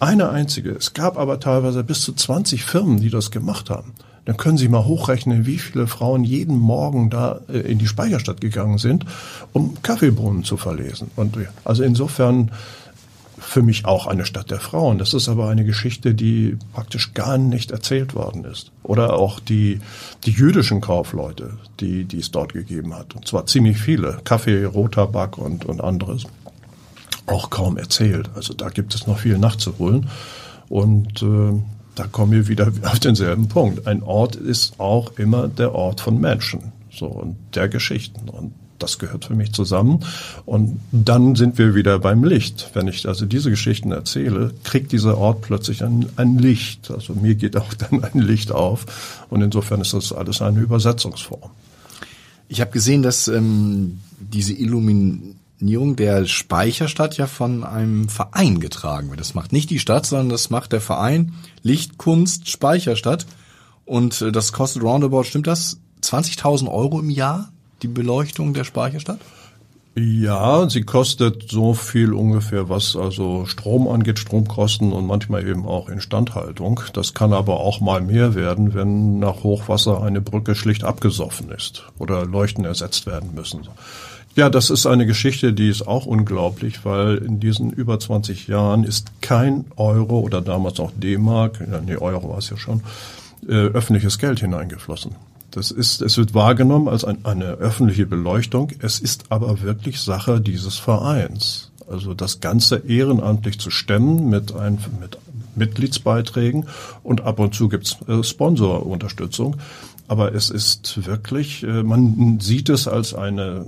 Eine 0.00 0.30
einzige. 0.30 0.70
Es 0.70 0.94
gab 0.94 1.18
aber 1.18 1.40
teilweise 1.40 1.82
bis 1.82 2.02
zu 2.02 2.12
20 2.12 2.64
Firmen, 2.64 3.00
die 3.00 3.10
das 3.10 3.30
gemacht 3.30 3.68
haben. 3.68 3.94
Dann 4.26 4.36
können 4.36 4.58
Sie 4.58 4.68
mal 4.68 4.84
hochrechnen, 4.84 5.46
wie 5.46 5.58
viele 5.58 5.86
Frauen 5.86 6.22
jeden 6.22 6.56
Morgen 6.56 7.08
da 7.10 7.40
äh, 7.48 7.60
in 7.60 7.78
die 7.78 7.86
Speicherstadt 7.86 8.40
gegangen 8.40 8.78
sind, 8.78 9.06
um 9.52 9.82
Kaffeebohnen 9.82 10.44
zu 10.44 10.56
verlesen. 10.56 11.10
Und 11.16 11.36
also 11.64 11.82
insofern 11.82 12.50
für 13.38 13.62
mich 13.62 13.84
auch 13.84 14.06
eine 14.06 14.24
Stadt 14.24 14.50
der 14.50 14.60
Frauen. 14.60 14.98
Das 14.98 15.14
ist 15.14 15.28
aber 15.28 15.48
eine 15.48 15.64
Geschichte, 15.64 16.14
die 16.14 16.56
praktisch 16.72 17.14
gar 17.14 17.38
nicht 17.38 17.70
erzählt 17.70 18.14
worden 18.14 18.44
ist. 18.44 18.72
Oder 18.82 19.14
auch 19.14 19.40
die, 19.40 19.80
die 20.24 20.30
jüdischen 20.30 20.80
Kaufleute, 20.80 21.58
die, 21.80 22.04
die 22.04 22.18
es 22.18 22.30
dort 22.30 22.52
gegeben 22.52 22.94
hat. 22.94 23.14
Und 23.14 23.26
zwar 23.26 23.46
ziemlich 23.46 23.78
viele. 23.78 24.18
Kaffee, 24.24 24.64
Rotabak 24.64 25.38
und, 25.38 25.64
und 25.64 25.80
anderes. 25.80 26.24
Auch 27.26 27.50
kaum 27.50 27.76
erzählt. 27.76 28.30
Also 28.34 28.54
da 28.54 28.68
gibt 28.68 28.94
es 28.94 29.06
noch 29.06 29.18
viel 29.18 29.38
nachzuholen. 29.38 30.08
Und 30.68 31.22
äh, 31.22 31.62
da 31.94 32.06
kommen 32.06 32.32
wir 32.32 32.48
wieder 32.48 32.70
auf 32.82 33.00
denselben 33.00 33.48
Punkt. 33.48 33.86
Ein 33.86 34.02
Ort 34.02 34.36
ist 34.36 34.78
auch 34.80 35.18
immer 35.18 35.48
der 35.48 35.74
Ort 35.74 36.00
von 36.00 36.20
Menschen. 36.20 36.72
So, 36.90 37.06
und 37.06 37.36
der 37.54 37.68
Geschichten. 37.68 38.28
Und 38.28 38.52
das 38.78 38.98
gehört 38.98 39.24
für 39.26 39.34
mich 39.34 39.52
zusammen. 39.52 40.04
Und 40.46 40.80
dann 40.92 41.34
sind 41.34 41.58
wir 41.58 41.74
wieder 41.74 41.98
beim 41.98 42.24
Licht. 42.24 42.70
Wenn 42.74 42.88
ich 42.88 43.06
also 43.06 43.26
diese 43.26 43.50
Geschichten 43.50 43.92
erzähle, 43.92 44.52
kriegt 44.64 44.92
dieser 44.92 45.18
Ort 45.18 45.42
plötzlich 45.42 45.84
ein, 45.84 46.06
ein 46.16 46.38
Licht. 46.38 46.90
Also 46.90 47.14
mir 47.14 47.34
geht 47.34 47.56
auch 47.56 47.74
dann 47.74 48.04
ein 48.04 48.20
Licht 48.20 48.52
auf. 48.52 48.86
Und 49.30 49.42
insofern 49.42 49.80
ist 49.80 49.94
das 49.94 50.12
alles 50.12 50.42
eine 50.42 50.60
Übersetzungsform. 50.60 51.50
Ich 52.48 52.60
habe 52.60 52.70
gesehen, 52.70 53.02
dass 53.02 53.28
ähm, 53.28 54.00
diese 54.18 54.54
Illuminierung 54.54 55.96
der 55.96 56.24
Speicherstadt 56.26 57.16
ja 57.18 57.26
von 57.26 57.62
einem 57.62 58.08
Verein 58.08 58.58
getragen 58.58 59.10
wird. 59.10 59.20
Das 59.20 59.34
macht 59.34 59.52
nicht 59.52 59.68
die 59.70 59.78
Stadt, 59.78 60.06
sondern 60.06 60.30
das 60.30 60.48
macht 60.48 60.72
der 60.72 60.80
Verein 60.80 61.34
Lichtkunst 61.62 62.48
Speicherstadt. 62.48 63.26
Und 63.84 64.22
äh, 64.22 64.32
das 64.32 64.52
kostet 64.52 64.82
roundabout, 64.82 65.24
stimmt 65.24 65.46
das? 65.46 65.78
20.000 66.02 66.70
Euro 66.70 67.00
im 67.00 67.10
Jahr? 67.10 67.52
Die 67.82 67.88
Beleuchtung 67.88 68.54
der 68.54 68.64
Speicherstadt? 68.64 69.20
Ja, 70.00 70.68
sie 70.70 70.82
kostet 70.82 71.50
so 71.50 71.74
viel 71.74 72.12
ungefähr, 72.12 72.68
was 72.68 72.94
also 72.94 73.46
Strom 73.46 73.88
angeht, 73.88 74.20
Stromkosten 74.20 74.92
und 74.92 75.08
manchmal 75.08 75.44
eben 75.46 75.66
auch 75.66 75.88
Instandhaltung. 75.88 76.80
Das 76.92 77.14
kann 77.14 77.32
aber 77.32 77.58
auch 77.58 77.80
mal 77.80 78.00
mehr 78.00 78.36
werden, 78.36 78.74
wenn 78.74 79.18
nach 79.18 79.42
Hochwasser 79.42 80.02
eine 80.02 80.20
Brücke 80.20 80.54
schlicht 80.54 80.84
abgesoffen 80.84 81.50
ist 81.50 81.82
oder 81.98 82.24
Leuchten 82.26 82.64
ersetzt 82.64 83.06
werden 83.06 83.30
müssen. 83.34 83.62
Ja, 84.36 84.48
das 84.50 84.70
ist 84.70 84.86
eine 84.86 85.04
Geschichte, 85.04 85.52
die 85.52 85.68
ist 85.68 85.88
auch 85.88 86.06
unglaublich, 86.06 86.84
weil 86.84 87.16
in 87.16 87.40
diesen 87.40 87.70
über 87.70 87.98
20 87.98 88.46
Jahren 88.46 88.84
ist 88.84 89.20
kein 89.20 89.64
Euro 89.74 90.20
oder 90.20 90.40
damals 90.40 90.78
auch 90.78 90.92
D-Mark, 90.94 91.60
nee, 91.84 91.96
Euro 91.96 92.30
war 92.30 92.38
es 92.38 92.50
ja 92.50 92.56
schon, 92.56 92.82
äh, 93.48 93.52
öffentliches 93.52 94.18
Geld 94.18 94.38
hineingeflossen. 94.38 95.16
Das 95.58 95.72
ist, 95.72 96.02
es 96.02 96.16
wird 96.16 96.34
wahrgenommen 96.34 96.86
als 96.86 97.04
ein, 97.04 97.24
eine 97.24 97.46
öffentliche 97.54 98.06
Beleuchtung. 98.06 98.70
Es 98.78 99.00
ist 99.00 99.24
aber 99.30 99.60
wirklich 99.60 100.00
Sache 100.00 100.40
dieses 100.40 100.76
Vereins. 100.76 101.72
Also 101.90 102.14
das 102.14 102.38
Ganze 102.38 102.76
ehrenamtlich 102.86 103.58
zu 103.58 103.70
stemmen 103.70 104.30
mit, 104.30 104.54
ein, 104.54 104.78
mit 105.00 105.18
Mitgliedsbeiträgen 105.56 106.66
und 107.02 107.22
ab 107.22 107.40
und 107.40 107.56
zu 107.56 107.68
gibt's 107.68 107.96
äh, 108.06 108.22
Sponsorunterstützung. 108.22 109.56
Aber 110.06 110.32
es 110.32 110.48
ist 110.48 111.04
wirklich, 111.04 111.64
äh, 111.64 111.82
man 111.82 112.38
sieht 112.38 112.68
es 112.68 112.86
als 112.86 113.14
eine, 113.14 113.66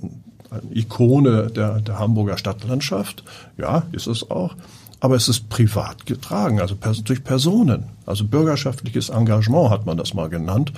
eine 0.49 0.63
Ikone 0.73 1.49
der, 1.49 1.81
der 1.81 1.99
Hamburger 1.99 2.39
Stadtlandschaft. 2.39 3.25
Ja, 3.59 3.83
ist 3.91 4.07
es 4.07 4.31
auch 4.31 4.55
aber 5.01 5.17
es 5.17 5.29
ist 5.29 5.49
privat 5.49 6.05
getragen, 6.05 6.61
also 6.61 6.77
durch 7.05 7.25
Personen. 7.25 7.85
Also 8.05 8.27
bürgerschaftliches 8.27 9.09
Engagement 9.09 9.71
hat 9.71 9.87
man 9.87 9.97
das 9.97 10.13
mal 10.13 10.29
genannt. 10.29 10.73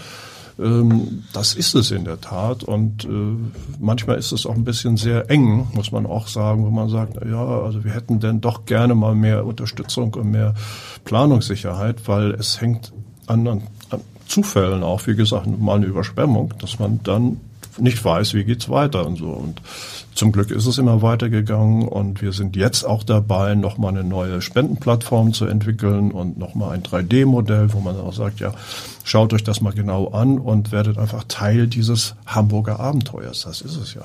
Ähm, 0.59 1.25
das 1.33 1.55
ist 1.55 1.75
es 1.75 1.91
in 1.91 2.05
der 2.05 2.21
Tat 2.21 2.65
und 2.65 3.05
äh, 3.05 3.09
manchmal 3.81 4.19
ist 4.19 4.33
es 4.33 4.47
auch 4.47 4.55
ein 4.55 4.65
bisschen 4.65 4.97
sehr 4.97 5.31
eng, 5.31 5.67
muss 5.75 5.93
man 5.93 6.07
auch 6.07 6.29
sagen, 6.29 6.65
wo 6.65 6.71
man 6.71 6.89
sagt, 6.89 7.17
ja, 7.25 7.45
also 7.45 7.85
wir 7.85 7.93
hätten 7.93 8.21
denn 8.21 8.41
doch 8.41 8.67
gerne 8.67 8.95
mal 8.95 9.15
mehr 9.15 9.47
Unterstützung 9.47 10.15
und 10.15 10.31
mehr 10.31 10.55
Planungssicherheit, 11.05 12.07
weil 12.07 12.33
es 12.33 12.61
hängt 12.61 12.93
an, 13.27 13.47
an, 13.47 13.63
Zufällen 14.27 14.83
auch, 14.83 15.07
wie 15.07 15.15
gesagt, 15.15 15.47
mal 15.47 15.77
eine 15.77 15.87
Überschwemmung, 15.87 16.55
dass 16.59 16.79
man 16.79 17.01
dann 17.03 17.39
nicht 17.79 18.05
weiß, 18.05 18.35
wie 18.35 18.45
geht's 18.45 18.69
weiter 18.69 19.07
und 19.07 19.17
so. 19.17 19.31
Und 19.31 19.63
zum 20.15 20.33
Glück 20.33 20.51
ist 20.51 20.67
es 20.67 20.79
immer 20.79 21.03
weitergegangen 21.03 21.89
und 21.89 22.23
wir 22.23 22.33
sind 22.33 22.57
jetzt 22.57 22.85
auch 22.85 23.03
dabei, 23.03 23.55
nochmal 23.55 23.91
eine 23.91 24.05
neue 24.05 24.43
Spendenplattform 24.43 25.33
zu 25.33 25.47
entwickeln 25.47 26.11
und 26.11 26.39
nochmal 26.39 26.73
ein 26.73 26.83
3D-Modell, 26.83 27.73
wo 27.73 27.81
man 27.81 27.99
auch 27.99 28.13
sagt, 28.13 28.41
ja, 28.41 28.53
schaut 29.05 29.33
euch 29.33 29.45
das 29.45 29.61
mal 29.61 29.73
genau 29.73 30.09
an 30.09 30.39
und 30.39 30.73
werdet 30.73 30.99
einfach 30.99 31.25
Teil 31.29 31.67
dieses 31.67 32.15
Hamburger 32.27 32.81
Abenteuers. 32.81 33.43
Das 33.43 33.61
ist 33.61 33.77
es 33.77 33.95
ja. 33.95 34.03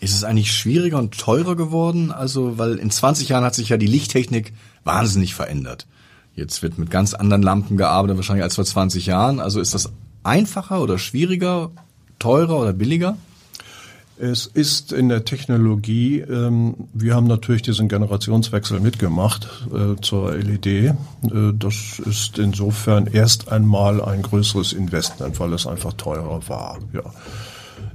Ist 0.00 0.14
es 0.14 0.24
eigentlich 0.24 0.52
schwieriger 0.52 0.98
und 0.98 1.18
teurer 1.18 1.56
geworden? 1.56 2.12
Also, 2.12 2.58
weil 2.58 2.74
in 2.76 2.90
20 2.90 3.30
Jahren 3.30 3.44
hat 3.44 3.54
sich 3.54 3.70
ja 3.70 3.76
die 3.76 3.86
Lichttechnik 3.86 4.52
wahnsinnig 4.84 5.34
verändert. 5.34 5.86
Jetzt 6.34 6.62
wird 6.62 6.76
mit 6.76 6.90
ganz 6.90 7.14
anderen 7.14 7.42
Lampen 7.42 7.78
gearbeitet, 7.78 8.16
wahrscheinlich 8.16 8.44
als 8.44 8.56
vor 8.56 8.64
20 8.64 9.06
Jahren. 9.06 9.40
Also 9.40 9.58
ist 9.58 9.72
das 9.72 9.90
einfacher 10.22 10.82
oder 10.82 10.98
schwieriger 10.98 11.70
teurer 12.18 12.60
oder 12.60 12.72
billiger? 12.72 13.16
Es 14.18 14.46
ist 14.46 14.92
in 14.92 15.10
der 15.10 15.26
Technologie, 15.26 16.20
ähm, 16.20 16.88
wir 16.94 17.14
haben 17.14 17.26
natürlich 17.26 17.60
diesen 17.60 17.88
Generationswechsel 17.88 18.80
mitgemacht 18.80 19.46
äh, 19.74 20.00
zur 20.00 20.34
LED. 20.34 20.66
Äh, 20.66 20.94
das 21.52 21.98
ist 21.98 22.38
insofern 22.38 23.08
erst 23.08 23.52
einmal 23.52 24.02
ein 24.02 24.22
größeres 24.22 24.72
Investment, 24.72 25.38
weil 25.38 25.52
es 25.52 25.66
einfach 25.66 25.92
teurer 25.92 26.40
war. 26.48 26.78
Ja. 26.94 27.02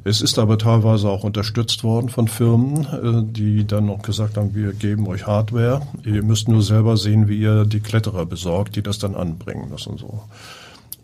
Es 0.03 0.21
ist 0.21 0.38
aber 0.38 0.60
teilweise 0.60 1.10
auch 1.10 1.23
unterstützt 1.23 1.84
worden 1.84 2.10
von 2.10 2.27
Firmen, 2.27 2.86
äh, 2.86 3.31
die 3.31 3.65
dann 3.65 3.88
noch 3.88 4.03
gesagt 4.03 4.38
haben, 4.38 4.53
wir 4.53 4.73
geben 4.73 5.07
euch 5.07 5.25
Hardware. 5.25 5.81
Ihr 6.03 6.21
müsst 6.21 6.47
nur 6.47 6.62
selber 6.62 6.97
sehen, 6.97 7.29
wie 7.29 7.39
ihr 7.39 7.65
die 7.65 7.79
Kletterer 7.79 8.27
besorgt, 8.27 8.75
die 8.75 8.84
das 8.84 8.99
dann 8.99 9.15
anbringen 9.15 9.69
müssen. 9.69 9.97
So. 9.97 10.23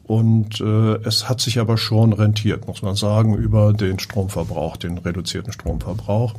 Und 0.07 0.61
äh, 0.61 0.95
es 1.03 1.27
hat 1.27 1.41
sich 1.41 1.59
aber 1.59 1.77
schon 1.77 2.13
rentiert, 2.13 2.65
muss 2.65 2.81
man 2.81 2.95
sagen, 2.95 3.35
über 3.35 3.73
den 3.73 3.99
Stromverbrauch, 3.99 4.77
den 4.77 4.97
reduzierten 4.97 5.51
Stromverbrauch. 5.51 6.33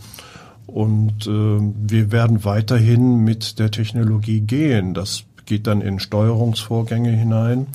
Und 0.66 1.26
äh, 1.26 1.30
wir 1.30 2.10
werden 2.10 2.44
weiterhin 2.44 3.24
mit 3.24 3.58
der 3.58 3.70
Technologie 3.70 4.40
gehen. 4.40 4.94
Das 4.94 5.24
geht 5.44 5.66
dann 5.66 5.82
in 5.82 5.98
Steuerungsvorgänge 6.00 7.10
hinein. 7.10 7.66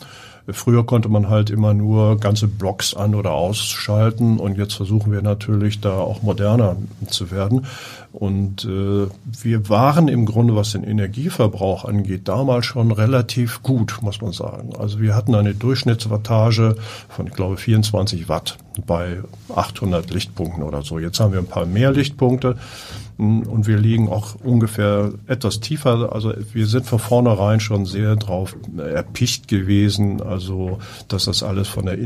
Früher 0.50 0.86
konnte 0.86 1.08
man 1.08 1.30
halt 1.30 1.50
immer 1.50 1.74
nur 1.74 2.20
ganze 2.20 2.48
Blocks 2.48 2.94
an- 2.94 3.16
oder 3.16 3.32
ausschalten 3.32 4.40
und 4.40 4.58
jetzt 4.58 4.74
versuchen 4.74 5.12
wir 5.12 5.22
natürlich 5.22 5.80
da 5.80 5.98
auch 5.98 6.22
moderner 6.22 6.76
zu 7.08 7.32
werden. 7.32 7.66
Und 8.12 8.66
äh, 8.66 9.08
wir 9.24 9.70
waren 9.70 10.08
im 10.08 10.26
Grunde, 10.26 10.56
was 10.56 10.74
den 10.74 10.84
Energieverbrauch 10.84 11.86
angeht, 11.86 12.28
damals 12.28 12.66
schon 12.66 12.92
relativ 12.92 13.64
gut, 13.64 14.00
muss 14.02 14.22
man 14.22 14.34
sagen. 14.34 14.76
Also 14.78 15.00
wir 15.00 15.16
hatten 15.16 15.34
eine 15.34 15.56
Durchschnittswattage 15.56 16.76
von, 17.10 17.28
ich 17.28 17.34
glaube, 17.34 17.58
24 17.58 18.28
Watt 18.28 18.58
bei 18.86 19.22
800 19.54 20.10
Lichtpunkten 20.12 20.64
oder 20.64 20.82
so. 20.82 21.00
Jetzt 21.00 21.20
haben 21.20 21.34
wir 21.34 21.40
ein 21.40 21.48
paar 21.48 21.66
mehr 21.66 21.92
Lichtpunkte 21.92 22.58
und 23.18 23.68
wir 23.68 23.78
liegen 23.78 24.10
auch 24.10 24.36
ungefähr 24.44 25.14
etwas 25.28 25.60
tiefer. 25.60 26.14
Also 26.14 26.34
wir 26.54 26.66
sind 26.66 26.86
von 26.86 27.00
vornherein 27.00 27.60
schon 27.60 27.86
sehr 27.86 28.16
drauf 28.16 28.56
erpicht 28.78 29.48
gewesen, 29.48 30.22
also 30.22 30.80
dass 31.08 31.26
das 31.26 31.44
alles 31.44 31.68
von 31.68 31.86
der 31.86 31.98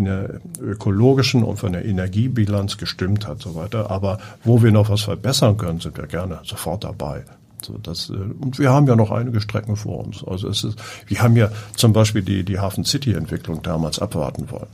ökologischen 0.61 1.43
und 1.43 1.57
von 1.57 1.73
der 1.73 1.85
Energiebilanz 1.85 2.77
gestimmt 2.77 3.27
hat, 3.27 3.41
so 3.41 3.55
weiter. 3.55 3.89
Aber 3.89 4.19
wo 4.43 4.61
wir 4.61 4.71
noch 4.71 4.89
was 4.89 5.03
verbessern 5.03 5.57
können, 5.57 5.79
sind 5.79 5.97
wir 5.97 6.07
gerne 6.07 6.39
sofort 6.43 6.83
dabei. 6.83 7.23
So, 7.63 7.77
das, 7.81 8.09
äh, 8.09 8.13
und 8.13 8.59
wir 8.59 8.71
haben 8.71 8.87
ja 8.87 8.95
noch 8.95 9.11
einige 9.11 9.41
Strecken 9.41 9.75
vor 9.75 10.05
uns. 10.05 10.23
Also 10.23 10.47
es 10.47 10.63
ist, 10.63 10.79
wir 11.07 11.21
haben 11.21 11.35
ja 11.35 11.49
zum 11.75 11.91
Beispiel 11.91 12.21
die, 12.21 12.43
die 12.43 12.59
Hafen 12.59 12.85
City 12.85 13.13
Entwicklung 13.13 13.61
damals 13.63 13.99
abwarten 13.99 14.49
wollen 14.51 14.67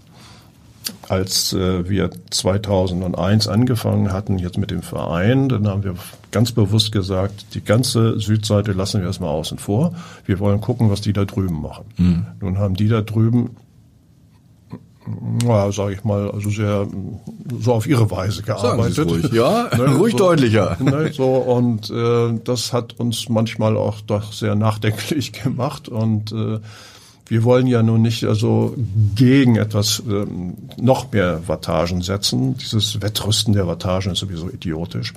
als 1.08 1.54
äh, 1.54 1.89
wir 1.89 2.10
2001 2.30 3.48
angefangen 3.48 4.12
hatten, 4.12 4.39
jetzt 4.39 4.58
mit 4.58 4.72
dem 4.72 4.82
Verein, 4.82 5.50
dann 5.50 5.67
haben 5.67 5.84
wir 5.84 5.96
ganz 6.32 6.52
bewusst 6.52 6.91
gesagt, 6.91 7.54
die 7.54 7.63
ganze 7.63 8.19
Südseite 8.19 8.72
lassen 8.72 9.02
wir 9.02 9.08
erstmal 9.08 9.30
außen 9.30 9.60
vor. 9.60 9.93
Wir 10.26 10.39
wollen 10.39 10.62
gucken, 10.62 10.89
was 10.89 11.02
die 11.02 11.13
da 11.13 11.26
drüben 11.26 11.62
machen. 11.62 11.86
Mhm. 11.98 12.26
Nun 12.41 12.58
haben 12.58 12.76
die 12.76 12.88
da 12.88 13.02
drüben 13.02 13.52
ja, 15.46 15.72
sage 15.72 15.93
ich 15.93 16.04
mal, 16.04 16.32
also 16.32 16.50
sehr 16.50 16.88
so 17.60 17.74
auf 17.74 17.88
ihre 17.88 18.10
Weise 18.10 18.41
gearbeitet. 18.41 19.10
Ruhig. 19.10 19.32
Ja, 19.34 19.69
ne, 19.78 19.96
ruhig 19.96 20.13
so, 20.13 20.17
deutlicher. 20.19 20.78
Ne, 20.84 21.12
so 21.13 21.36
und 21.36 21.89
äh, 21.89 22.39
das 22.43 22.74
hat 22.74 23.00
uns 23.00 23.30
manchmal 23.30 23.78
auch 23.78 24.02
doch 24.02 24.34
sehr 24.34 24.56
nachdenklich 24.56 25.34
gemacht 25.43 25.89
und 25.89 26.32
äh, 26.32 26.60
wir 27.27 27.43
wollen 27.43 27.67
ja 27.67 27.81
nun 27.81 28.01
nicht 28.01 28.23
also 28.25 28.75
gegen 29.15 29.55
etwas 29.55 30.03
ähm, 30.07 30.55
noch 30.77 31.12
mehr 31.12 31.47
Wattagen 31.47 32.01
setzen. 32.01 32.57
Dieses 32.57 33.01
Wettrüsten 33.01 33.53
der 33.53 33.67
Wattagen 33.67 34.12
ist 34.12 34.19
sowieso 34.19 34.49
idiotisch. 34.49 35.13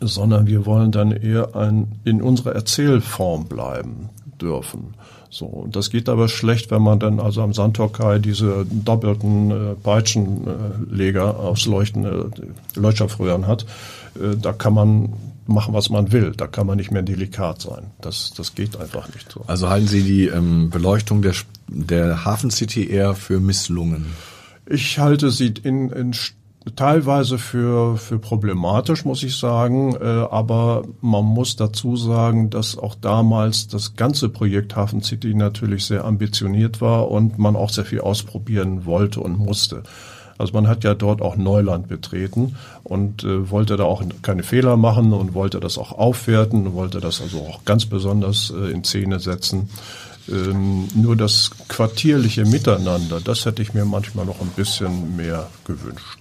Sondern 0.00 0.46
wir 0.46 0.66
wollen 0.66 0.92
dann 0.92 1.12
eher 1.12 1.54
ein, 1.54 1.88
in 2.04 2.22
unserer 2.22 2.54
Erzählform 2.54 3.46
bleiben 3.46 4.08
dürfen. 4.40 4.94
So, 5.30 5.46
und 5.46 5.76
das 5.76 5.90
geht 5.90 6.08
aber 6.08 6.28
schlecht, 6.28 6.70
wenn 6.72 6.82
man 6.82 6.98
dann 6.98 7.20
also 7.20 7.42
am 7.42 7.52
Sandhockei 7.54 8.18
diese 8.18 8.66
doppelten 8.68 9.50
äh, 9.50 9.74
Peitschenleger 9.76 11.38
aufs 11.38 11.66
leuchtende 11.66 12.30
Leuchtstoffröhren 12.74 13.46
hat. 13.46 13.64
Äh, 14.16 14.36
da 14.36 14.52
kann 14.52 14.74
man 14.74 15.12
machen, 15.50 15.74
was 15.74 15.90
man 15.90 16.12
will. 16.12 16.32
Da 16.36 16.46
kann 16.46 16.66
man 16.66 16.76
nicht 16.76 16.90
mehr 16.90 17.02
delikat 17.02 17.60
sein. 17.60 17.90
Das, 18.00 18.32
das 18.36 18.54
geht 18.54 18.80
einfach 18.80 19.12
nicht 19.14 19.30
so. 19.32 19.44
Also 19.46 19.68
halten 19.68 19.88
Sie 19.88 20.02
die 20.02 20.26
ähm, 20.26 20.70
Beleuchtung 20.70 21.22
der, 21.22 21.34
der 21.68 22.24
Hafen 22.24 22.50
City 22.50 22.88
eher 22.88 23.14
für 23.14 23.40
misslungen? 23.40 24.06
Ich 24.66 24.98
halte 24.98 25.30
sie 25.30 25.52
in, 25.62 25.90
in 25.90 26.14
teilweise 26.76 27.38
für, 27.38 27.96
für 27.96 28.18
problematisch, 28.18 29.04
muss 29.04 29.22
ich 29.22 29.36
sagen. 29.36 29.94
Äh, 29.96 30.04
aber 30.04 30.84
man 31.00 31.24
muss 31.24 31.56
dazu 31.56 31.96
sagen, 31.96 32.50
dass 32.50 32.78
auch 32.78 32.94
damals 32.94 33.68
das 33.68 33.96
ganze 33.96 34.28
Projekt 34.28 34.76
Hafen 34.76 35.02
City 35.02 35.34
natürlich 35.34 35.86
sehr 35.86 36.04
ambitioniert 36.04 36.80
war 36.80 37.10
und 37.10 37.38
man 37.38 37.56
auch 37.56 37.70
sehr 37.70 37.84
viel 37.84 38.00
ausprobieren 38.00 38.84
wollte 38.84 39.20
und 39.20 39.38
musste. 39.38 39.82
Also 40.40 40.54
man 40.54 40.66
hat 40.66 40.84
ja 40.84 40.94
dort 40.94 41.20
auch 41.20 41.36
Neuland 41.36 41.88
betreten 41.88 42.56
und 42.82 43.24
äh, 43.24 43.50
wollte 43.50 43.76
da 43.76 43.84
auch 43.84 44.02
keine 44.22 44.42
Fehler 44.42 44.76
machen 44.76 45.12
und 45.12 45.34
wollte 45.34 45.60
das 45.60 45.78
auch 45.78 45.92
aufwerten, 45.92 46.72
wollte 46.72 47.00
das 47.00 47.20
also 47.20 47.40
auch 47.40 47.64
ganz 47.64 47.86
besonders 47.86 48.50
äh, 48.50 48.70
in 48.70 48.82
Szene 48.82 49.20
setzen. 49.20 49.68
Ähm, 50.28 50.88
nur 50.94 51.16
das 51.16 51.50
quartierliche 51.68 52.44
Miteinander, 52.44 53.20
das 53.20 53.44
hätte 53.44 53.62
ich 53.62 53.74
mir 53.74 53.84
manchmal 53.84 54.26
noch 54.26 54.40
ein 54.40 54.50
bisschen 54.56 55.16
mehr 55.16 55.48
gewünscht. 55.64 56.20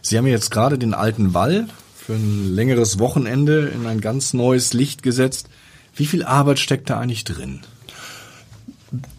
Sie 0.00 0.18
haben 0.18 0.26
jetzt 0.26 0.50
gerade 0.50 0.78
den 0.78 0.94
alten 0.94 1.32
Wall 1.32 1.66
für 1.96 2.14
ein 2.14 2.54
längeres 2.54 2.98
Wochenende 2.98 3.68
in 3.68 3.86
ein 3.86 4.00
ganz 4.00 4.34
neues 4.34 4.72
Licht 4.72 5.02
gesetzt. 5.02 5.48
Wie 5.94 6.06
viel 6.06 6.24
Arbeit 6.24 6.58
steckt 6.58 6.90
da 6.90 6.98
eigentlich 6.98 7.24
drin? 7.24 7.60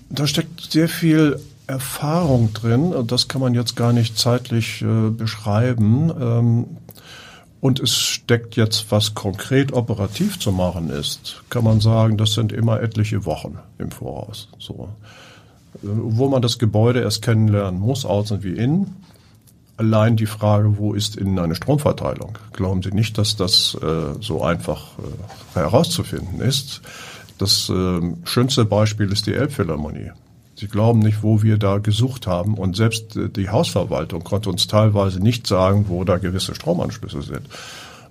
Da 0.09 0.27
steckt 0.27 0.71
sehr 0.71 0.89
viel 0.89 1.39
Erfahrung 1.67 2.53
drin. 2.53 2.93
Das 3.07 3.27
kann 3.27 3.41
man 3.41 3.53
jetzt 3.53 3.75
gar 3.75 3.93
nicht 3.93 4.17
zeitlich 4.17 4.81
äh, 4.81 5.09
beschreiben. 5.09 6.11
Ähm, 6.19 6.65
und 7.61 7.79
es 7.79 7.95
steckt 7.95 8.57
jetzt, 8.57 8.91
was 8.91 9.13
konkret 9.13 9.71
operativ 9.71 10.37
zu 10.37 10.51
machen 10.51 10.89
ist, 10.89 11.43
kann 11.49 11.63
man 11.63 11.79
sagen, 11.79 12.17
das 12.17 12.33
sind 12.33 12.51
immer 12.51 12.81
etliche 12.81 13.25
Wochen 13.25 13.57
im 13.77 13.89
Voraus. 13.89 14.49
So. 14.59 14.89
Äh, 15.75 15.87
wo 15.87 16.27
man 16.27 16.41
das 16.41 16.59
Gebäude 16.59 17.01
erst 17.01 17.21
kennenlernen 17.21 17.79
muss, 17.79 18.05
außen 18.05 18.43
wie 18.43 18.53
innen. 18.53 18.95
Allein 19.77 20.17
die 20.17 20.27
Frage, 20.27 20.77
wo 20.77 20.93
ist 20.93 21.15
innen 21.15 21.39
eine 21.39 21.55
Stromverteilung? 21.55 22.37
Glauben 22.51 22.83
Sie 22.83 22.91
nicht, 22.91 23.17
dass 23.17 23.35
das 23.35 23.75
äh, 23.81 24.21
so 24.21 24.43
einfach 24.43 24.99
äh, 24.99 25.59
herauszufinden 25.59 26.41
ist? 26.41 26.81
Das 27.39 27.69
äh, 27.69 28.01
schönste 28.23 28.65
Beispiel 28.65 29.11
ist 29.11 29.25
die 29.25 29.33
Elbphilharmonie. 29.33 30.11
Sie 30.55 30.67
glauben 30.67 30.99
nicht, 30.99 31.23
wo 31.23 31.41
wir 31.41 31.57
da 31.57 31.79
gesucht 31.79 32.27
haben. 32.27 32.55
Und 32.55 32.75
selbst 32.75 33.15
äh, 33.15 33.29
die 33.29 33.49
Hausverwaltung 33.49 34.23
konnte 34.23 34.49
uns 34.49 34.67
teilweise 34.67 35.19
nicht 35.19 35.47
sagen, 35.47 35.85
wo 35.87 36.03
da 36.03 36.17
gewisse 36.17 36.55
Stromanschlüsse 36.55 37.21
sind. 37.21 37.47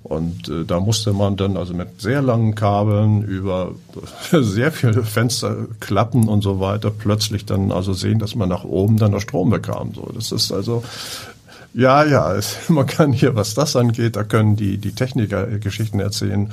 Und 0.03 0.49
äh, 0.49 0.65
da 0.65 0.81
musste 0.81 1.13
man 1.13 1.37
dann 1.37 1.57
also 1.57 1.75
mit 1.75 2.01
sehr 2.01 2.23
langen 2.23 2.55
Kabeln 2.55 3.23
über 3.23 3.73
sehr 4.33 4.73
viele 4.73 5.05
Fensterklappen 5.05 6.29
und 6.29 6.43
so 6.43 6.59
weiter 6.59 6.91
plötzlich 6.91 7.47
dann 7.47 7.71
also 7.71 7.93
sehen, 7.93 8.19
dass 8.19 8.35
man 8.35 8.49
nach 8.49 8.65
oben 8.65 8.97
dann 8.97 9.13
noch 9.13 9.21
Strom 9.21 9.51
bekam. 9.51 9.95
So, 9.95 10.11
das 10.13 10.33
ist 10.33 10.51
also 10.51 10.83
ja, 11.75 12.05
ja, 12.05 12.35
es, 12.35 12.57
man 12.69 12.87
kann 12.87 13.13
hier, 13.13 13.35
was 13.35 13.55
das 13.55 13.77
angeht, 13.77 14.17
da 14.17 14.25
können 14.25 14.57
die, 14.57 14.79
die 14.79 14.93
Techniker 14.93 15.47
Geschichten 15.59 16.01
erzählen, 16.01 16.53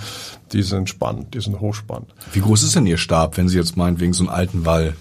die 0.54 0.62
sind 0.62 0.88
spannend, 0.90 1.34
die 1.34 1.42
sind 1.42 1.60
hochspannend. 1.60 2.10
Wie 2.32 2.42
groß 2.42 2.64
ist 2.64 2.76
denn 2.76 2.86
Ihr 2.86 2.98
Stab, 2.98 3.38
wenn 3.38 3.50
Sie 3.50 3.58
jetzt 3.58 3.76
meinetwegen 3.76 4.14
so 4.14 4.24
einen 4.24 4.34
alten 4.34 4.66
Wall 4.66 4.94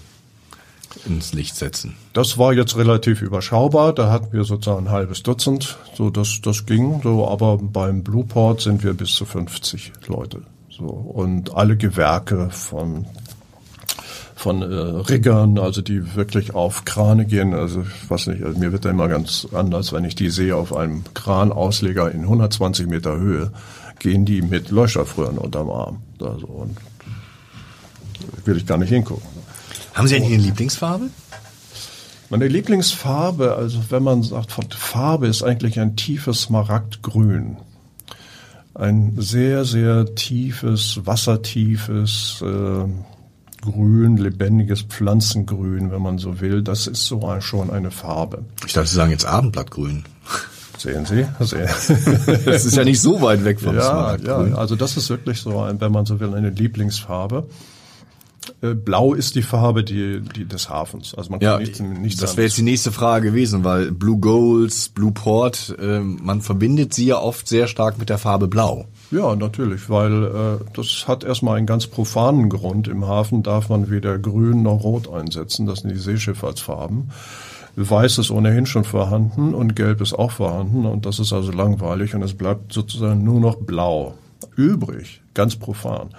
ins 1.05 1.33
Licht 1.33 1.55
setzen? 1.55 1.95
Das 2.13 2.37
war 2.37 2.53
jetzt 2.53 2.77
relativ 2.77 3.21
überschaubar. 3.21 3.93
Da 3.93 4.11
hatten 4.11 4.33
wir 4.33 4.43
sozusagen 4.43 4.87
ein 4.87 4.91
halbes 4.91 5.23
Dutzend. 5.23 5.77
So, 5.95 6.09
das, 6.09 6.41
das 6.41 6.65
ging. 6.65 7.01
So, 7.03 7.27
aber 7.27 7.57
beim 7.57 8.03
Blueport 8.03 8.61
sind 8.61 8.83
wir 8.83 8.93
bis 8.93 9.11
zu 9.11 9.25
50 9.25 9.93
Leute. 10.07 10.41
So, 10.69 10.85
und 10.85 11.55
alle 11.55 11.77
Gewerke 11.77 12.49
von 12.51 13.05
von 14.39 14.61
äh, 14.61 14.65
Riggern, 14.65 15.59
also 15.59 15.81
die 15.81 16.15
wirklich 16.15 16.55
auf 16.55 16.85
Krane 16.85 17.25
gehen. 17.25 17.53
Also 17.53 17.81
ich 17.81 18.09
weiß 18.09 18.27
nicht, 18.27 18.41
also 18.41 18.57
mir 18.57 18.71
wird 18.71 18.85
da 18.85 18.89
immer 18.89 19.09
ganz 19.09 19.45
anders, 19.53 19.91
wenn 19.91 20.05
ich 20.05 20.15
die 20.15 20.29
sehe 20.29 20.55
auf 20.55 20.73
einem 20.73 21.03
Kranausleger 21.13 22.09
in 22.09 22.21
120 22.21 22.87
Meter 22.87 23.17
Höhe, 23.17 23.51
gehen 23.99 24.23
die 24.23 24.41
mit 24.41 24.71
Leuchtstoffröhren 24.71 25.37
unterm 25.37 25.69
Arm. 25.69 26.01
Also, 26.21 26.47
und 26.47 26.77
will 28.45 28.55
ich 28.55 28.65
gar 28.65 28.77
nicht 28.77 28.89
hingucken. 28.89 29.27
Haben 29.99 30.07
Sie 30.07 30.15
eigentlich 30.15 30.35
eine 30.35 30.43
Lieblingsfarbe? 30.43 31.09
Meine 32.29 32.47
Lieblingsfarbe, 32.47 33.55
also 33.55 33.79
wenn 33.89 34.01
man 34.01 34.23
sagt, 34.23 34.73
Farbe 34.73 35.27
ist 35.27 35.43
eigentlich 35.43 35.77
ein 35.77 35.97
tiefes 35.97 36.43
Smaragdgrün. 36.43 37.57
Ein 38.73 39.15
sehr, 39.17 39.65
sehr 39.65 40.15
tiefes, 40.15 41.01
wassertiefes 41.03 42.41
äh, 42.41 42.85
Grün, 43.61 44.15
lebendiges 44.15 44.83
Pflanzengrün, 44.83 45.91
wenn 45.91 46.01
man 46.01 46.17
so 46.17 46.39
will. 46.39 46.63
Das 46.63 46.87
ist 46.87 47.05
so 47.05 47.27
ein, 47.27 47.41
schon 47.41 47.69
eine 47.69 47.91
Farbe. 47.91 48.45
Ich 48.65 48.71
dachte, 48.71 48.87
Sie 48.87 48.95
sagen 48.95 49.11
jetzt 49.11 49.25
Abendblattgrün. 49.25 50.05
Sehen 50.77 51.05
Sie? 51.05 51.25
Sehen. 51.41 51.67
das 52.45 52.63
ist 52.63 52.77
ja 52.77 52.85
nicht 52.85 53.01
so 53.01 53.21
weit 53.21 53.43
weg 53.43 53.59
vom 53.59 53.75
ja, 53.75 53.81
Smaragdgrün. 53.81 54.51
Ja, 54.51 54.57
also 54.59 54.77
das 54.77 54.95
ist 54.95 55.09
wirklich 55.09 55.41
so, 55.41 55.59
ein, 55.59 55.81
wenn 55.81 55.91
man 55.91 56.05
so 56.05 56.21
will, 56.21 56.33
eine 56.35 56.51
Lieblingsfarbe. 56.51 57.47
Äh, 58.61 58.73
Blau 58.73 59.13
ist 59.13 59.35
die 59.35 59.41
Farbe 59.41 59.83
die, 59.83 60.21
die 60.21 60.45
des 60.45 60.69
Hafens. 60.69 61.15
Also 61.15 61.31
man 61.31 61.39
kann 61.39 61.49
ja, 61.49 61.59
nichts, 61.59 61.79
nichts 61.79 62.19
das 62.19 62.35
wäre 62.35 62.47
jetzt 62.47 62.57
die 62.57 62.63
nächste 62.63 62.91
Frage 62.91 63.29
gewesen, 63.29 63.63
weil 63.63 63.91
Blue 63.91 64.19
Goals, 64.19 64.89
Blue 64.89 65.11
Port, 65.11 65.75
äh, 65.79 65.99
man 65.99 66.41
verbindet 66.41 66.93
sie 66.93 67.05
ja 67.05 67.19
oft 67.19 67.47
sehr 67.47 67.67
stark 67.67 67.97
mit 67.97 68.09
der 68.09 68.17
Farbe 68.17 68.47
Blau. 68.47 68.85
Ja, 69.11 69.35
natürlich, 69.35 69.89
weil 69.89 70.23
äh, 70.23 70.65
das 70.73 71.07
hat 71.07 71.23
erstmal 71.23 71.57
einen 71.57 71.67
ganz 71.67 71.87
profanen 71.87 72.49
Grund. 72.49 72.87
Im 72.87 73.07
Hafen 73.07 73.43
darf 73.43 73.69
man 73.69 73.89
weder 73.89 74.19
grün 74.19 74.61
noch 74.61 74.83
rot 74.83 75.11
einsetzen, 75.11 75.65
das 75.65 75.79
sind 75.79 75.91
die 75.91 75.97
Seeschifffahrtsfarben. 75.97 77.11
Weiß 77.75 78.17
ist 78.17 78.29
ohnehin 78.29 78.65
schon 78.65 78.83
vorhanden 78.83 79.53
und 79.53 79.75
gelb 79.75 80.01
ist 80.01 80.13
auch 80.13 80.31
vorhanden 80.31 80.85
und 80.85 81.05
das 81.05 81.19
ist 81.19 81.31
also 81.31 81.51
langweilig 81.51 82.13
und 82.13 82.23
es 82.23 82.33
bleibt 82.33 82.73
sozusagen 82.73 83.23
nur 83.23 83.39
noch 83.39 83.55
blau 83.55 84.15
übrig, 84.59 85.21
ganz 85.33 85.55
profan. 85.55 86.09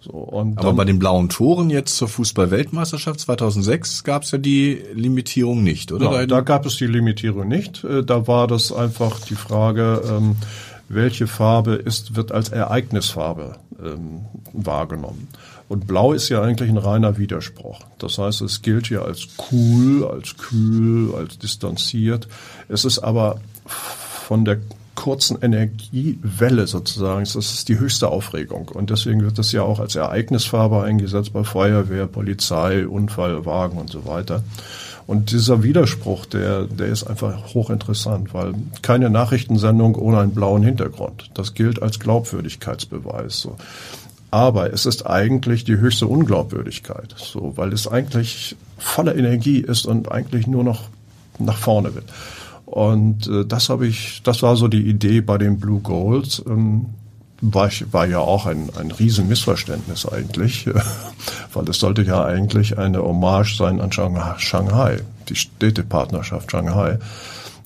So, 0.00 0.12
und 0.12 0.58
Aber 0.58 0.72
bei 0.74 0.84
den 0.84 0.98
blauen 0.98 1.28
Toren 1.28 1.70
jetzt 1.70 1.96
zur 1.96 2.08
Fußball-Weltmeisterschaft 2.08 3.20
2006 3.20 4.04
gab 4.04 4.22
es 4.22 4.30
ja 4.30 4.38
die 4.38 4.80
Limitierung 4.94 5.64
nicht, 5.64 5.90
oder? 5.90 6.10
Nein, 6.10 6.28
da 6.28 6.42
gab 6.42 6.66
es 6.66 6.76
die 6.76 6.86
Limitierung 6.86 7.48
nicht. 7.48 7.82
Äh, 7.82 8.04
da 8.04 8.26
war 8.28 8.46
das 8.46 8.72
einfach 8.72 9.18
die 9.20 9.34
Frage, 9.34 10.02
ähm, 10.08 10.36
welche 10.88 11.26
Farbe 11.26 11.74
ist, 11.74 12.14
wird 12.14 12.30
als 12.30 12.50
Ereignisfarbe 12.50 13.56
ähm, 13.82 14.20
wahrgenommen. 14.52 15.28
Und 15.68 15.88
Blau 15.88 16.12
ist 16.12 16.28
ja 16.28 16.42
eigentlich 16.42 16.70
ein 16.70 16.76
reiner 16.76 17.18
Widerspruch. 17.18 17.80
Das 17.98 18.18
heißt, 18.18 18.42
es 18.42 18.62
gilt 18.62 18.88
ja 18.88 19.02
als 19.02 19.26
cool, 19.50 20.06
als 20.06 20.36
kühl, 20.36 21.12
als 21.16 21.38
distanziert. 21.38 22.28
Es 22.68 22.84
ist 22.84 23.00
aber 23.00 23.40
von 23.66 24.44
der 24.44 24.58
kurzen 24.96 25.38
Energiewelle 25.40 26.66
sozusagen. 26.66 27.20
Das 27.20 27.36
ist 27.36 27.68
die 27.68 27.78
höchste 27.78 28.08
Aufregung. 28.08 28.68
Und 28.68 28.90
deswegen 28.90 29.22
wird 29.22 29.38
das 29.38 29.52
ja 29.52 29.62
auch 29.62 29.78
als 29.78 29.94
Ereignisfarbe 29.94 30.82
eingesetzt 30.82 31.32
bei 31.32 31.44
Feuerwehr, 31.44 32.06
Polizei, 32.08 32.88
Unfallwagen 32.88 33.78
und 33.78 33.90
so 33.90 34.04
weiter. 34.06 34.42
Und 35.06 35.30
dieser 35.30 35.62
Widerspruch, 35.62 36.26
der, 36.26 36.64
der 36.64 36.88
ist 36.88 37.04
einfach 37.04 37.54
hochinteressant, 37.54 38.34
weil 38.34 38.54
keine 38.82 39.08
Nachrichtensendung 39.08 39.94
ohne 39.94 40.18
einen 40.18 40.34
blauen 40.34 40.64
Hintergrund. 40.64 41.30
Das 41.34 41.54
gilt 41.54 41.80
als 41.80 42.00
Glaubwürdigkeitsbeweis. 42.00 43.40
So. 43.40 43.56
Aber 44.32 44.72
es 44.72 44.84
ist 44.84 45.06
eigentlich 45.06 45.64
die 45.64 45.76
höchste 45.76 46.08
Unglaubwürdigkeit, 46.08 47.14
so, 47.16 47.52
weil 47.56 47.72
es 47.72 47.86
eigentlich 47.86 48.56
voller 48.78 49.14
Energie 49.14 49.60
ist 49.60 49.86
und 49.86 50.10
eigentlich 50.10 50.48
nur 50.48 50.64
noch 50.64 50.88
nach 51.38 51.56
vorne 51.58 51.94
will. 51.94 52.02
Und 52.66 53.28
äh, 53.28 53.46
das 53.46 53.70
habe 53.70 53.86
ich, 53.86 54.22
das 54.24 54.42
war 54.42 54.56
so 54.56 54.68
die 54.68 54.88
Idee 54.88 55.20
bei 55.20 55.38
den 55.38 55.58
Blue 55.58 55.80
Goals. 55.80 56.42
Ähm, 56.46 56.86
war, 57.40 57.68
ich, 57.68 57.92
war 57.92 58.06
ja 58.06 58.18
auch 58.18 58.46
ein, 58.46 58.70
ein 58.76 58.90
Riesenmissverständnis 58.90 60.06
eigentlich, 60.06 60.68
weil 61.52 61.68
es 61.68 61.78
sollte 61.78 62.02
ja 62.02 62.24
eigentlich 62.24 62.76
eine 62.76 63.02
Hommage 63.02 63.56
sein 63.56 63.80
an 63.80 63.92
Shanghai, 63.92 64.98
die 65.28 65.36
Städtepartnerschaft 65.36 66.50
Shanghai. 66.50 66.98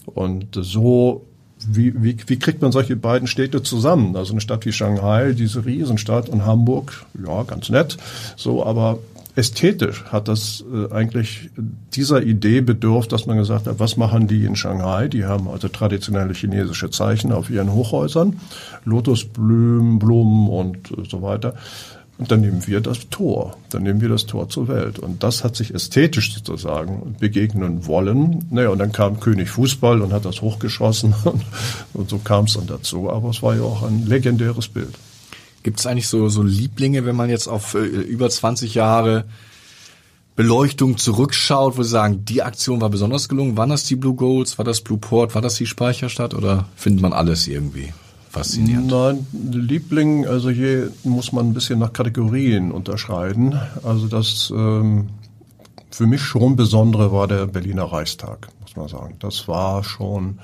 Und 0.06 0.58
so, 0.60 1.24
wie, 1.66 2.02
wie, 2.02 2.16
wie 2.26 2.38
kriegt 2.38 2.60
man 2.60 2.72
solche 2.72 2.96
beiden 2.96 3.26
Städte 3.26 3.62
zusammen? 3.62 4.16
Also 4.16 4.32
eine 4.32 4.40
Stadt 4.40 4.66
wie 4.66 4.72
Shanghai, 4.72 5.32
diese 5.32 5.64
Riesenstadt 5.64 6.28
und 6.28 6.44
Hamburg, 6.44 7.06
ja, 7.24 7.42
ganz 7.44 7.70
nett, 7.70 7.96
so, 8.36 8.64
aber 8.64 8.98
ästhetisch 9.36 10.04
hat 10.04 10.28
das 10.28 10.64
äh, 10.72 10.92
eigentlich 10.92 11.50
dieser 11.94 12.22
Idee 12.22 12.60
bedurft, 12.60 13.12
dass 13.12 13.26
man 13.26 13.36
gesagt 13.36 13.66
hat, 13.66 13.78
was 13.78 13.96
machen 13.96 14.26
die 14.26 14.44
in 14.44 14.56
Shanghai? 14.56 15.08
Die 15.08 15.24
haben 15.24 15.48
also 15.48 15.68
traditionelle 15.68 16.34
chinesische 16.34 16.90
Zeichen 16.90 17.32
auf 17.32 17.50
ihren 17.50 17.72
Hochhäusern, 17.72 18.40
Lotusblumen, 18.84 19.98
Blumen 19.98 20.48
und 20.48 20.90
äh, 20.90 21.08
so 21.08 21.22
weiter. 21.22 21.54
Und 22.18 22.30
dann 22.30 22.42
nehmen 22.42 22.66
wir 22.66 22.82
das 22.82 23.08
Tor, 23.08 23.56
dann 23.70 23.82
nehmen 23.82 24.02
wir 24.02 24.10
das 24.10 24.26
Tor 24.26 24.50
zur 24.50 24.68
Welt. 24.68 24.98
Und 24.98 25.22
das 25.22 25.42
hat 25.42 25.56
sich 25.56 25.72
ästhetisch 25.72 26.34
sozusagen 26.34 27.16
begegnen 27.18 27.86
wollen. 27.86 28.44
Naja, 28.50 28.68
und 28.68 28.78
dann 28.78 28.92
kam 28.92 29.20
König 29.20 29.48
Fußball 29.48 30.02
und 30.02 30.12
hat 30.12 30.26
das 30.26 30.42
hochgeschossen 30.42 31.14
und, 31.24 31.42
und 31.94 32.10
so 32.10 32.18
kam 32.18 32.44
es 32.44 32.54
dann 32.54 32.66
dazu. 32.66 33.10
Aber 33.10 33.30
es 33.30 33.42
war 33.42 33.56
ja 33.56 33.62
auch 33.62 33.82
ein 33.84 34.06
legendäres 34.06 34.68
Bild. 34.68 34.98
Gibt 35.62 35.78
es 35.78 35.86
eigentlich 35.86 36.08
so, 36.08 36.28
so 36.28 36.42
Lieblinge, 36.42 37.04
wenn 37.04 37.16
man 37.16 37.30
jetzt 37.30 37.48
auf 37.48 37.74
äh, 37.74 37.78
über 37.78 38.30
20 38.30 38.74
Jahre 38.74 39.24
Beleuchtung 40.36 40.96
zurückschaut, 40.96 41.76
wo 41.76 41.82
Sie 41.82 41.90
sagen, 41.90 42.24
die 42.24 42.42
Aktion 42.42 42.80
war 42.80 42.88
besonders 42.88 43.28
gelungen? 43.28 43.56
Waren 43.56 43.70
das 43.70 43.84
die 43.84 43.96
Blue 43.96 44.14
Goals? 44.14 44.58
War 44.58 44.64
das 44.64 44.80
Blue 44.80 44.98
Port? 44.98 45.34
War 45.34 45.42
das 45.42 45.56
die 45.56 45.66
Speicherstadt? 45.66 46.34
Oder 46.34 46.66
findet 46.76 47.02
man 47.02 47.12
alles 47.12 47.46
irgendwie? 47.46 47.92
faszinierend? 48.30 48.90
Nein, 48.90 49.26
Liebling, 49.32 50.26
also 50.26 50.50
hier 50.50 50.92
muss 51.04 51.32
man 51.32 51.48
ein 51.48 51.54
bisschen 51.54 51.78
nach 51.78 51.92
Kategorien 51.92 52.72
unterscheiden. 52.72 53.60
Also 53.82 54.06
das 54.06 54.52
ähm, 54.56 55.08
für 55.90 56.06
mich 56.06 56.22
schon 56.22 56.56
Besondere 56.56 57.12
war 57.12 57.26
der 57.26 57.46
Berliner 57.46 57.84
Reichstag, 57.84 58.48
muss 58.62 58.76
man 58.76 58.88
sagen. 58.88 59.16
Das 59.18 59.48
war 59.48 59.82
schon 59.84 60.38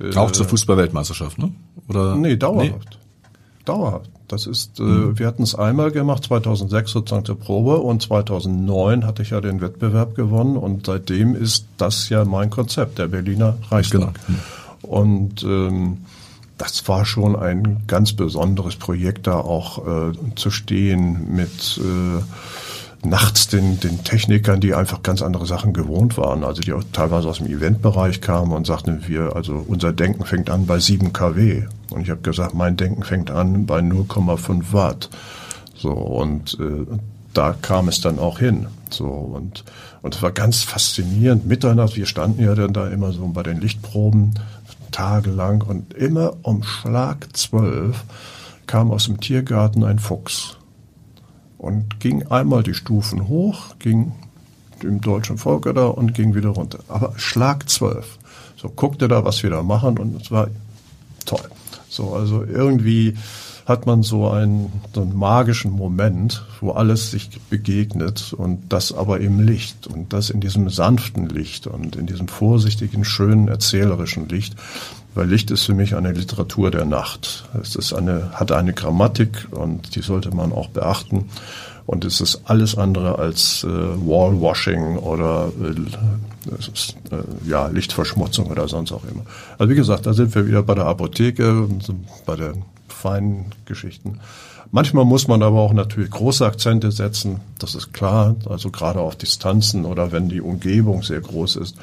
äh, 0.00 0.16
auch 0.16 0.30
zur 0.30 0.46
Fußballweltmeisterschaft, 0.46 1.38
ne? 1.38 1.52
Oder 1.88 2.16
nee, 2.16 2.36
dauerhaft. 2.36 2.88
Nee. 2.90 3.24
Dauerhaft. 3.66 4.10
Das 4.28 4.46
ist, 4.46 4.80
äh, 4.80 4.82
mhm. 4.82 5.18
wir 5.18 5.26
hatten 5.26 5.42
es 5.42 5.54
einmal 5.54 5.90
gemacht, 5.90 6.24
2006 6.24 6.90
sozusagen 6.90 7.24
zur 7.24 7.38
Probe 7.38 7.76
und 7.76 8.02
2009 8.02 9.06
hatte 9.06 9.22
ich 9.22 9.30
ja 9.30 9.40
den 9.40 9.60
Wettbewerb 9.60 10.14
gewonnen 10.14 10.56
und 10.56 10.86
seitdem 10.86 11.34
ist 11.34 11.66
das 11.76 12.08
ja 12.08 12.24
mein 12.24 12.50
Konzept, 12.50 12.98
der 12.98 13.08
Berliner 13.08 13.56
Reichstag. 13.70 14.00
Genau. 14.00 14.12
Mhm. 14.28 14.38
Und 14.82 15.42
ähm, 15.42 15.98
das 16.58 16.86
war 16.88 17.04
schon 17.04 17.36
ein 17.36 17.82
ganz 17.86 18.12
besonderes 18.12 18.76
Projekt, 18.76 19.26
da 19.26 19.36
auch 19.36 19.86
äh, 19.86 20.12
zu 20.36 20.50
stehen 20.50 21.34
mit 21.34 21.80
äh, 21.82 22.22
nachts 23.06 23.48
den, 23.48 23.80
den 23.80 24.04
Technikern, 24.04 24.60
die 24.60 24.74
einfach 24.74 25.02
ganz 25.02 25.22
andere 25.22 25.46
Sachen 25.46 25.72
gewohnt 25.72 26.16
waren, 26.16 26.44
also 26.44 26.62
die 26.62 26.72
auch 26.72 26.84
teilweise 26.92 27.28
aus 27.28 27.38
dem 27.38 27.48
Eventbereich 27.48 28.20
kamen 28.20 28.52
und 28.52 28.66
sagten 28.66 29.02
wir, 29.06 29.36
also 29.36 29.64
unser 29.66 29.92
Denken 29.92 30.24
fängt 30.24 30.50
an 30.50 30.66
bei 30.66 30.78
7 30.78 31.12
kW. 31.12 31.64
Und 31.94 32.02
ich 32.02 32.10
habe 32.10 32.22
gesagt, 32.22 32.54
mein 32.54 32.76
Denken 32.76 33.04
fängt 33.04 33.30
an 33.30 33.66
bei 33.66 33.78
0,5 33.78 34.72
Watt. 34.72 35.10
So, 35.76 35.90
und 35.90 36.58
äh, 36.60 36.86
da 37.32 37.54
kam 37.60 37.88
es 37.88 38.00
dann 38.00 38.18
auch 38.18 38.38
hin. 38.38 38.66
So, 38.90 39.06
und, 39.06 39.64
und 40.02 40.14
es 40.14 40.22
war 40.22 40.32
ganz 40.32 40.62
faszinierend. 40.62 41.46
Mitternacht, 41.46 41.96
wir 41.96 42.06
standen 42.06 42.42
ja 42.42 42.54
dann 42.54 42.72
da 42.72 42.88
immer 42.88 43.12
so 43.12 43.26
bei 43.28 43.42
den 43.42 43.60
Lichtproben 43.60 44.34
tagelang 44.90 45.62
und 45.62 45.94
immer 45.94 46.34
um 46.42 46.62
Schlag 46.62 47.36
zwölf 47.36 48.04
kam 48.66 48.90
aus 48.90 49.06
dem 49.06 49.20
Tiergarten 49.20 49.84
ein 49.84 49.98
Fuchs 49.98 50.56
und 51.58 52.00
ging 52.00 52.26
einmal 52.28 52.62
die 52.62 52.74
Stufen 52.74 53.28
hoch, 53.28 53.76
ging 53.78 54.12
dem 54.82 55.00
deutschen 55.00 55.38
Volk 55.38 55.70
da 55.74 55.86
und 55.86 56.14
ging 56.14 56.34
wieder 56.34 56.50
runter. 56.50 56.78
Aber 56.88 57.14
Schlag 57.16 57.68
zwölf. 57.68 58.18
So 58.56 58.68
guckte 58.68 59.08
da, 59.08 59.24
was 59.24 59.42
wir 59.42 59.50
da 59.50 59.62
machen 59.62 59.98
und 59.98 60.20
es 60.20 60.30
war 60.30 60.48
toll. 61.24 61.50
So, 61.94 62.12
also 62.12 62.44
irgendwie 62.44 63.16
hat 63.66 63.86
man 63.86 64.02
so 64.02 64.28
einen, 64.28 64.70
so 64.94 65.00
einen 65.00 65.16
magischen 65.16 65.70
Moment, 65.70 66.44
wo 66.60 66.72
alles 66.72 67.10
sich 67.10 67.30
begegnet 67.48 68.34
und 68.34 68.60
das 68.68 68.92
aber 68.92 69.20
im 69.20 69.40
Licht 69.40 69.86
und 69.86 70.12
das 70.12 70.28
in 70.28 70.40
diesem 70.40 70.68
sanften 70.68 71.28
Licht 71.28 71.66
und 71.66 71.96
in 71.96 72.06
diesem 72.06 72.28
vorsichtigen, 72.28 73.04
schönen, 73.04 73.48
erzählerischen 73.48 74.28
Licht. 74.28 74.54
Weil 75.14 75.28
Licht 75.28 75.50
ist 75.52 75.62
für 75.62 75.74
mich 75.74 75.94
eine 75.94 76.12
Literatur 76.12 76.72
der 76.72 76.84
Nacht. 76.84 77.48
Es 77.62 77.76
ist 77.76 77.92
eine, 77.92 78.32
hat 78.32 78.50
eine 78.50 78.72
Grammatik 78.72 79.46
und 79.52 79.94
die 79.94 80.02
sollte 80.02 80.34
man 80.34 80.52
auch 80.52 80.68
beachten. 80.68 81.30
Und 81.86 82.04
es 82.04 82.20
ist 82.20 82.42
alles 82.44 82.76
andere 82.76 83.18
als 83.18 83.64
äh, 83.64 83.68
Wallwashing 83.68 84.96
oder 84.96 85.52
äh, 85.62 86.58
ist, 86.58 86.96
äh, 87.10 87.48
ja, 87.48 87.66
Lichtverschmutzung 87.66 88.46
oder 88.46 88.68
sonst 88.68 88.92
auch 88.92 89.04
immer. 89.04 89.24
Also 89.58 89.70
wie 89.70 89.76
gesagt, 89.76 90.06
da 90.06 90.14
sind 90.14 90.34
wir 90.34 90.46
wieder 90.46 90.62
bei 90.62 90.74
der 90.74 90.86
Apotheke 90.86 91.62
und 91.62 91.92
bei 92.24 92.36
den 92.36 92.62
feinen 92.88 93.46
Geschichten. 93.66 94.20
Manchmal 94.70 95.04
muss 95.04 95.28
man 95.28 95.42
aber 95.42 95.60
auch 95.60 95.72
natürlich 95.72 96.10
große 96.10 96.44
Akzente 96.44 96.90
setzen, 96.90 97.40
das 97.58 97.74
ist 97.74 97.92
klar, 97.92 98.34
also 98.48 98.70
gerade 98.70 99.00
auf 99.00 99.14
Distanzen 99.14 99.84
oder 99.84 100.10
wenn 100.10 100.28
die 100.28 100.40
Umgebung 100.40 101.02
sehr 101.02 101.20
groß 101.20 101.56
ist, 101.56 101.76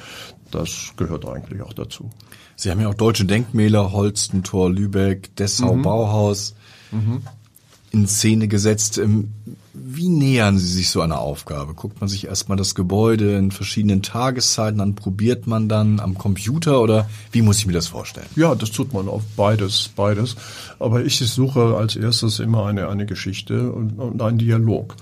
das 0.50 0.92
gehört 0.98 1.26
eigentlich 1.26 1.62
auch 1.62 1.74
dazu. 1.74 2.10
Sie 2.56 2.70
haben 2.70 2.82
ja 2.82 2.90
auch 2.90 2.96
deutsche 2.96 3.26
Denkmäler, 3.26 3.92
Holstentor, 3.94 4.70
Lübeck, 4.70 5.36
Dessau, 5.38 5.76
mhm. 5.76 5.82
Bauhaus 5.84 6.54
mhm. 6.92 7.22
In 7.92 8.08
Szene 8.08 8.48
gesetzt. 8.48 8.98
Ähm, 8.98 9.32
wie 9.74 10.10
nähern 10.10 10.58
Sie 10.58 10.68
sich 10.68 10.90
so 10.90 11.02
einer 11.02 11.20
Aufgabe? 11.20 11.74
Guckt 11.74 12.02
man 12.02 12.10
sich 12.10 12.26
erstmal 12.28 12.58
das 12.58 12.76
Gebäude 12.76 13.38
in 13.38 13.52
verschiedenen 13.52 14.02
Tageszeiten 14.02 14.80
an, 14.80 14.96
probiert 14.96 15.48
man 15.48 15.70
dann 15.70 16.00
am 16.00 16.18
Computer 16.18 16.82
oder 16.82 17.10
wie 17.32 17.42
muss 17.42 17.60
ich 17.60 17.68
mir 17.68 17.74
das 17.74 17.88
vorstellen? 17.88 18.28
Ja, 18.36 18.56
das 18.56 18.72
tut 18.72 18.94
man 18.94 19.08
auf 19.08 19.24
beides, 19.36 19.90
beides. 19.96 20.36
Aber 20.80 21.04
ich 21.04 21.20
suche 21.20 21.76
als 21.78 21.96
erstes 21.96 22.40
immer 22.40 22.66
eine, 22.66 22.88
eine 22.90 23.06
Geschichte 23.06 23.72
und, 23.72 23.92
und 24.00 24.22
einen 24.22 24.38
Dialog. 24.38 24.96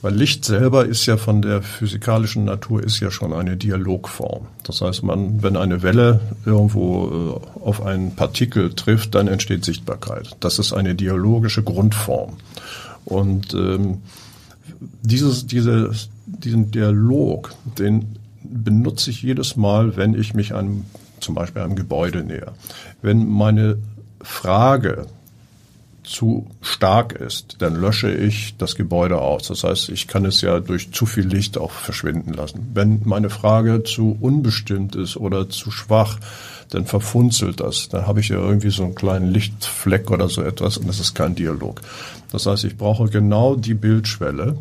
Weil 0.00 0.14
Licht 0.14 0.44
selber 0.44 0.86
ist 0.86 1.06
ja 1.06 1.16
von 1.16 1.42
der 1.42 1.60
physikalischen 1.60 2.44
Natur 2.44 2.84
ist 2.84 3.00
ja 3.00 3.10
schon 3.10 3.32
eine 3.32 3.56
Dialogform. 3.56 4.46
Das 4.62 4.80
heißt, 4.80 5.02
man, 5.02 5.42
wenn 5.42 5.56
eine 5.56 5.82
Welle 5.82 6.20
irgendwo 6.44 7.40
äh, 7.56 7.60
auf 7.60 7.84
einen 7.84 8.14
Partikel 8.14 8.72
trifft, 8.74 9.16
dann 9.16 9.26
entsteht 9.26 9.64
Sichtbarkeit. 9.64 10.36
Das 10.40 10.60
ist 10.60 10.72
eine 10.72 10.94
dialogische 10.94 11.64
Grundform. 11.64 12.36
Und 13.04 13.54
ähm, 13.54 14.02
dieses, 15.02 15.46
diese, 15.46 15.90
diesen 16.26 16.70
Dialog, 16.70 17.54
den 17.78 18.16
benutze 18.42 19.10
ich 19.10 19.22
jedes 19.22 19.56
Mal, 19.56 19.96
wenn 19.96 20.14
ich 20.14 20.34
mich 20.34 20.54
einem, 20.54 20.84
zum 21.20 21.34
Beispiel 21.34 21.62
einem 21.62 21.74
Gebäude 21.74 22.22
näher. 22.22 22.54
Wenn 23.02 23.28
meine 23.28 23.78
Frage 24.22 25.06
zu 26.08 26.46
stark 26.60 27.12
ist, 27.12 27.56
dann 27.58 27.74
lösche 27.74 28.12
ich 28.12 28.56
das 28.56 28.74
Gebäude 28.74 29.20
aus. 29.20 29.48
Das 29.48 29.64
heißt, 29.64 29.90
ich 29.90 30.08
kann 30.08 30.24
es 30.24 30.40
ja 30.40 30.60
durch 30.60 30.92
zu 30.92 31.06
viel 31.06 31.26
Licht 31.26 31.58
auch 31.58 31.70
verschwinden 31.70 32.32
lassen. 32.32 32.70
Wenn 32.74 33.02
meine 33.04 33.30
Frage 33.30 33.82
zu 33.82 34.16
unbestimmt 34.20 34.96
ist 34.96 35.16
oder 35.16 35.48
zu 35.48 35.70
schwach, 35.70 36.18
dann 36.70 36.86
verfunzelt 36.86 37.60
das. 37.60 37.88
Dann 37.88 38.06
habe 38.06 38.20
ich 38.20 38.28
ja 38.28 38.36
irgendwie 38.36 38.70
so 38.70 38.84
einen 38.84 38.94
kleinen 38.94 39.30
Lichtfleck 39.30 40.10
oder 40.10 40.28
so 40.28 40.42
etwas 40.42 40.78
und 40.78 40.88
das 40.88 41.00
ist 41.00 41.14
kein 41.14 41.34
Dialog. 41.34 41.80
Das 42.32 42.46
heißt, 42.46 42.64
ich 42.64 42.76
brauche 42.76 43.08
genau 43.08 43.54
die 43.54 43.74
Bildschwelle, 43.74 44.58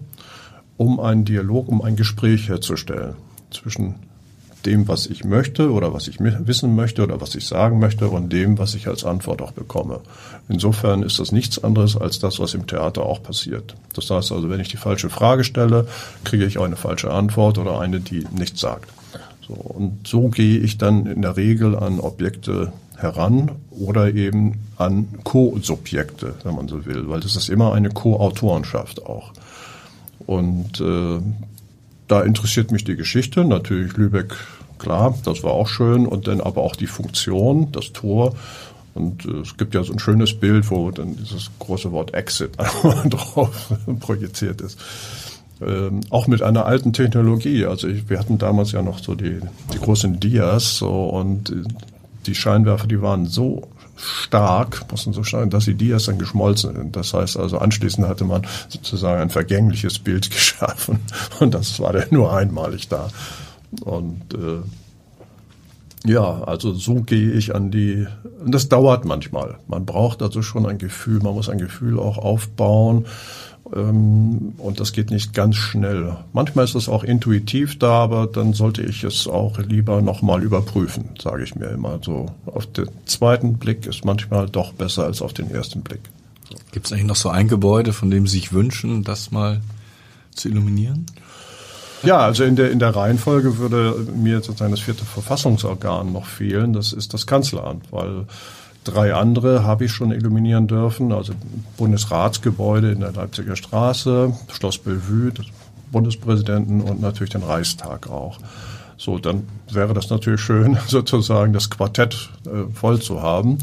um 0.78 1.00
einen 1.00 1.26
Dialog, 1.26 1.68
um 1.68 1.82
ein 1.82 1.96
Gespräch 1.96 2.50
herzustellen 2.50 3.16
zwischen 3.52 3.96
dem, 4.68 4.88
was 4.88 5.08
ich 5.08 5.24
möchte 5.24 5.72
oder 5.72 5.94
was 5.94 6.08
ich 6.08 6.20
wissen 6.20 6.76
möchte 6.76 7.02
oder 7.04 7.22
was 7.22 7.34
ich 7.36 7.48
sagen 7.48 7.80
möchte 7.80 8.10
und 8.10 8.32
dem, 8.32 8.60
was 8.60 8.76
ich 8.76 8.88
als 8.88 9.06
Antwort 9.06 9.42
auch 9.42 9.54
bekomme. 9.54 10.02
Insofern 10.50 11.04
ist 11.04 11.20
das 11.20 11.32
nichts 11.32 11.64
anderes 11.64 11.96
als 11.96 12.20
das, 12.20 12.40
was 12.40 12.54
im 12.54 12.68
Theater 12.68 13.04
auch 13.04 13.24
passiert. 13.24 13.76
Das 13.96 14.10
heißt 14.10 14.32
also, 14.32 14.50
wenn 14.50 14.60
ich 14.60 14.68
die 14.68 14.78
falsche 14.78 15.10
Frage 15.10 15.44
stelle, 15.44 15.88
kriege 16.26 16.46
ich 16.46 16.58
auch 16.58 16.66
eine 16.66 16.76
falsche 16.76 17.12
Antwort 17.12 17.58
oder 17.58 17.80
eine, 17.80 18.02
die 18.02 18.28
nichts 18.32 18.60
sagt. 18.60 18.90
So, 19.48 19.54
und 19.54 20.06
so 20.06 20.28
gehe 20.28 20.60
ich 20.60 20.78
dann 20.78 21.06
in 21.06 21.22
der 21.22 21.38
Regel 21.38 21.76
an 21.76 22.02
Objekte 22.02 22.74
heran 22.98 23.52
oder 23.72 24.14
eben 24.14 24.60
an 24.76 25.08
Co-Subjekte, 25.24 26.36
wenn 26.44 26.56
man 26.56 26.68
so 26.68 26.86
will, 26.86 27.08
weil 27.08 27.22
das 27.22 27.36
ist 27.36 27.50
immer 27.50 27.74
eine 27.74 27.90
Co-Autorenschaft 27.90 29.06
auch. 29.06 29.32
Und 30.26 30.82
äh, 30.82 31.20
da 32.08 32.22
interessiert 32.22 32.72
mich 32.72 32.84
die 32.84 32.96
Geschichte, 32.96 33.46
natürlich 33.46 33.96
Lübeck, 33.98 34.36
klar, 34.78 35.18
das 35.26 35.44
war 35.44 35.52
auch 35.52 35.68
schön, 35.68 36.06
und 36.06 36.28
dann 36.28 36.42
aber 36.42 36.62
auch 36.62 36.76
die 36.76 36.88
Funktion, 36.88 37.72
das 37.72 37.94
Tor. 37.94 38.36
Und 38.94 39.26
äh, 39.26 39.42
es 39.42 39.58
gibt 39.58 39.76
ja 39.76 39.84
so 39.84 39.94
ein 39.94 40.00
schönes 40.00 40.40
Bild, 40.40 40.70
wo 40.72 40.92
dann 40.92 41.16
dieses 41.16 41.52
große 41.60 41.92
Wort 41.92 42.14
Exit 42.14 42.58
drauf 43.10 43.74
projiziert 44.00 44.62
ist. 44.62 44.80
Ähm, 45.62 46.02
auch 46.10 46.28
mit 46.28 46.42
einer 46.42 46.66
alten 46.66 46.94
Technologie. 46.94 47.66
Also 47.66 47.88
ich, 47.88 48.10
wir 48.10 48.20
hatten 48.20 48.38
damals 48.38 48.72
ja 48.72 48.82
noch 48.82 49.00
so 49.00 49.16
die, 49.16 49.40
die 49.74 49.80
großen 49.80 50.20
Dias 50.20 50.78
so, 50.78 51.06
und 51.06 51.54
die 52.26 52.36
Scheinwerfer, 52.36 52.88
die 52.88 53.02
waren 53.02 53.26
so 53.26 53.68
stark, 53.96 54.86
mussten 54.92 55.14
so 55.14 55.24
stark, 55.24 55.50
dass 55.50 55.66
die 55.66 55.74
Dias 55.74 56.06
dann 56.06 56.20
geschmolzen 56.20 56.76
sind. 56.76 56.96
Das 56.96 57.14
heißt 57.14 57.38
also, 57.38 57.58
anschließend 57.58 58.08
hatte 58.08 58.26
man 58.26 58.46
sozusagen 58.70 59.22
ein 59.22 59.30
vergängliches 59.30 60.00
Bild 60.00 60.30
geschaffen 60.32 61.00
und 61.40 61.54
das 61.54 61.80
war 61.80 61.94
dann 61.94 62.08
nur 62.12 62.36
einmalig 62.36 62.88
da. 62.88 63.10
Und 63.82 64.34
äh, 64.34 66.10
ja, 66.10 66.44
also 66.44 66.74
so 66.74 67.02
gehe 67.02 67.32
ich 67.32 67.54
an 67.54 67.72
die, 67.72 68.08
und 68.44 68.54
das 68.54 68.70
dauert 68.70 69.06
manchmal. 69.06 69.58
Man 69.68 69.86
braucht 69.86 70.22
also 70.22 70.42
schon 70.42 70.66
ein 70.66 70.78
Gefühl, 70.78 71.20
man 71.22 71.34
muss 71.34 71.50
ein 71.50 71.58
Gefühl 71.58 72.00
auch 72.00 72.18
aufbauen 72.18 73.06
Ähm, 73.76 74.54
und 74.58 74.80
das 74.80 74.94
geht 74.94 75.12
nicht 75.12 75.34
ganz 75.34 75.56
schnell. 75.56 76.16
Manchmal 76.34 76.66
ist 76.66 76.76
es 76.76 76.90
auch 76.90 77.04
intuitiv 77.04 77.78
da, 77.80 78.04
aber 78.04 78.28
dann 78.28 78.54
sollte 78.54 78.84
ich 78.84 79.04
es 79.04 79.28
auch 79.28 79.60
lieber 79.60 80.02
nochmal 80.02 80.44
überprüfen, 80.44 81.10
sage 81.22 81.44
ich 81.44 81.56
mir 81.56 81.68
immer. 81.68 82.00
So 82.02 82.28
auf 82.46 82.66
den 82.68 82.88
zweiten 83.06 83.58
Blick 83.58 83.86
ist 83.86 84.06
manchmal 84.06 84.48
doch 84.48 84.74
besser 84.74 85.04
als 85.06 85.22
auf 85.22 85.34
den 85.34 85.52
ersten 85.52 85.82
Blick. 85.82 86.02
Gibt 86.72 86.86
es 86.86 86.94
eigentlich 86.94 87.08
noch 87.08 87.16
so 87.16 87.30
ein 87.30 87.48
Gebäude, 87.48 87.92
von 87.92 88.10
dem 88.10 88.26
Sie 88.28 88.38
sich 88.38 88.54
wünschen, 88.54 89.04
das 89.04 89.32
mal 89.32 89.62
zu 90.34 90.50
illuminieren? 90.50 91.06
Ja, 92.04 92.20
also 92.20 92.44
in 92.44 92.56
der, 92.56 92.72
in 92.72 92.80
der 92.80 92.96
Reihenfolge 92.96 93.58
würde 93.58 93.96
mir 94.16 94.42
sozusagen 94.42 94.72
das 94.72 94.82
vierte 94.82 95.06
Verfassungsorgan 95.06 96.12
noch 96.12 96.26
fehlen. 96.26 96.74
Das 96.74 96.94
ist 96.94 97.14
das 97.14 97.26
Kanzleramt, 97.26 97.92
weil 97.92 98.26
drei 98.84 99.14
andere 99.14 99.64
habe 99.64 99.86
ich 99.86 99.92
schon 99.92 100.12
illuminieren 100.12 100.68
dürfen. 100.68 101.12
Also 101.12 101.34
Bundesratsgebäude 101.78 102.92
in 102.92 103.00
der 103.00 103.12
Leipziger 103.12 103.56
Straße, 103.56 104.34
Schloss 104.52 104.78
Bellevue, 104.78 105.32
des 105.32 105.48
Bundespräsidenten 105.92 106.82
und 106.82 107.02
natürlich 107.02 107.32
den 107.32 107.44
Reichstag 107.44 108.10
auch. 108.10 108.40
So, 108.98 109.20
dann 109.20 109.44
wäre 109.72 109.94
das 109.94 110.10
natürlich 110.10 110.42
schön, 110.42 110.78
sozusagen 110.88 111.54
das 111.54 111.70
Quartett 111.70 112.30
äh, 112.46 112.72
voll 112.74 113.00
zu 113.00 113.22
haben. 113.22 113.60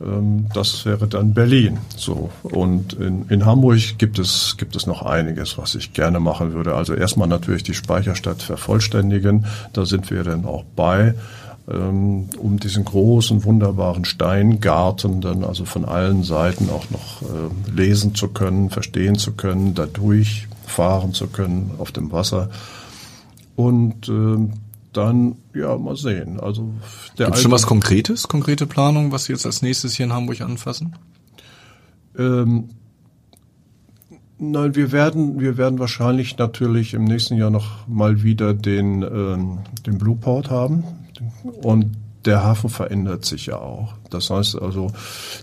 Ähm, 0.00 0.46
das 0.54 0.84
wäre 0.84 1.06
dann 1.06 1.34
Berlin. 1.34 1.78
So. 1.96 2.30
Und 2.42 2.94
in, 2.94 3.26
in 3.28 3.44
Hamburg 3.44 3.98
gibt 3.98 4.18
es, 4.18 4.56
gibt 4.56 4.76
es 4.76 4.86
noch 4.86 5.02
einiges, 5.02 5.58
was 5.58 5.74
ich 5.74 5.92
gerne 5.92 6.20
machen 6.20 6.52
würde. 6.52 6.74
Also 6.74 6.94
erstmal 6.94 7.28
natürlich 7.28 7.62
die 7.62 7.74
Speicherstadt 7.74 8.42
vervollständigen. 8.42 9.46
Da 9.72 9.86
sind 9.86 10.10
wir 10.10 10.24
dann 10.24 10.44
auch 10.44 10.64
bei 10.76 11.14
ähm, 11.70 12.30
um 12.38 12.58
diesen 12.58 12.84
großen, 12.84 13.44
wunderbaren 13.44 14.04
Steingarten 14.04 15.20
dann 15.20 15.44
also 15.44 15.64
von 15.64 15.84
allen 15.84 16.22
Seiten 16.22 16.70
auch 16.70 16.88
noch 16.90 17.22
äh, 17.22 17.70
lesen 17.70 18.14
zu 18.14 18.28
können, 18.28 18.70
verstehen 18.70 19.16
zu 19.16 19.32
können, 19.32 19.74
dadurch 19.74 20.48
fahren 20.66 21.12
zu 21.12 21.26
können 21.26 21.72
auf 21.78 21.92
dem 21.92 22.10
Wasser. 22.10 22.48
Und 23.54 24.08
äh, 24.08 24.48
dann, 24.98 25.36
ja, 25.54 25.76
mal 25.78 25.96
sehen. 25.96 26.40
Also 26.40 26.74
der 27.16 27.26
Gibt 27.26 27.38
schon 27.38 27.52
was 27.52 27.66
Konkretes, 27.66 28.28
konkrete 28.28 28.66
Planung, 28.66 29.12
was 29.12 29.24
Sie 29.24 29.32
jetzt 29.32 29.46
als 29.46 29.62
nächstes 29.62 29.94
hier 29.94 30.06
in 30.06 30.12
Hamburg 30.12 30.40
anfassen? 30.40 30.96
Ähm, 32.18 32.68
nein, 34.38 34.74
wir 34.74 34.90
werden, 34.90 35.40
wir 35.40 35.56
werden 35.56 35.78
wahrscheinlich 35.78 36.36
natürlich 36.36 36.94
im 36.94 37.04
nächsten 37.04 37.36
Jahr 37.36 37.50
noch 37.50 37.86
mal 37.86 38.22
wieder 38.22 38.54
den, 38.54 39.02
ähm, 39.02 39.58
den 39.86 39.98
Blueport 39.98 40.50
haben. 40.50 40.84
Und 41.62 41.96
der 42.28 42.44
Hafen 42.44 42.68
verändert 42.68 43.24
sich 43.24 43.46
ja 43.46 43.56
auch. 43.56 43.94
Das 44.10 44.28
heißt 44.28 44.60
also, 44.60 44.92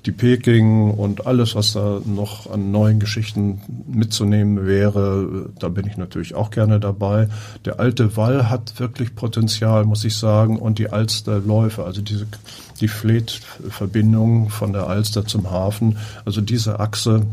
die 0.06 0.12
Peking 0.12 0.92
und 0.92 1.26
alles, 1.26 1.56
was 1.56 1.74
da 1.74 2.00
noch 2.06 2.52
an 2.52 2.72
neuen 2.72 3.00
Geschichten 3.00 3.60
mitzunehmen 3.88 4.68
wäre, 4.68 5.50
da 5.58 5.70
bin 5.70 5.88
ich 5.88 5.98
natürlich 5.98 6.36
auch 6.36 6.52
gerne 6.52 6.80
dabei. 6.80 7.28
Der 7.66 7.80
alte 7.80 8.16
Wall 8.18 8.52
hat 8.52 8.80
wirklich 8.80 9.16
Potenzial, 9.16 9.86
muss 9.86 10.06
ich 10.06 10.16
sagen, 10.16 10.60
und 10.60 10.78
die 10.78 10.92
Alsterläufe, 10.92 11.84
also 11.84 12.02
diese, 12.02 12.28
die 12.80 12.88
Fleet-Verbindung 12.88 14.50
von 14.50 14.72
der 14.72 14.88
Alster 14.88 15.26
zum 15.26 15.50
Hafen, 15.50 15.98
also 16.24 16.40
diese 16.40 16.80
Achse, 16.80 17.26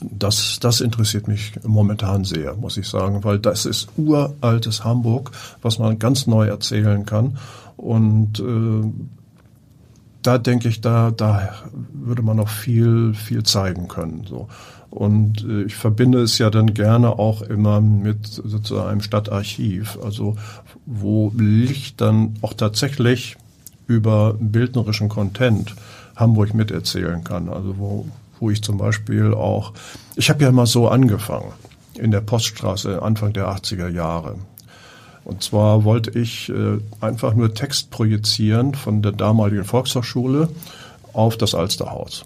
das, 0.00 0.58
das 0.60 0.80
interessiert 0.80 1.26
mich 1.26 1.54
momentan 1.64 2.24
sehr, 2.24 2.54
muss 2.54 2.76
ich 2.76 2.86
sagen, 2.86 3.24
weil 3.24 3.38
das 3.38 3.64
ist 3.64 3.88
uraltes 3.96 4.84
Hamburg, 4.84 5.32
was 5.62 5.78
man 5.78 5.98
ganz 5.98 6.26
neu 6.26 6.46
erzählen 6.46 7.06
kann. 7.06 7.38
Und 7.78 8.40
äh, 8.40 8.92
da 10.22 10.36
denke 10.36 10.68
ich, 10.68 10.82
da, 10.82 11.10
da 11.10 11.54
würde 11.92 12.22
man 12.22 12.36
noch 12.36 12.50
viel, 12.50 13.14
viel 13.14 13.44
zeigen 13.44 13.88
können. 13.88 14.24
So. 14.28 14.48
Und 14.90 15.44
äh, 15.44 15.62
ich 15.62 15.76
verbinde 15.76 16.20
es 16.20 16.38
ja 16.38 16.50
dann 16.50 16.74
gerne 16.74 17.18
auch 17.18 17.40
immer 17.40 17.80
mit 17.80 18.26
sozusagen 18.26 18.88
einem 18.88 19.00
Stadtarchiv, 19.00 19.98
also 20.04 20.36
wo 20.84 21.32
Licht 21.36 22.00
dann 22.00 22.34
auch 22.42 22.52
tatsächlich 22.52 23.36
über 23.86 24.34
bildnerischen 24.38 25.08
Content 25.08 25.74
Hamburg 26.16 26.52
miterzählen 26.52 27.22
kann. 27.22 27.48
Also 27.48 27.78
wo, 27.78 28.06
wo 28.40 28.50
ich 28.50 28.62
zum 28.62 28.76
Beispiel 28.76 29.32
auch, 29.32 29.72
ich 30.16 30.30
habe 30.30 30.42
ja 30.44 30.52
mal 30.52 30.66
so 30.66 30.88
angefangen 30.88 31.52
in 31.94 32.10
der 32.10 32.20
Poststraße 32.20 33.02
Anfang 33.02 33.32
der 33.32 33.48
80er 33.48 33.88
Jahre. 33.88 34.36
Und 35.28 35.42
zwar 35.42 35.84
wollte 35.84 36.18
ich 36.18 36.48
äh, 36.48 36.78
einfach 37.02 37.34
nur 37.34 37.52
Text 37.52 37.90
projizieren 37.90 38.74
von 38.74 39.02
der 39.02 39.12
damaligen 39.12 39.62
Volkshochschule 39.62 40.48
auf 41.12 41.36
das 41.36 41.54
Alsterhaus. 41.54 42.24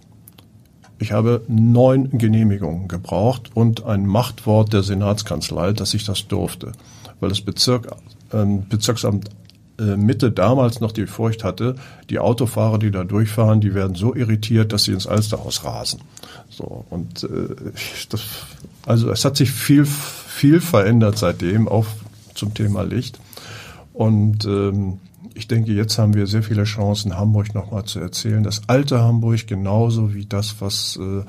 Ich 1.00 1.10
habe 1.10 1.42
neun 1.48 2.16
Genehmigungen 2.16 2.86
gebraucht 2.86 3.50
und 3.54 3.84
ein 3.84 4.06
Machtwort 4.06 4.72
der 4.72 4.84
Senatskanzlei, 4.84 5.72
dass 5.72 5.94
ich 5.94 6.04
das 6.04 6.28
durfte, 6.28 6.70
weil 7.18 7.28
das 7.28 7.40
Bezirk, 7.40 7.88
äh, 8.30 8.44
Bezirksamt 8.68 9.30
Mitte 9.78 10.30
damals 10.30 10.78
noch 10.78 10.92
die 10.92 11.06
Furcht 11.06 11.42
hatte, 11.42 11.74
die 12.08 12.20
Autofahrer, 12.20 12.78
die 12.78 12.92
da 12.92 13.02
durchfahren, 13.02 13.60
die 13.60 13.74
werden 13.74 13.96
so 13.96 14.14
irritiert, 14.14 14.72
dass 14.72 14.84
sie 14.84 14.92
ins 14.92 15.08
Alsterhaus 15.08 15.64
rasen. 15.64 16.02
So 16.50 16.84
und 16.88 17.24
äh, 17.24 17.72
das, 18.10 18.22
also 18.86 19.10
es 19.10 19.24
hat 19.24 19.36
sich 19.36 19.50
viel 19.50 19.86
viel 19.86 20.60
verändert 20.60 21.18
seitdem, 21.18 21.68
auch 21.68 21.86
zum 22.34 22.54
Thema 22.54 22.82
Licht. 22.82 23.18
Und 23.92 24.44
ähm, 24.44 24.98
ich 25.34 25.48
denke, 25.48 25.72
jetzt 25.72 25.98
haben 25.98 26.14
wir 26.14 26.26
sehr 26.26 26.42
viele 26.42 26.64
Chancen, 26.64 27.16
Hamburg 27.16 27.54
nochmal 27.54 27.84
zu 27.84 28.00
erzählen. 28.00 28.42
Das 28.42 28.62
alte 28.68 29.00
Hamburg 29.00 29.46
genauso 29.46 30.14
wie 30.14 30.26
das, 30.26 30.56
was 30.60 30.98
äh, 31.00 31.24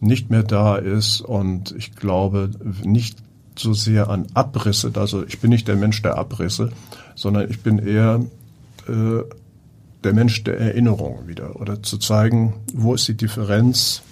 nicht 0.00 0.30
mehr 0.30 0.42
da 0.42 0.76
ist. 0.76 1.20
Und 1.20 1.74
ich 1.76 1.94
glaube 1.94 2.50
nicht 2.84 3.18
so 3.58 3.72
sehr 3.72 4.10
an 4.10 4.26
Abrisse. 4.34 4.92
Also 4.94 5.24
ich 5.24 5.40
bin 5.40 5.50
nicht 5.50 5.68
der 5.68 5.76
Mensch 5.76 6.02
der 6.02 6.18
Abrisse, 6.18 6.70
sondern 7.14 7.50
ich 7.50 7.60
bin 7.60 7.78
eher 7.78 8.20
äh, 8.88 9.22
der 10.04 10.12
Mensch 10.12 10.44
der 10.44 10.58
Erinnerung 10.58 11.26
wieder. 11.26 11.56
Oder 11.56 11.82
zu 11.82 11.98
zeigen, 11.98 12.54
wo 12.72 12.94
ist 12.94 13.08
die 13.08 13.16
Differenz 13.16 14.02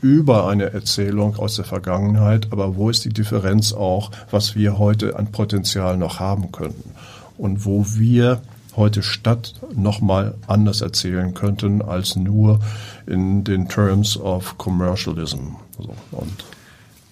über 0.00 0.48
eine 0.48 0.72
Erzählung 0.72 1.36
aus 1.36 1.56
der 1.56 1.64
Vergangenheit, 1.64 2.48
aber 2.52 2.76
wo 2.76 2.90
ist 2.90 3.04
die 3.04 3.12
Differenz 3.12 3.72
auch, 3.72 4.10
was 4.30 4.54
wir 4.54 4.78
heute 4.78 5.18
an 5.18 5.32
Potenzial 5.32 5.96
noch 5.96 6.20
haben 6.20 6.52
könnten 6.52 6.90
und 7.36 7.64
wo 7.64 7.84
wir 7.94 8.42
heute 8.76 9.02
Stadt 9.02 9.54
nochmal 9.74 10.34
anders 10.46 10.82
erzählen 10.82 11.34
könnten 11.34 11.82
als 11.82 12.16
nur 12.16 12.60
in 13.06 13.42
den 13.44 13.68
Terms 13.68 14.16
of 14.16 14.58
Commercialism. 14.58 15.56
So, 15.78 15.94
und 16.12 16.44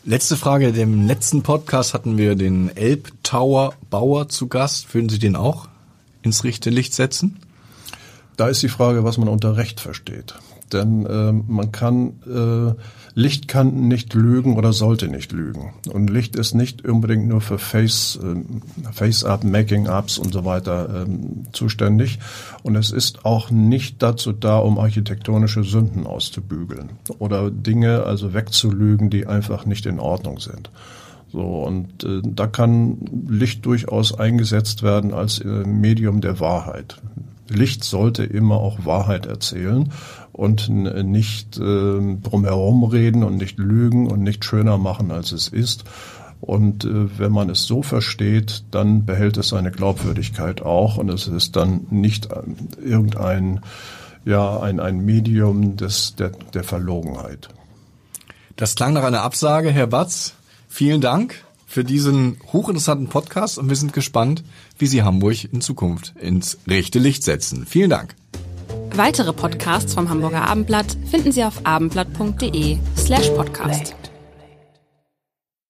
Letzte 0.06 0.36
Frage. 0.36 0.68
Im 0.68 1.06
letzten 1.06 1.42
Podcast 1.42 1.94
hatten 1.94 2.18
wir 2.18 2.34
den 2.34 2.76
Elbtower 2.76 3.72
Bauer 3.88 4.28
zu 4.28 4.48
Gast. 4.48 4.92
Würden 4.92 5.08
Sie 5.08 5.18
den 5.18 5.34
auch 5.34 5.68
ins 6.20 6.44
rechte 6.44 6.68
Licht 6.68 6.92
setzen? 6.92 7.38
Da 8.36 8.48
ist 8.48 8.62
die 8.62 8.68
Frage, 8.68 9.04
was 9.04 9.16
man 9.16 9.28
unter 9.28 9.56
Recht 9.56 9.80
versteht. 9.80 10.34
Denn 10.72 11.06
äh, 11.06 11.32
man 11.32 11.72
kann, 11.72 12.14
äh, 12.26 12.74
Licht 13.14 13.48
kann 13.48 13.86
nicht 13.88 14.14
lügen 14.14 14.56
oder 14.56 14.72
sollte 14.72 15.08
nicht 15.08 15.32
lügen. 15.32 15.74
Und 15.92 16.10
Licht 16.10 16.36
ist 16.36 16.54
nicht 16.54 16.86
unbedingt 16.86 17.28
nur 17.28 17.40
für 17.40 17.58
Face, 17.58 18.18
äh, 18.22 18.92
Face-Up, 18.92 19.44
Making-Ups 19.44 20.18
und 20.18 20.32
so 20.32 20.44
weiter 20.44 21.04
äh, 21.04 21.52
zuständig. 21.52 22.18
Und 22.62 22.76
es 22.76 22.90
ist 22.90 23.24
auch 23.24 23.50
nicht 23.50 24.02
dazu 24.02 24.32
da, 24.32 24.58
um 24.58 24.78
architektonische 24.78 25.64
Sünden 25.64 26.06
auszubügeln 26.06 26.90
oder 27.18 27.50
Dinge 27.50 28.04
also 28.04 28.34
wegzulügen, 28.34 29.10
die 29.10 29.26
einfach 29.26 29.66
nicht 29.66 29.86
in 29.86 30.00
Ordnung 30.00 30.38
sind. 30.40 30.70
So, 31.34 31.64
und 31.64 32.04
äh, 32.04 32.22
da 32.22 32.46
kann 32.46 32.98
Licht 33.28 33.66
durchaus 33.66 34.16
eingesetzt 34.16 34.84
werden 34.84 35.12
als 35.12 35.40
äh, 35.40 35.48
Medium 35.48 36.20
der 36.20 36.38
Wahrheit. 36.38 37.02
Licht 37.48 37.84
sollte 37.84 38.24
immer 38.24 38.56
auch 38.56 38.86
Wahrheit 38.86 39.26
erzählen 39.26 39.92
und 40.32 40.68
nicht 40.68 41.58
äh, 41.58 42.16
drumherum 42.22 42.84
reden 42.84 43.22
und 43.22 43.36
nicht 43.36 43.58
lügen 43.58 44.06
und 44.06 44.22
nicht 44.22 44.44
schöner 44.44 44.78
machen, 44.78 45.10
als 45.10 45.32
es 45.32 45.48
ist. 45.48 45.84
Und 46.40 46.84
äh, 46.84 47.18
wenn 47.18 47.32
man 47.32 47.48
es 47.50 47.64
so 47.64 47.82
versteht, 47.82 48.64
dann 48.70 49.06
behält 49.06 49.36
es 49.36 49.48
seine 49.48 49.70
Glaubwürdigkeit 49.70 50.62
auch 50.62 50.98
und 50.98 51.08
es 51.08 51.26
ist 51.28 51.56
dann 51.56 51.86
nicht 51.90 52.30
äh, 52.30 52.42
irgendein 52.84 53.60
ja 54.24 54.60
ein, 54.60 54.80
ein 54.80 55.04
Medium 55.04 55.76
des, 55.76 56.16
der, 56.16 56.32
der 56.52 56.64
Verlogenheit. 56.64 57.48
Das 58.56 58.74
klang 58.74 58.92
nach 58.92 59.04
einer 59.04 59.22
Absage, 59.22 59.70
Herr 59.70 59.86
Batz. 59.86 60.34
Vielen 60.68 61.00
Dank 61.00 61.44
für 61.74 61.82
diesen 61.82 62.36
hochinteressanten 62.52 63.08
Podcast 63.08 63.58
und 63.58 63.68
wir 63.68 63.74
sind 63.74 63.92
gespannt, 63.92 64.44
wie 64.78 64.86
Sie 64.86 65.02
Hamburg 65.02 65.52
in 65.52 65.60
Zukunft 65.60 66.14
ins 66.20 66.58
rechte 66.68 67.00
Licht 67.00 67.24
setzen. 67.24 67.66
Vielen 67.66 67.90
Dank. 67.90 68.14
Weitere 68.94 69.32
Podcasts 69.32 69.92
vom 69.92 70.08
Hamburger 70.08 70.46
Abendblatt 70.46 70.96
finden 71.10 71.32
Sie 71.32 71.42
auf 71.42 71.66
abendblatt.de 71.66 72.78
slash 72.96 73.28
podcast. 73.30 73.96